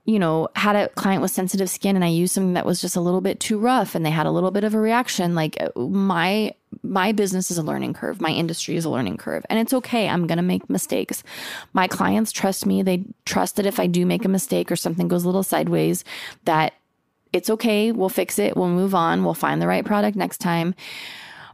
you 0.06 0.18
know, 0.18 0.48
had 0.54 0.76
a 0.76 0.88
client 0.90 1.22
with 1.22 1.30
sensitive 1.30 1.70
skin 1.70 1.96
and 1.96 2.04
I 2.04 2.08
used 2.08 2.34
something 2.34 2.54
that 2.54 2.66
was 2.66 2.80
just 2.80 2.96
a 2.96 3.00
little 3.00 3.22
bit 3.22 3.40
too 3.40 3.58
rough 3.58 3.94
and 3.94 4.04
they 4.04 4.10
had 4.10 4.26
a 4.26 4.30
little 4.30 4.50
bit 4.50 4.64
of 4.64 4.74
a 4.74 4.78
reaction. 4.78 5.34
Like 5.34 5.56
uh, 5.60 5.78
my 5.78 6.54
my 6.82 7.12
business 7.12 7.50
is 7.50 7.56
a 7.56 7.62
learning 7.62 7.94
curve. 7.94 8.20
My 8.20 8.30
industry 8.30 8.76
is 8.76 8.84
a 8.84 8.90
learning 8.90 9.16
curve. 9.16 9.46
And 9.48 9.58
it's 9.58 9.72
okay. 9.72 10.08
I'm 10.08 10.26
going 10.26 10.38
to 10.38 10.42
make 10.42 10.68
mistakes. 10.68 11.22
My 11.72 11.86
clients 11.86 12.32
trust 12.32 12.66
me. 12.66 12.82
They 12.82 13.04
trust 13.24 13.56
that 13.56 13.66
if 13.66 13.78
I 13.78 13.86
do 13.86 14.04
make 14.04 14.24
a 14.24 14.28
mistake 14.28 14.70
or 14.70 14.76
something 14.76 15.08
goes 15.08 15.24
a 15.24 15.28
little 15.28 15.44
sideways, 15.44 16.04
that 16.44 16.74
it's 17.32 17.48
okay. 17.48 17.92
We'll 17.92 18.08
fix 18.08 18.38
it. 18.38 18.56
We'll 18.56 18.68
move 18.68 18.94
on. 18.94 19.24
We'll 19.24 19.34
find 19.34 19.62
the 19.62 19.66
right 19.66 19.84
product 19.84 20.16
next 20.16 20.38
time. 20.38 20.74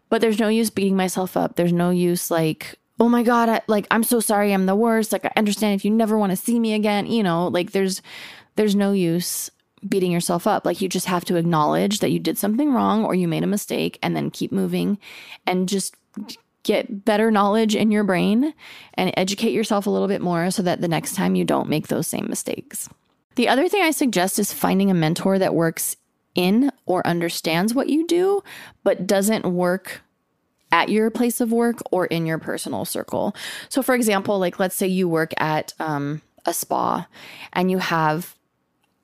But 0.08 0.20
there's 0.20 0.40
no 0.40 0.48
use 0.48 0.70
beating 0.70 0.96
myself 0.96 1.36
up. 1.36 1.56
There's 1.56 1.72
no 1.72 1.90
use 1.90 2.30
like, 2.30 2.78
oh 2.98 3.08
my 3.08 3.22
God, 3.22 3.48
I, 3.48 3.60
like, 3.66 3.86
I'm 3.90 4.02
so 4.02 4.20
sorry. 4.20 4.52
I'm 4.52 4.66
the 4.66 4.74
worst. 4.74 5.12
Like, 5.12 5.24
I 5.24 5.32
understand 5.36 5.74
if 5.74 5.84
you 5.84 5.90
never 5.90 6.18
want 6.18 6.30
to 6.30 6.36
see 6.36 6.58
me 6.58 6.74
again, 6.74 7.06
you 7.06 7.22
know, 7.22 7.48
like, 7.48 7.72
there's, 7.72 8.02
there's 8.56 8.74
no 8.74 8.92
use 8.92 9.50
beating 9.86 10.12
yourself 10.12 10.46
up. 10.46 10.64
Like 10.64 10.80
you 10.80 10.88
just 10.88 11.06
have 11.06 11.24
to 11.26 11.36
acknowledge 11.36 12.00
that 12.00 12.10
you 12.10 12.18
did 12.18 12.38
something 12.38 12.72
wrong 12.72 13.04
or 13.04 13.14
you 13.14 13.26
made 13.26 13.44
a 13.44 13.48
mistake 13.48 13.98
and 14.02 14.14
then 14.14 14.30
keep 14.30 14.52
moving 14.52 14.98
and 15.46 15.68
just 15.68 15.94
get 16.62 17.04
better 17.04 17.30
knowledge 17.30 17.74
in 17.74 17.90
your 17.90 18.04
brain 18.04 18.52
and 18.94 19.12
educate 19.16 19.52
yourself 19.52 19.86
a 19.86 19.90
little 19.90 20.08
bit 20.08 20.20
more 20.20 20.50
so 20.50 20.62
that 20.62 20.80
the 20.80 20.88
next 20.88 21.14
time 21.14 21.34
you 21.34 21.44
don't 21.44 21.68
make 21.68 21.88
those 21.88 22.06
same 22.06 22.26
mistakes. 22.28 22.88
The 23.36 23.48
other 23.48 23.68
thing 23.68 23.82
I 23.82 23.90
suggest 23.90 24.38
is 24.38 24.52
finding 24.52 24.90
a 24.90 24.94
mentor 24.94 25.38
that 25.38 25.54
works 25.54 25.96
in 26.34 26.70
or 26.84 27.06
understands 27.06 27.74
what 27.74 27.88
you 27.88 28.06
do, 28.06 28.42
but 28.84 29.06
doesn't 29.06 29.46
work 29.46 30.02
at 30.72 30.88
your 30.88 31.10
place 31.10 31.40
of 31.40 31.50
work 31.50 31.78
or 31.90 32.06
in 32.06 32.26
your 32.26 32.38
personal 32.38 32.84
circle. 32.84 33.34
So, 33.68 33.82
for 33.82 33.94
example, 33.94 34.38
like 34.38 34.58
let's 34.58 34.76
say 34.76 34.86
you 34.86 35.08
work 35.08 35.32
at 35.38 35.72
um, 35.80 36.22
a 36.44 36.52
spa 36.52 37.06
and 37.52 37.70
you 37.70 37.78
have 37.78 38.36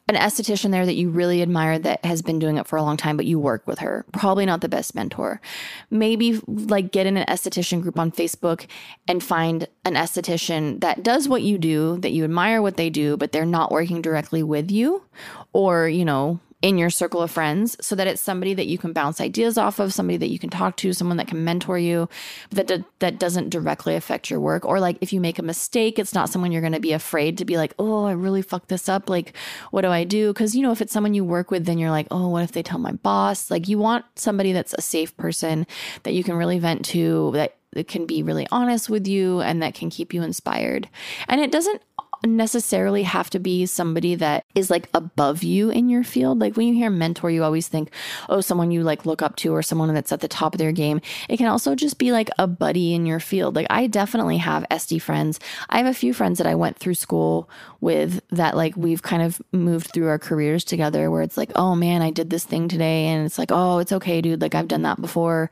an 0.09 0.15
esthetician 0.15 0.71
there 0.71 0.87
that 0.87 0.95
you 0.95 1.11
really 1.11 1.43
admire 1.43 1.79
that 1.81 2.05
has 2.05 2.23
been 2.23 2.39
doing 2.39 2.59
it 2.59 2.67
for 2.67 2.77
a 2.77 2.83
long 2.83 2.97
time, 2.97 3.17
but 3.17 3.27
you 3.27 3.41
work 3.41 3.67
with 3.67 3.81
her. 3.81 4.05
Probably 4.13 4.47
not 4.47 4.61
the 4.61 4.69
best 4.69 4.95
mentor. 4.95 5.41
Maybe 5.91 6.41
like 6.47 6.93
get 6.93 7.07
in 7.07 7.17
an 7.17 7.27
esthetician 7.27 7.83
group 7.83 7.99
on 7.99 8.13
Facebook 8.13 8.67
and 9.09 9.23
find 9.23 9.67
an 9.85 9.95
esthetician 9.95 10.81
that 10.81 11.03
does 11.03 11.29
what 11.29 11.43
you 11.43 11.59
do, 11.59 11.99
that 11.99 12.13
you 12.13 12.23
admire 12.23 12.63
what 12.63 12.77
they 12.77 12.89
do, 12.89 13.17
but 13.17 13.33
they're 13.33 13.45
not 13.45 13.73
working 13.73 14.01
directly 14.01 14.45
with 14.45 14.71
you. 14.71 15.03
Or, 15.53 15.89
you 15.89 16.05
know, 16.05 16.39
in 16.67 16.77
your 16.77 16.91
circle 16.91 17.23
of 17.23 17.31
friends 17.31 17.77
so 17.81 17.95
that 17.95 18.09
it's 18.09 18.21
somebody 18.21 18.53
that 18.53 18.67
you 18.67 18.77
can 18.77 18.93
bounce 18.93 19.21
ideas 19.21 19.57
off 19.57 19.79
of, 19.79 19.95
somebody 19.95 20.17
that 20.17 20.31
you 20.31 20.39
can 20.41 20.51
talk 20.51 20.77
to, 20.77 20.93
someone 20.93 21.17
that 21.17 21.29
can 21.29 21.45
mentor 21.45 21.79
you 21.79 22.09
that 22.51 22.69
that 22.99 23.21
doesn't 23.21 23.51
directly 23.51 23.95
affect 23.95 24.29
your 24.29 24.41
work 24.41 24.65
or 24.65 24.81
like 24.81 24.99
if 25.01 25.13
you 25.13 25.21
make 25.21 25.39
a 25.39 25.45
mistake, 25.45 25.97
it's 25.97 26.13
not 26.13 26.29
someone 26.29 26.51
you're 26.51 26.61
going 26.61 26.73
to 26.73 26.81
be 26.81 26.93
afraid 26.93 27.39
to 27.39 27.45
be 27.45 27.57
like, 27.57 27.73
"Oh, 27.79 28.05
I 28.05 28.13
really 28.13 28.43
fucked 28.43 28.69
this 28.69 28.89
up. 28.89 29.09
Like, 29.09 29.33
what 29.71 29.83
do 29.83 29.91
I 29.91 30.03
do?" 30.03 30.33
Cuz 30.35 30.57
you 30.57 30.63
know, 30.63 30.73
if 30.73 30.81
it's 30.81 30.93
someone 30.93 31.15
you 31.15 31.25
work 31.25 31.53
with, 31.53 31.67
then 31.67 31.79
you're 31.79 31.93
like, 31.93 32.09
"Oh, 32.11 32.27
what 32.31 32.43
if 32.43 32.51
they 32.51 32.65
tell 32.65 32.81
my 32.81 32.93
boss?" 32.93 33.49
Like 33.49 33.69
you 33.69 33.79
want 33.79 34.05
somebody 34.17 34.51
that's 34.53 34.75
a 34.75 34.83
safe 34.83 35.17
person 35.17 35.69
that 36.03 36.15
you 36.15 36.25
can 36.25 36.35
really 36.35 36.59
vent 36.59 36.85
to 36.87 37.31
that 37.35 37.55
that 37.75 37.87
can 37.87 38.07
be 38.07 38.25
really 38.25 38.49
honest 38.51 38.91
with 38.91 39.07
you 39.07 39.41
and 39.41 39.63
that 39.63 39.75
can 39.75 39.89
keep 39.89 40.13
you 40.13 40.23
inspired. 40.23 40.89
And 41.29 41.41
it 41.41 41.53
doesn't 41.53 41.83
necessarily 42.27 43.03
have 43.03 43.31
to 43.31 43.39
be 43.39 43.67
somebody 43.67 44.15
that 44.17 44.45
is 44.55 44.71
like 44.71 44.89
above 44.95 45.43
you 45.43 45.71
in 45.71 45.89
your 45.89 46.05
field. 46.05 46.39
Like 46.41 46.57
when 46.57 46.69
you 46.69 46.75
hear 46.75 46.91
mentor, 46.91 47.31
you 47.31 47.43
always 47.43 47.69
think, 47.69 47.91
oh, 48.29 48.41
someone 48.41 48.71
you 48.71 48.83
like 48.83 49.07
look 49.07 49.23
up 49.23 49.37
to 49.37 49.55
or 49.55 49.63
someone 49.63 49.93
that's 49.95 50.13
at 50.13 50.21
the 50.21 50.29
top 50.29 50.55
of 50.55 50.59
their 50.59 50.73
game. 50.73 51.01
It 51.29 51.37
can 51.37 51.47
also 51.47 51.75
just 51.75 51.99
be 51.99 52.13
like 52.13 52.31
a 52.39 52.47
buddy 52.47 52.95
in 52.95 53.07
your 53.07 53.21
field. 53.21 53.57
Like 53.57 53.67
I 53.71 53.87
definitely 53.87 54.39
have 54.39 54.67
SD 54.71 55.01
friends. 55.01 55.41
I 55.71 55.79
have 55.79 55.87
a 55.87 55.95
few 55.95 56.13
friends 56.13 56.39
that 56.39 56.47
I 56.47 56.55
went 56.55 56.79
through 56.79 56.95
school 56.95 57.49
with 57.81 58.21
that 58.31 58.57
like 58.57 58.77
we've 58.77 59.03
kind 59.03 59.23
of 59.23 59.41
moved 59.53 59.93
through 59.93 60.09
our 60.09 60.19
careers 60.19 60.65
together 60.65 61.11
where 61.11 61.23
it's 61.23 61.37
like, 61.37 61.53
oh 61.55 61.75
man, 61.75 62.03
I 62.03 62.11
did 62.11 62.31
this 62.31 62.45
thing 62.45 62.69
today. 62.69 63.07
And 63.07 63.27
it's 63.27 63.39
like, 63.39 63.51
oh, 63.53 63.79
it's 63.79 63.93
okay, 63.93 64.21
dude. 64.21 64.41
Like 64.41 64.55
I've 64.55 64.69
done 64.69 64.83
that 64.83 65.01
before 65.01 65.51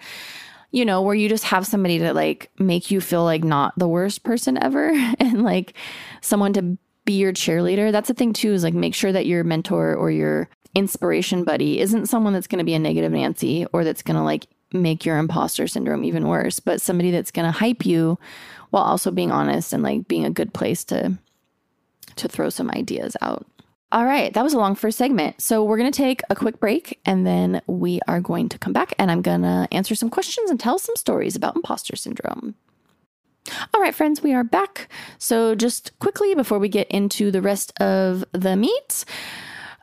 you 0.74 0.84
know, 0.84 1.00
where 1.00 1.14
you 1.14 1.28
just 1.28 1.44
have 1.44 1.64
somebody 1.64 2.00
to 2.00 2.12
like 2.12 2.50
make 2.58 2.90
you 2.90 3.00
feel 3.00 3.22
like 3.22 3.44
not 3.44 3.78
the 3.78 3.86
worst 3.86 4.24
person 4.24 4.60
ever 4.60 4.88
and 5.20 5.44
like 5.44 5.74
someone 6.20 6.52
to 6.52 6.76
be 7.04 7.12
your 7.12 7.32
cheerleader. 7.32 7.92
That's 7.92 8.08
the 8.08 8.14
thing 8.14 8.32
too, 8.32 8.52
is 8.52 8.64
like 8.64 8.74
make 8.74 8.92
sure 8.92 9.12
that 9.12 9.24
your 9.24 9.44
mentor 9.44 9.94
or 9.94 10.10
your 10.10 10.48
inspiration 10.74 11.44
buddy 11.44 11.78
isn't 11.78 12.06
someone 12.06 12.32
that's 12.32 12.48
going 12.48 12.58
to 12.58 12.64
be 12.64 12.74
a 12.74 12.80
negative 12.80 13.12
Nancy 13.12 13.66
or 13.72 13.84
that's 13.84 14.02
going 14.02 14.16
to 14.16 14.24
like 14.24 14.48
make 14.72 15.06
your 15.06 15.16
imposter 15.16 15.68
syndrome 15.68 16.02
even 16.02 16.26
worse, 16.26 16.58
but 16.58 16.80
somebody 16.80 17.12
that's 17.12 17.30
going 17.30 17.46
to 17.46 17.56
hype 17.56 17.86
you 17.86 18.18
while 18.70 18.82
also 18.82 19.12
being 19.12 19.30
honest 19.30 19.72
and 19.72 19.84
like 19.84 20.08
being 20.08 20.24
a 20.24 20.30
good 20.30 20.52
place 20.52 20.82
to 20.86 21.16
to 22.16 22.28
throw 22.28 22.50
some 22.50 22.70
ideas 22.70 23.16
out. 23.22 23.46
All 23.92 24.04
right, 24.04 24.32
that 24.34 24.42
was 24.42 24.54
a 24.54 24.58
long 24.58 24.74
first 24.74 24.98
segment. 24.98 25.40
So 25.40 25.62
we're 25.62 25.78
going 25.78 25.92
to 25.92 25.96
take 25.96 26.20
a 26.28 26.34
quick 26.34 26.58
break 26.58 26.98
and 27.04 27.26
then 27.26 27.62
we 27.68 28.00
are 28.08 28.20
going 28.20 28.48
to 28.48 28.58
come 28.58 28.72
back 28.72 28.92
and 28.98 29.10
I'm 29.10 29.22
going 29.22 29.42
to 29.42 29.68
answer 29.70 29.94
some 29.94 30.10
questions 30.10 30.50
and 30.50 30.58
tell 30.58 30.78
some 30.78 30.96
stories 30.96 31.36
about 31.36 31.54
imposter 31.54 31.94
syndrome. 31.94 32.56
All 33.72 33.80
right, 33.80 33.94
friends, 33.94 34.22
we 34.22 34.32
are 34.32 34.42
back. 34.42 34.88
So, 35.18 35.54
just 35.54 35.96
quickly 35.98 36.34
before 36.34 36.58
we 36.58 36.68
get 36.68 36.88
into 36.90 37.30
the 37.30 37.42
rest 37.42 37.78
of 37.78 38.24
the 38.32 38.56
meat, 38.56 39.04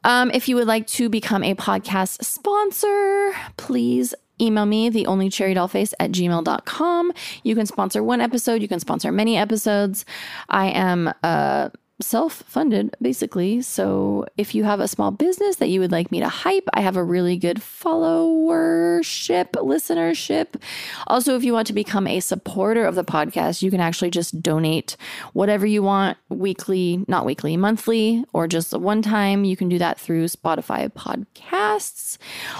um, 0.03 0.31
if 0.31 0.49
you 0.49 0.55
would 0.55 0.67
like 0.67 0.87
to 0.87 1.09
become 1.09 1.43
a 1.43 1.53
podcast 1.53 2.23
sponsor, 2.23 3.33
please 3.57 4.15
email 4.41 4.65
me, 4.65 4.89
the 4.89 5.05
only 5.05 5.29
cherry 5.29 5.53
doll 5.53 5.67
face 5.67 5.93
at 5.99 6.11
gmail.com. 6.11 7.13
You 7.43 7.55
can 7.55 7.67
sponsor 7.67 8.03
one 8.03 8.19
episode, 8.19 8.61
you 8.61 8.67
can 8.67 8.79
sponsor 8.79 9.11
many 9.11 9.37
episodes. 9.37 10.05
I 10.49 10.67
am 10.69 11.13
uh 11.23 11.69
self 12.01 12.43
funded, 12.47 12.95
basically. 13.01 13.61
So 13.61 14.25
if 14.37 14.53
you 14.55 14.63
have 14.63 14.79
a 14.79 14.87
small 14.87 15.11
business 15.11 15.57
that 15.57 15.69
you 15.69 15.79
would 15.79 15.91
like 15.91 16.11
me 16.11 16.19
to 16.19 16.29
hype, 16.29 16.67
I 16.73 16.81
have 16.81 16.97
a 16.97 17.03
really 17.03 17.37
good 17.37 17.57
followership, 17.57 19.51
listenership. 19.51 20.61
Also, 21.07 21.35
if 21.35 21.43
you 21.43 21.53
want 21.53 21.67
to 21.67 21.73
become 21.73 22.07
a 22.07 22.19
supporter 22.19 22.85
of 22.85 22.95
the 22.95 23.03
podcast, 23.03 23.61
you 23.61 23.71
can 23.71 23.79
actually 23.79 24.09
just 24.09 24.41
donate 24.41 24.97
whatever 25.33 25.65
you 25.65 25.83
want 25.83 26.17
weekly, 26.29 27.05
not 27.07 27.25
weekly, 27.25 27.57
monthly, 27.57 28.23
or 28.33 28.47
just 28.47 28.77
one 28.77 29.01
time. 29.01 29.43
You 29.43 29.55
can 29.55 29.69
do 29.69 29.77
that 29.79 29.99
through 29.99 30.25
Spotify 30.25 30.91
podcasts. 30.91 32.17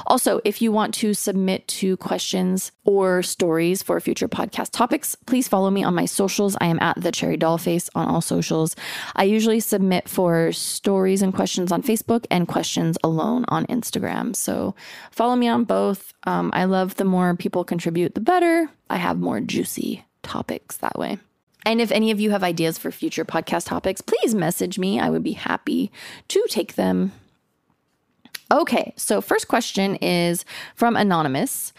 Also, 0.07 0.41
if 0.45 0.61
you 0.61 0.71
want 0.71 0.93
to 0.95 1.13
submit 1.13 1.67
to 1.67 1.97
questions 1.97 2.71
or 2.85 3.23
stories 3.23 3.81
for 3.81 3.99
future 3.99 4.27
podcast 4.27 4.71
topics, 4.71 5.15
please 5.25 5.47
follow 5.47 5.69
me 5.69 5.83
on 5.83 5.95
my 5.95 6.05
socials. 6.05 6.57
I 6.59 6.67
am 6.67 6.79
at 6.81 7.01
the 7.01 7.11
cherry 7.11 7.37
doll 7.37 7.57
face 7.57 7.89
on 7.95 8.07
all 8.07 8.21
socials. 8.21 8.75
I 9.15 9.23
usually 9.31 9.59
submit 9.59 10.07
for 10.07 10.51
stories 10.51 11.21
and 11.21 11.33
questions 11.33 11.71
on 11.71 11.81
Facebook 11.81 12.25
and 12.29 12.47
questions 12.47 12.97
alone 13.03 13.45
on 13.47 13.65
Instagram. 13.67 14.35
So 14.35 14.75
follow 15.11 15.35
me 15.35 15.47
on 15.47 15.63
both. 15.63 16.13
Um, 16.23 16.51
I 16.53 16.65
love 16.65 16.95
the 16.95 17.05
more 17.05 17.35
people 17.35 17.63
contribute, 17.63 18.15
the 18.15 18.21
better. 18.21 18.69
I 18.89 18.97
have 18.97 19.19
more 19.19 19.39
juicy 19.39 20.05
topics 20.23 20.77
that 20.77 20.99
way. 20.99 21.17
And 21.65 21.79
if 21.79 21.91
any 21.91 22.11
of 22.11 22.19
you 22.19 22.31
have 22.31 22.43
ideas 22.43 22.77
for 22.77 22.91
future 22.91 23.25
podcast 23.25 23.67
topics, 23.67 24.01
please 24.01 24.33
message 24.33 24.79
me. 24.79 24.99
I 24.99 25.09
would 25.09 25.23
be 25.23 25.33
happy 25.33 25.91
to 26.29 26.45
take 26.49 26.75
them. 26.75 27.11
Okay, 28.51 28.93
so 28.97 29.21
first 29.21 29.47
question 29.47 29.95
is 29.97 30.43
from 30.75 30.95
Anonymous. 30.95 31.71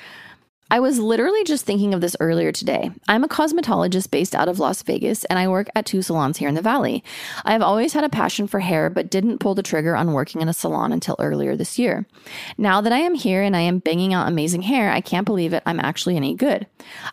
I 0.72 0.80
was 0.80 0.98
literally 0.98 1.44
just 1.44 1.66
thinking 1.66 1.92
of 1.92 2.00
this 2.00 2.16
earlier 2.18 2.50
today. 2.50 2.90
I'm 3.06 3.24
a 3.24 3.28
cosmetologist 3.28 4.10
based 4.10 4.34
out 4.34 4.48
of 4.48 4.58
Las 4.58 4.80
Vegas, 4.80 5.22
and 5.26 5.38
I 5.38 5.46
work 5.46 5.68
at 5.74 5.84
two 5.84 6.00
salons 6.00 6.38
here 6.38 6.48
in 6.48 6.54
the 6.54 6.62
Valley. 6.62 7.04
I 7.44 7.52
have 7.52 7.60
always 7.60 7.92
had 7.92 8.04
a 8.04 8.08
passion 8.08 8.46
for 8.46 8.60
hair, 8.60 8.88
but 8.88 9.10
didn't 9.10 9.36
pull 9.36 9.54
the 9.54 9.62
trigger 9.62 9.94
on 9.94 10.14
working 10.14 10.40
in 10.40 10.48
a 10.48 10.54
salon 10.54 10.90
until 10.90 11.16
earlier 11.18 11.56
this 11.56 11.78
year. 11.78 12.06
Now 12.56 12.80
that 12.80 12.90
I 12.90 13.00
am 13.00 13.14
here 13.14 13.42
and 13.42 13.54
I 13.54 13.60
am 13.60 13.80
banging 13.80 14.14
out 14.14 14.26
amazing 14.26 14.62
hair, 14.62 14.90
I 14.90 15.02
can't 15.02 15.26
believe 15.26 15.52
it. 15.52 15.62
I'm 15.66 15.78
actually 15.78 16.16
any 16.16 16.34
good. 16.34 16.66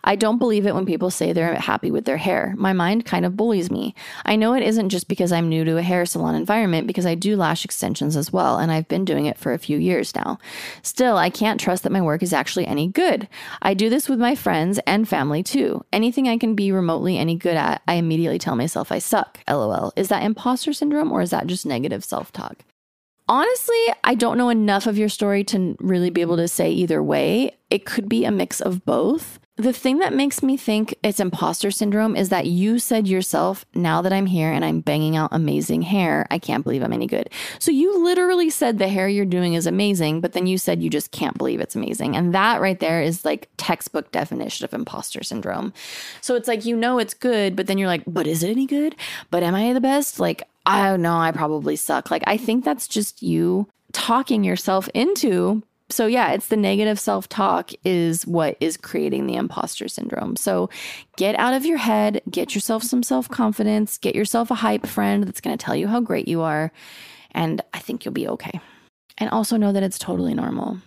I 0.04 0.16
don't 0.16 0.38
believe 0.38 0.64
it 0.64 0.74
when 0.74 0.86
people 0.86 1.10
say 1.10 1.34
they're 1.34 1.54
happy 1.56 1.90
with 1.90 2.06
their 2.06 2.16
hair. 2.16 2.54
My 2.56 2.72
mind 2.72 3.04
kind 3.04 3.26
of 3.26 3.36
bullies 3.36 3.70
me. 3.70 3.94
I 4.24 4.36
know 4.36 4.54
it 4.54 4.62
isn't 4.62 4.88
just 4.88 5.06
because 5.06 5.32
I'm 5.32 5.50
new 5.50 5.66
to 5.66 5.76
a 5.76 5.82
hair 5.82 6.06
salon 6.06 6.34
environment, 6.34 6.86
because 6.86 7.04
I 7.04 7.14
do 7.14 7.36
lash 7.36 7.66
extensions 7.66 8.16
as 8.16 8.32
well, 8.32 8.56
and 8.56 8.72
I've 8.72 8.88
been 8.88 9.04
doing 9.04 9.26
it 9.26 9.36
for 9.36 9.52
a 9.52 9.58
few 9.58 9.76
years 9.76 10.14
now. 10.14 10.38
Still, 10.80 11.18
I 11.18 11.28
can't 11.28 11.60
trust 11.60 11.82
that 11.82 11.92
my 11.92 12.00
work 12.00 12.22
is 12.22 12.32
actually 12.32 12.66
any 12.66 12.88
good. 12.88 13.28
I 13.62 13.74
do 13.74 13.88
this 13.88 14.08
with 14.08 14.18
my 14.18 14.34
friends 14.34 14.80
and 14.86 15.08
family 15.08 15.42
too. 15.42 15.84
Anything 15.92 16.28
I 16.28 16.38
can 16.38 16.54
be 16.54 16.72
remotely 16.72 17.18
any 17.18 17.36
good 17.36 17.56
at, 17.56 17.82
I 17.86 17.94
immediately 17.94 18.38
tell 18.38 18.56
myself 18.56 18.92
I 18.92 18.98
suck. 18.98 19.38
LOL. 19.48 19.92
Is 19.96 20.08
that 20.08 20.22
imposter 20.22 20.72
syndrome 20.72 21.12
or 21.12 21.20
is 21.20 21.30
that 21.30 21.46
just 21.46 21.66
negative 21.66 22.04
self 22.04 22.32
talk? 22.32 22.64
Honestly, 23.28 23.80
I 24.02 24.16
don't 24.16 24.38
know 24.38 24.48
enough 24.48 24.88
of 24.88 24.98
your 24.98 25.08
story 25.08 25.44
to 25.44 25.76
really 25.78 26.10
be 26.10 26.20
able 26.20 26.36
to 26.36 26.48
say 26.48 26.70
either 26.72 27.00
way. 27.00 27.56
It 27.70 27.86
could 27.86 28.08
be 28.08 28.24
a 28.24 28.32
mix 28.32 28.60
of 28.60 28.84
both. 28.84 29.38
The 29.60 29.74
thing 29.74 29.98
that 29.98 30.14
makes 30.14 30.42
me 30.42 30.56
think 30.56 30.94
it's 31.02 31.20
imposter 31.20 31.70
syndrome 31.70 32.16
is 32.16 32.30
that 32.30 32.46
you 32.46 32.78
said 32.78 33.06
yourself, 33.06 33.66
now 33.74 34.00
that 34.00 34.10
I'm 34.10 34.24
here 34.24 34.50
and 34.50 34.64
I'm 34.64 34.80
banging 34.80 35.18
out 35.18 35.28
amazing 35.32 35.82
hair, 35.82 36.26
I 36.30 36.38
can't 36.38 36.64
believe 36.64 36.82
I'm 36.82 36.94
any 36.94 37.06
good. 37.06 37.28
So 37.58 37.70
you 37.70 38.02
literally 38.02 38.48
said 38.48 38.78
the 38.78 38.88
hair 38.88 39.06
you're 39.06 39.26
doing 39.26 39.52
is 39.52 39.66
amazing, 39.66 40.22
but 40.22 40.32
then 40.32 40.46
you 40.46 40.56
said 40.56 40.82
you 40.82 40.88
just 40.88 41.10
can't 41.10 41.36
believe 41.36 41.60
it's 41.60 41.76
amazing. 41.76 42.16
And 42.16 42.34
that 42.34 42.62
right 42.62 42.80
there 42.80 43.02
is 43.02 43.22
like 43.22 43.50
textbook 43.58 44.10
definition 44.12 44.64
of 44.64 44.72
imposter 44.72 45.22
syndrome. 45.22 45.74
So 46.22 46.36
it's 46.36 46.48
like, 46.48 46.64
you 46.64 46.74
know, 46.74 46.98
it's 46.98 47.12
good, 47.12 47.54
but 47.54 47.66
then 47.66 47.76
you're 47.76 47.86
like, 47.86 48.04
but 48.06 48.26
is 48.26 48.42
it 48.42 48.48
any 48.48 48.64
good? 48.64 48.96
But 49.30 49.42
am 49.42 49.54
I 49.54 49.74
the 49.74 49.80
best? 49.82 50.18
Like, 50.18 50.42
I 50.64 50.88
don't 50.88 51.02
know, 51.02 51.18
I 51.18 51.32
probably 51.32 51.76
suck. 51.76 52.10
Like, 52.10 52.24
I 52.26 52.38
think 52.38 52.64
that's 52.64 52.88
just 52.88 53.22
you 53.22 53.68
talking 53.92 54.42
yourself 54.42 54.88
into 54.94 55.62
so 55.90 56.06
yeah, 56.06 56.32
it's 56.32 56.48
the 56.48 56.56
negative 56.56 56.98
self-talk 56.98 57.70
is 57.84 58.26
what 58.26 58.56
is 58.60 58.76
creating 58.76 59.26
the 59.26 59.34
imposter 59.34 59.88
syndrome. 59.88 60.36
So 60.36 60.70
get 61.16 61.38
out 61.38 61.54
of 61.54 61.64
your 61.64 61.78
head, 61.78 62.22
get 62.30 62.54
yourself 62.54 62.82
some 62.82 63.02
self-confidence, 63.02 63.98
get 63.98 64.14
yourself 64.14 64.50
a 64.50 64.54
hype 64.54 64.86
friend 64.86 65.24
that's 65.24 65.40
going 65.40 65.56
to 65.56 65.64
tell 65.64 65.76
you 65.76 65.88
how 65.88 66.00
great 66.00 66.28
you 66.28 66.40
are, 66.40 66.72
and 67.32 67.60
I 67.74 67.80
think 67.80 68.04
you'll 68.04 68.14
be 68.14 68.28
okay. 68.28 68.60
And 69.18 69.30
also 69.30 69.56
know 69.56 69.72
that 69.72 69.82
it's 69.82 69.98
totally 69.98 70.34
normal. 70.34 70.78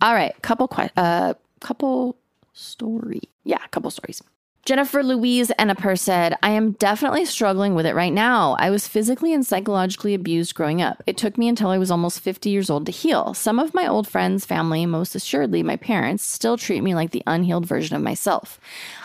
All 0.00 0.14
right, 0.14 0.34
couple 0.42 0.68
que- 0.68 0.90
uh 0.96 1.34
couple 1.60 2.16
story. 2.52 3.22
Yeah, 3.44 3.58
couple 3.70 3.90
stories. 3.90 4.22
Jennifer 4.66 5.04
Louise 5.04 5.52
Enneper 5.60 5.96
said, 5.96 6.36
I 6.42 6.50
am 6.50 6.72
definitely 6.72 7.24
struggling 7.24 7.76
with 7.76 7.86
it 7.86 7.94
right 7.94 8.12
now. 8.12 8.56
I 8.58 8.70
was 8.70 8.88
physically 8.88 9.32
and 9.32 9.46
psychologically 9.46 10.12
abused 10.12 10.56
growing 10.56 10.82
up. 10.82 11.04
It 11.06 11.16
took 11.16 11.38
me 11.38 11.46
until 11.46 11.70
I 11.70 11.78
was 11.78 11.92
almost 11.92 12.18
50 12.18 12.50
years 12.50 12.68
old 12.68 12.84
to 12.86 12.90
heal. 12.90 13.32
Some 13.32 13.60
of 13.60 13.74
my 13.74 13.86
old 13.86 14.08
friends, 14.08 14.44
family, 14.44 14.84
most 14.84 15.14
assuredly 15.14 15.62
my 15.62 15.76
parents, 15.76 16.24
still 16.24 16.58
treat 16.58 16.82
me 16.82 16.96
like 16.96 17.12
the 17.12 17.22
unhealed 17.28 17.64
version 17.64 17.94
of 17.94 18.02
myself. 18.02 18.58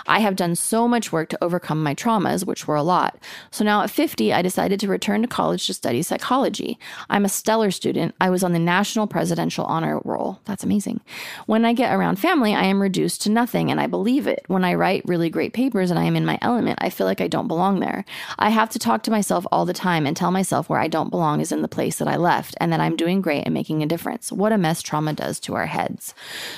I 0.07 0.19
have 0.19 0.35
done 0.35 0.55
so 0.55 0.87
much 0.87 1.11
work 1.11 1.29
to 1.29 1.43
overcome 1.43 1.83
my 1.83 1.95
traumas, 1.95 2.45
which 2.45 2.67
were 2.67 2.75
a 2.75 2.83
lot. 2.83 3.17
So 3.51 3.63
now 3.63 3.81
at 3.81 3.89
50, 3.89 4.33
I 4.33 4.41
decided 4.41 4.79
to 4.79 4.87
return 4.87 5.21
to 5.21 5.27
college 5.27 5.67
to 5.67 5.73
study 5.73 6.01
psychology. 6.01 6.79
I'm 7.09 7.25
a 7.25 7.29
stellar 7.29 7.71
student. 7.71 8.15
I 8.19 8.29
was 8.29 8.43
on 8.43 8.53
the 8.53 8.59
National 8.59 9.07
Presidential 9.07 9.65
Honor 9.65 9.99
Roll. 10.03 10.39
That's 10.45 10.63
amazing. 10.63 11.01
When 11.45 11.65
I 11.65 11.73
get 11.73 11.93
around 11.93 12.17
family, 12.17 12.53
I 12.53 12.63
am 12.63 12.81
reduced 12.81 13.21
to 13.23 13.29
nothing, 13.29 13.71
and 13.71 13.79
I 13.79 13.87
believe 13.87 14.27
it. 14.27 14.43
When 14.47 14.63
I 14.63 14.73
write 14.73 15.03
really 15.05 15.29
great 15.29 15.53
papers 15.53 15.91
and 15.91 15.99
I 15.99 16.03
am 16.03 16.15
in 16.15 16.25
my 16.25 16.37
element, 16.41 16.79
I 16.81 16.89
feel 16.89 17.07
like 17.07 17.21
I 17.21 17.27
don't 17.27 17.47
belong 17.47 17.79
there. 17.79 18.05
I 18.39 18.49
have 18.49 18.69
to 18.71 18.79
talk 18.79 19.03
to 19.03 19.11
myself 19.11 19.45
all 19.51 19.65
the 19.65 19.73
time 19.73 20.05
and 20.05 20.15
tell 20.15 20.31
myself 20.31 20.69
where 20.69 20.79
I 20.79 20.87
don't 20.87 21.09
belong 21.09 21.41
is 21.41 21.51
in 21.51 21.61
the 21.61 21.67
place 21.67 21.97
that 21.97 22.07
I 22.07 22.15
left 22.15 22.55
and 22.59 22.71
that 22.71 22.79
I'm 22.79 22.95
doing 22.95 23.21
great 23.21 23.43
and 23.45 23.53
making 23.53 23.83
a 23.83 23.87
difference. 23.87 24.31
What 24.31 24.51
a 24.51 24.57
mess 24.57 24.81
trauma 24.81 25.13
does 25.13 25.39
to 25.41 25.55
our 25.55 25.65
heads. 25.65 26.13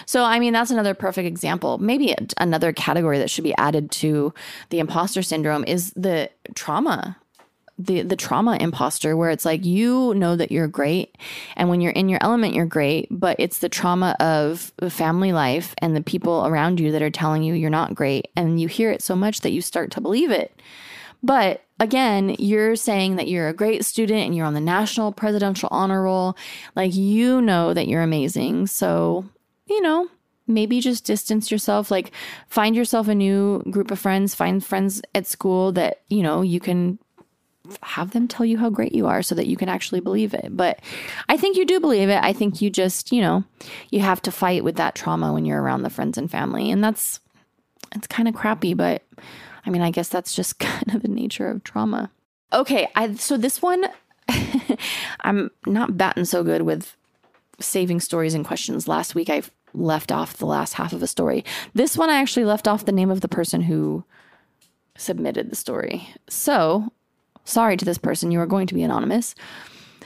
So, 0.06 0.24
I 0.24 0.40
mean, 0.40 0.54
that's 0.54 0.72
another 0.72 0.94
perfect 0.94 1.28
example. 1.28 1.78
Maybe 1.78 2.16
another 2.38 2.74
category 2.74 3.18
that 3.20 3.30
should 3.34 3.44
be 3.44 3.56
added 3.58 3.92
to 3.92 4.34
the 4.70 4.80
imposter 4.80 5.22
syndrome 5.22 5.64
is 5.66 5.92
the 5.96 6.30
trauma 6.56 7.18
the 7.80 8.02
the 8.04 8.16
trauma 8.16 8.58
imposter 8.60 9.18
where 9.18 9.32
it's 9.32 9.46
like 9.46 9.66
you 9.66 10.14
know 10.14 10.36
that 10.36 10.52
you're 10.52 10.68
great 10.68 11.18
and 11.56 11.70
when 11.70 11.82
you're 11.82 11.92
in 11.92 12.08
your 12.08 12.20
element 12.22 12.54
you're 12.54 12.66
great 12.66 13.08
but 13.10 13.36
it's 13.40 13.60
the 13.60 13.70
trauma 13.70 14.16
of 14.20 14.72
family 14.90 15.34
life 15.34 15.74
and 15.80 15.96
the 15.96 16.02
people 16.02 16.46
around 16.46 16.80
you 16.80 16.92
that 16.92 17.02
are 17.02 17.10
telling 17.10 17.42
you 17.42 17.54
you're 17.54 17.70
not 17.70 17.96
great 17.96 18.28
and 18.36 18.62
you 18.62 18.68
hear 18.68 18.92
it 18.92 19.02
so 19.02 19.16
much 19.16 19.42
that 19.42 19.52
you 19.52 19.62
start 19.62 19.92
to 19.92 20.02
believe 20.02 20.30
it. 20.30 20.62
But 21.24 21.64
again 21.80 22.36
you're 22.38 22.76
saying 22.76 23.16
that 23.16 23.28
you're 23.28 23.50
a 23.50 23.54
great 23.54 23.84
student 23.86 24.20
and 24.20 24.36
you're 24.36 24.46
on 24.46 24.54
the 24.54 24.62
national 24.62 25.12
presidential 25.12 25.70
honor 25.72 26.04
roll. 26.04 26.38
Like 26.76 26.94
you 26.94 27.42
know 27.42 27.74
that 27.74 27.88
you're 27.88 28.04
amazing. 28.04 28.68
So 28.68 29.26
you 29.68 29.82
know 29.82 30.10
maybe 30.48 30.82
just 30.82 31.06
distance 31.06 31.50
yourself 31.50 31.90
like 31.90 32.12
find 32.48 32.76
yourself 32.76 33.08
a 33.08 33.16
new 33.16 33.64
group 33.70 33.92
of 33.92 34.00
friends 34.00 34.36
find 34.36 34.64
friends 34.64 35.02
at 35.16 35.26
school 35.26 35.72
that 35.72 36.02
you 36.10 36.22
know 36.22 36.42
you 36.42 36.60
can 36.60 37.00
have 37.82 38.12
them 38.12 38.28
tell 38.28 38.46
you 38.46 38.58
how 38.58 38.70
great 38.70 38.94
you 38.94 39.08
are 39.08 39.24
so 39.24 39.36
that 39.36 39.48
you 39.48 39.56
can 39.56 39.70
actually 39.70 40.02
believe 40.02 40.34
it. 40.34 40.50
But 40.52 40.80
i 41.30 41.38
think 41.38 41.58
you 41.58 41.66
do 41.66 41.80
believe 41.80 42.10
it. 42.10 42.20
I 42.22 42.34
think 42.34 42.62
you 42.62 42.70
just 42.70 43.12
you 43.12 43.22
know 43.22 43.44
you 43.90 44.02
have 44.02 44.22
to 44.24 44.32
fight 44.32 44.64
with 44.64 44.76
that 44.76 44.96
trauma 44.96 45.32
when 45.34 45.46
you're 45.46 45.62
around 45.62 45.84
the 45.84 45.90
friends 45.90 46.18
and 46.18 46.30
family. 46.30 46.70
And 46.70 46.84
that's 46.84 47.20
it's 47.96 48.08
kind 48.08 48.28
of 48.28 48.34
crappy 48.34 48.74
but 48.74 49.04
i 49.66 49.70
mean 49.70 49.84
i 49.84 49.92
guess 49.92 50.10
that's 50.10 50.34
just 50.34 50.58
kind 50.60 50.94
of 50.96 51.02
the 51.02 51.08
nature 51.08 51.48
of 51.48 51.64
trauma. 51.64 52.12
Okay 52.52 52.88
i 52.96 53.14
so 53.16 53.38
this 53.38 53.62
one 53.62 53.86
i'm 55.22 55.50
not 55.66 55.98
batting 55.98 56.26
so 56.26 56.44
good 56.44 56.64
with 56.64 56.96
saving 57.60 58.00
stories 58.00 58.34
and 58.34 58.46
questions. 58.46 58.88
Last 58.88 59.16
week 59.16 59.30
i 59.30 59.42
left 59.74 60.12
off 60.12 60.38
the 60.38 60.46
last 60.46 60.74
half 60.74 60.94
of 60.94 61.04
a 61.04 61.08
story. 61.08 61.44
This 61.74 61.98
one, 61.98 62.10
I 62.10 62.22
actually 62.22 62.46
left 62.46 62.68
off 62.68 62.86
the 62.86 62.92
name 62.92 63.12
of 63.12 63.22
the 63.22 63.28
person 63.28 63.62
who 63.62 64.04
submitted 64.96 65.50
the 65.50 65.56
story. 65.56 66.08
So, 66.30 66.92
sorry 67.46 67.78
to 67.78 67.86
this 67.86 67.98
person, 67.98 68.32
you 68.32 68.40
are 68.40 68.46
going 68.46 68.68
to 68.68 68.76
be 68.76 68.84
anonymous. 68.84 69.36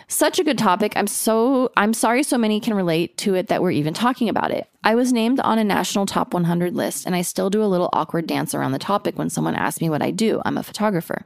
Such 0.10 0.40
a 0.40 0.44
good 0.44 0.58
topic. 0.58 0.94
I'm 0.96 1.08
so 1.08 1.70
I'm 1.76 1.94
sorry 1.94 2.24
so 2.24 2.38
many 2.38 2.62
can 2.62 2.74
relate 2.74 3.18
to 3.18 3.36
it 3.36 3.48
that 3.48 3.62
we're 3.62 3.72
even 3.72 3.94
talking 3.94 4.30
about 4.30 4.52
it. 4.52 4.70
I 4.82 4.96
was 4.96 5.12
named 5.12 5.42
on 5.42 5.60
a 5.60 5.66
national 5.66 6.06
top 6.06 6.34
100 6.34 6.74
list 6.74 7.06
and 7.06 7.14
I 7.14 7.22
still 7.24 7.50
do 7.50 7.62
a 7.62 7.68
little 7.68 7.90
awkward 7.92 8.26
dance 8.26 8.56
around 8.56 8.72
the 8.72 8.80
topic 8.80 9.18
when 9.18 9.30
someone 9.30 9.56
asks 9.56 9.82
me 9.82 9.90
what 9.90 10.02
I 10.02 10.12
do. 10.12 10.42
I'm 10.46 10.58
a 10.58 10.64
photographer. 10.64 11.26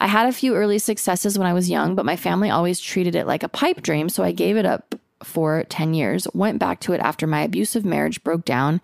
I 0.00 0.08
had 0.08 0.26
a 0.26 0.32
few 0.32 0.56
early 0.56 0.80
successes 0.80 1.38
when 1.38 1.46
I 1.46 1.52
was 1.52 1.70
young, 1.70 1.94
but 1.94 2.04
my 2.04 2.16
family 2.16 2.50
always 2.50 2.80
treated 2.80 3.14
it 3.14 3.28
like 3.28 3.44
a 3.44 3.48
pipe 3.48 3.82
dream, 3.82 4.08
so 4.08 4.24
I 4.24 4.32
gave 4.32 4.56
it 4.56 4.66
up 4.66 4.96
for 5.24 5.64
10 5.68 5.94
years, 5.94 6.26
went 6.34 6.58
back 6.58 6.80
to 6.80 6.92
it 6.92 7.00
after 7.00 7.26
my 7.26 7.42
abusive 7.42 7.84
marriage 7.84 8.22
broke 8.24 8.44
down, 8.44 8.80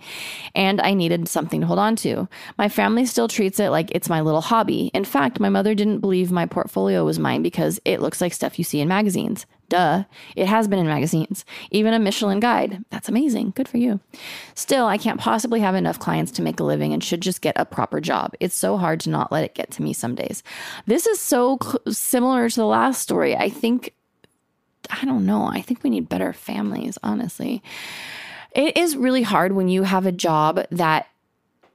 and 0.55 0.81
I 0.81 0.95
needed 0.95 1.29
something 1.29 1.61
to 1.61 1.67
hold 1.67 1.79
on 1.79 1.97
to. 1.97 2.29
My 2.57 2.69
family 2.69 3.07
still 3.07 3.29
treats 3.29 3.61
it 3.61 3.71
like 3.71 3.91
it's 3.93 4.09
my 4.09 4.21
little 4.21 4.41
hobby. 4.41 4.91
In 4.95 5.05
fact, 5.05 5.41
my 5.41 5.49
mother 5.49 5.75
didn't 5.75 6.01
believe 6.01 6.31
my 6.31 6.47
portfolio 6.47 7.05
was 7.05 7.19
mine 7.19 7.43
because 7.43 7.81
it 7.85 8.01
looks 8.01 8.21
like 8.21 8.33
stuff 8.33 8.59
you 8.59 8.65
see 8.65 8.81
in 8.81 8.89
magazines. 8.89 9.47
Duh, 9.69 10.05
it 10.35 10.47
has 10.47 10.67
been 10.67 10.79
in 10.79 10.87
magazines, 10.87 11.45
even 11.71 11.93
a 11.93 11.99
Michelin 11.99 12.41
guide. 12.41 12.83
That's 12.89 13.09
amazing. 13.09 13.53
Good 13.55 13.69
for 13.69 13.77
you. 13.77 14.01
Still, 14.55 14.87
I 14.87 14.97
can't 14.97 15.21
possibly 15.21 15.61
have 15.61 15.75
enough 15.75 15.99
clients 15.99 16.33
to 16.33 16.43
make 16.43 16.59
a 16.59 16.65
living 16.65 16.95
and 16.95 17.05
should 17.05 17.21
just 17.21 17.43
get 17.43 17.53
a 17.57 17.67
proper 17.67 18.01
job. 18.01 18.35
It's 18.41 18.55
so 18.55 18.79
hard 18.79 19.01
to 19.01 19.11
not 19.11 19.31
let 19.31 19.45
it 19.45 19.55
get 19.55 19.71
to 19.73 19.83
me 19.83 19.93
some 19.93 20.15
days. 20.15 20.43
This 20.87 21.07
is 21.07 21.21
so 21.21 21.59
cl- 21.63 21.81
similar 21.93 22.49
to 22.49 22.57
the 22.57 22.65
last 22.65 23.03
story. 23.03 23.37
I 23.37 23.51
think 23.51 23.93
I 24.91 25.05
don't 25.05 25.27
know. 25.27 25.45
I 25.45 25.61
think 25.61 25.83
we 25.83 25.91
need 25.91 26.09
better 26.09 26.33
families, 26.33 26.99
honestly. 27.03 27.63
It 28.53 28.77
is 28.77 28.97
really 28.97 29.23
hard 29.23 29.53
when 29.53 29.69
you 29.69 29.83
have 29.83 30.07
a 30.07 30.13
job 30.13 30.61
that 30.71 31.07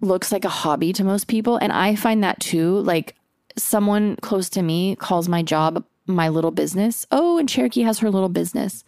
looks 0.01 0.31
like 0.31 0.45
a 0.45 0.49
hobby 0.49 0.93
to 0.93 1.03
most 1.03 1.27
people. 1.27 1.57
And 1.57 1.71
I 1.71 1.95
find 1.95 2.23
that 2.23 2.39
too. 2.39 2.79
Like 2.79 3.15
someone 3.55 4.15
close 4.17 4.49
to 4.49 4.61
me 4.61 4.95
calls 4.95 5.29
my 5.29 5.43
job 5.43 5.83
my 6.05 6.29
little 6.29 6.51
business. 6.51 7.05
Oh, 7.11 7.37
and 7.37 7.47
Cherokee 7.47 7.83
has 7.83 7.99
her 7.99 8.11
little 8.11 8.29
business. 8.29 8.83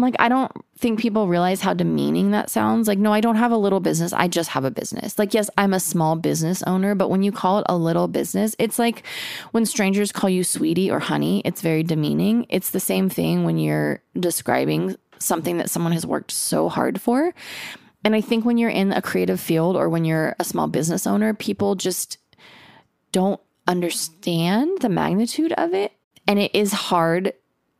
Like, 0.00 0.14
I 0.20 0.28
don't 0.28 0.52
think 0.76 1.00
people 1.00 1.26
realize 1.26 1.60
how 1.60 1.74
demeaning 1.74 2.30
that 2.30 2.50
sounds. 2.50 2.86
Like, 2.86 3.00
no, 3.00 3.12
I 3.12 3.20
don't 3.20 3.36
have 3.36 3.50
a 3.50 3.56
little 3.56 3.80
business. 3.80 4.12
I 4.12 4.28
just 4.28 4.50
have 4.50 4.64
a 4.64 4.70
business. 4.70 5.18
Like, 5.18 5.34
yes, 5.34 5.50
I'm 5.58 5.74
a 5.74 5.80
small 5.80 6.14
business 6.14 6.62
owner, 6.62 6.94
but 6.94 7.10
when 7.10 7.24
you 7.24 7.32
call 7.32 7.58
it 7.58 7.66
a 7.68 7.76
little 7.76 8.06
business, 8.06 8.54
it's 8.60 8.78
like 8.78 9.04
when 9.50 9.66
strangers 9.66 10.12
call 10.12 10.30
you 10.30 10.44
sweetie 10.44 10.88
or 10.88 11.00
honey, 11.00 11.42
it's 11.44 11.62
very 11.62 11.82
demeaning. 11.82 12.46
It's 12.48 12.70
the 12.70 12.80
same 12.80 13.08
thing 13.08 13.42
when 13.42 13.58
you're 13.58 14.00
describing 14.18 14.96
something 15.18 15.58
that 15.58 15.70
someone 15.70 15.92
has 15.92 16.06
worked 16.06 16.30
so 16.30 16.68
hard 16.68 17.00
for. 17.00 17.34
And 18.04 18.14
I 18.14 18.20
think 18.20 18.44
when 18.44 18.56
you're 18.56 18.70
in 18.70 18.92
a 18.92 19.02
creative 19.02 19.40
field 19.40 19.74
or 19.76 19.88
when 19.88 20.04
you're 20.04 20.36
a 20.38 20.44
small 20.44 20.68
business 20.68 21.08
owner, 21.08 21.34
people 21.34 21.74
just 21.74 22.18
don't 23.10 23.40
understand 23.66 24.80
the 24.80 24.88
magnitude 24.88 25.52
of 25.54 25.74
it. 25.74 25.92
And 26.28 26.38
it 26.38 26.54
is 26.54 26.72
hard 26.72 27.32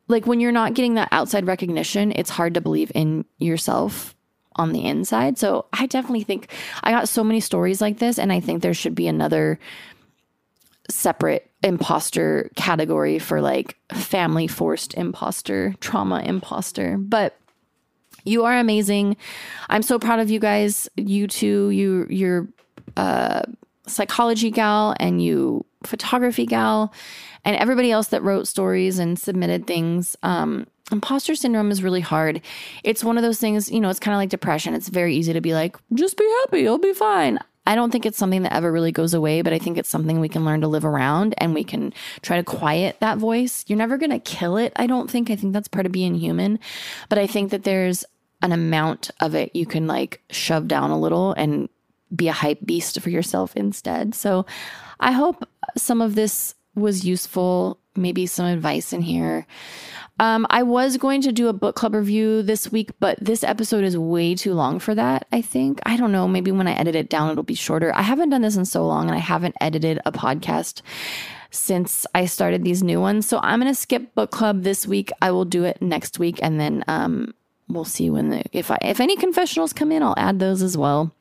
like 0.09 0.27
when 0.27 0.41
you're 0.41 0.53
not 0.53 0.75
getting 0.75 0.95
that 0.95 1.09
outside 1.13 1.47
recognition, 1.47 2.13
it's 2.17 2.31
hard 2.31 2.55
to 2.55 2.61
believe 2.61 2.91
in 2.95 3.25
yourself 3.39 4.15
on 4.57 4.73
the 4.73 4.85
inside. 4.85 5.39
So 5.39 5.67
I 5.73 5.87
definitely 5.87 6.25
think 6.25 6.51
I 6.83 6.91
got 6.91 7.09
so 7.09 7.23
many 7.23 7.41
stories 7.41 7.81
like 7.81 7.99
this, 7.99 8.19
and 8.19 8.33
I 8.33 8.41
think 8.41 8.63
there 8.63 8.75
should 8.75 8.95
be 8.95 9.07
another 9.07 9.59
separate 10.91 11.51
imposter 11.63 12.51
category 12.57 13.19
for 13.19 13.41
like 13.41 13.77
family 13.93 14.47
forced 14.47 14.95
imposter, 14.95 15.75
trauma 15.81 16.21
imposter. 16.25 16.97
But 16.99 17.37
you 18.25 18.45
are 18.45 18.59
amazing. 18.59 19.17
I'm 19.69 19.83
so 19.83 19.99
proud 19.99 20.21
of 20.21 20.31
you 20.31 20.41
guys. 20.41 20.89
You 20.97 21.27
two, 21.27 21.71
you 21.71 22.07
you're 22.11 22.49
uh 22.97 23.43
psychology 23.87 24.51
gal 24.51 24.95
and 25.01 25.23
you 25.23 25.65
photography 25.85 26.47
gal 26.47 26.93
and 27.45 27.57
everybody 27.57 27.91
else 27.91 28.09
that 28.09 28.23
wrote 28.23 28.49
stories 28.49 28.99
and 28.99 29.19
submitted 29.19 29.67
things. 29.67 30.17
Um, 30.23 30.67
imposter 30.91 31.35
syndrome 31.35 31.71
is 31.71 31.83
really 31.83 32.01
hard. 32.01 32.41
It's 32.85 33.05
one 33.05 33.17
of 33.17 33.23
those 33.23 33.39
things, 33.39 33.71
you 33.71 33.81
know, 33.81 33.89
it's 33.89 34.01
kind 34.01 34.15
of 34.15 34.19
like 34.19 34.31
depression. 34.31 34.75
It's 34.75 34.89
very 34.89 35.15
easy 35.15 35.33
to 35.33 35.41
be 35.41 35.55
like, 35.55 35.77
just 35.95 36.17
be 36.17 36.29
happy, 36.43 36.61
you'll 36.61 36.79
be 36.79 36.95
fine. 36.95 37.39
I 37.67 37.75
don't 37.75 37.91
think 37.91 38.07
it's 38.07 38.17
something 38.17 38.45
that 38.45 38.55
ever 38.55 38.73
really 38.73 38.93
goes 38.93 39.13
away, 39.13 39.43
but 39.43 39.53
I 39.53 39.59
think 39.59 39.77
it's 39.77 39.91
something 39.91 40.21
we 40.21 40.31
can 40.31 40.47
learn 40.47 40.63
to 40.63 40.69
live 40.69 40.87
around 40.87 41.35
and 41.37 41.53
we 41.53 41.65
can 41.65 41.93
try 42.23 42.39
to 42.39 42.43
quiet 42.43 42.97
that 43.01 43.19
voice. 43.19 43.63
You're 43.67 43.77
never 43.77 43.99
going 43.99 44.11
to 44.11 44.19
kill 44.19 44.57
it, 44.57 44.73
I 44.77 44.87
don't 44.87 45.11
think. 45.11 45.31
I 45.31 45.37
think 45.37 45.53
that's 45.53 45.69
part 45.69 45.85
of 45.85 45.93
being 45.93 46.15
human. 46.15 46.61
But 47.11 47.19
I 47.19 47.27
think 47.27 47.51
that 47.51 47.65
there's 47.65 48.07
an 48.41 48.53
amount 48.53 49.11
of 49.21 49.35
it 49.35 49.55
you 49.55 49.67
can 49.67 49.87
like 49.87 50.23
shove 50.31 50.67
down 50.67 50.91
a 50.91 50.99
little 50.99 51.35
and 51.35 51.69
be 52.15 52.29
a 52.29 52.33
hype 52.33 52.65
beast 52.65 52.99
for 53.01 53.11
yourself 53.11 53.55
instead. 53.55 54.15
So 54.15 54.47
I 55.01 55.13
hope 55.13 55.49
some 55.77 56.01
of 56.01 56.15
this 56.15 56.55
was 56.75 57.05
useful, 57.05 57.79
maybe 57.97 58.27
some 58.27 58.47
advice 58.47 58.93
in 58.93 59.03
here. 59.03 59.47
Um, 60.21 60.47
I 60.51 60.65
was 60.65 60.97
going 60.97 61.23
to 61.23 61.33
do 61.33 61.49
a 61.49 61.53
book 61.53 61.77
club 61.77 61.95
review 61.95 62.43
this 62.43 62.73
week, 62.73 62.91
but 62.99 63.19
this 63.21 63.45
episode 63.45 63.85
is 63.85 63.97
way 63.97 64.35
too 64.35 64.53
long 64.53 64.81
for 64.81 64.95
that, 64.95 65.27
I 65.31 65.43
think. 65.43 65.81
I 65.87 65.97
don't 65.97 66.11
know. 66.11 66.27
Maybe 66.27 66.51
when 66.51 66.67
I 66.67 66.73
edit 66.73 66.97
it 66.97 67.09
down, 67.09 67.31
it'll 67.31 67.45
be 67.45 67.55
shorter. 67.55 67.95
I 67.95 68.03
haven't 68.03 68.31
done 68.31 68.43
this 68.43 68.57
in 68.57 68.65
so 68.65 68.85
long 68.87 69.07
and 69.07 69.15
I 69.15 69.21
haven't 69.21 69.55
edited 69.61 70.01
a 70.05 70.11
podcast 70.11 70.83
since 71.51 72.05
I 72.15 72.27
started 72.27 72.65
these 72.65 72.83
new 72.83 73.01
ones. 73.01 73.29
So 73.29 73.39
I'm 73.43 73.61
going 73.61 73.73
to 73.73 73.81
skip 73.81 74.15
book 74.15 74.33
club 74.33 74.65
this 74.65 74.87
week. 74.87 75.13
I 75.23 75.31
will 75.31 75.45
do 75.45 75.65
it 75.65 75.81
next 75.81 76.19
week 76.19 76.41
and 76.43 76.59
then 76.59 76.85
um, 76.89 77.33
we'll 77.69 77.85
see 77.85 78.11
when 78.11 78.31
the, 78.31 78.43
if 78.53 78.73
I, 78.73 78.79
if 78.83 79.01
any 79.01 79.17
confessionals 79.17 79.73
come 79.73 79.93
in, 79.93 80.03
I'll 80.03 80.15
add 80.17 80.41
those 80.41 80.63
as 80.63 80.77
well. 80.77 81.15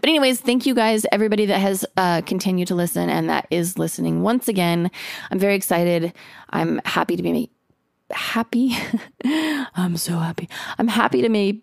But, 0.00 0.08
anyways, 0.08 0.40
thank 0.40 0.66
you 0.66 0.74
guys, 0.74 1.06
everybody 1.12 1.46
that 1.46 1.58
has 1.58 1.84
uh, 1.96 2.22
continued 2.22 2.68
to 2.68 2.74
listen 2.74 3.10
and 3.10 3.28
that 3.28 3.46
is 3.50 3.78
listening 3.78 4.22
once 4.22 4.48
again. 4.48 4.90
I'm 5.30 5.38
very 5.38 5.54
excited. 5.54 6.12
I'm 6.50 6.80
happy 6.84 7.16
to 7.16 7.22
be 7.22 7.50
happy. 8.10 8.76
I'm 9.24 9.96
so 9.96 10.18
happy. 10.18 10.48
I'm 10.78 10.88
happy 10.88 11.22
to 11.22 11.28
make. 11.28 11.62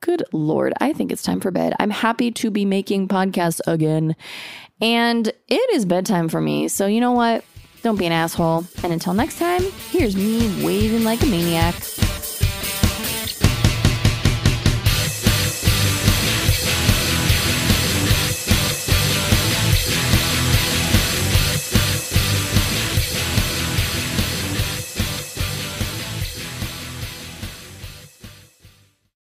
Good 0.00 0.22
Lord, 0.30 0.74
I 0.78 0.92
think 0.92 1.10
it's 1.10 1.22
time 1.22 1.40
for 1.40 1.50
bed. 1.50 1.74
I'm 1.80 1.90
happy 1.90 2.30
to 2.30 2.50
be 2.50 2.64
making 2.64 3.08
podcasts 3.08 3.60
again. 3.66 4.14
And 4.80 5.26
it 5.26 5.74
is 5.74 5.84
bedtime 5.84 6.28
for 6.28 6.40
me. 6.40 6.68
So, 6.68 6.86
you 6.86 7.00
know 7.00 7.12
what? 7.12 7.44
Don't 7.82 7.98
be 7.98 8.06
an 8.06 8.12
asshole. 8.12 8.66
And 8.84 8.92
until 8.92 9.14
next 9.14 9.38
time, 9.38 9.62
here's 9.90 10.14
me 10.14 10.64
waving 10.64 11.02
like 11.02 11.22
a 11.22 11.26
maniac. 11.26 11.74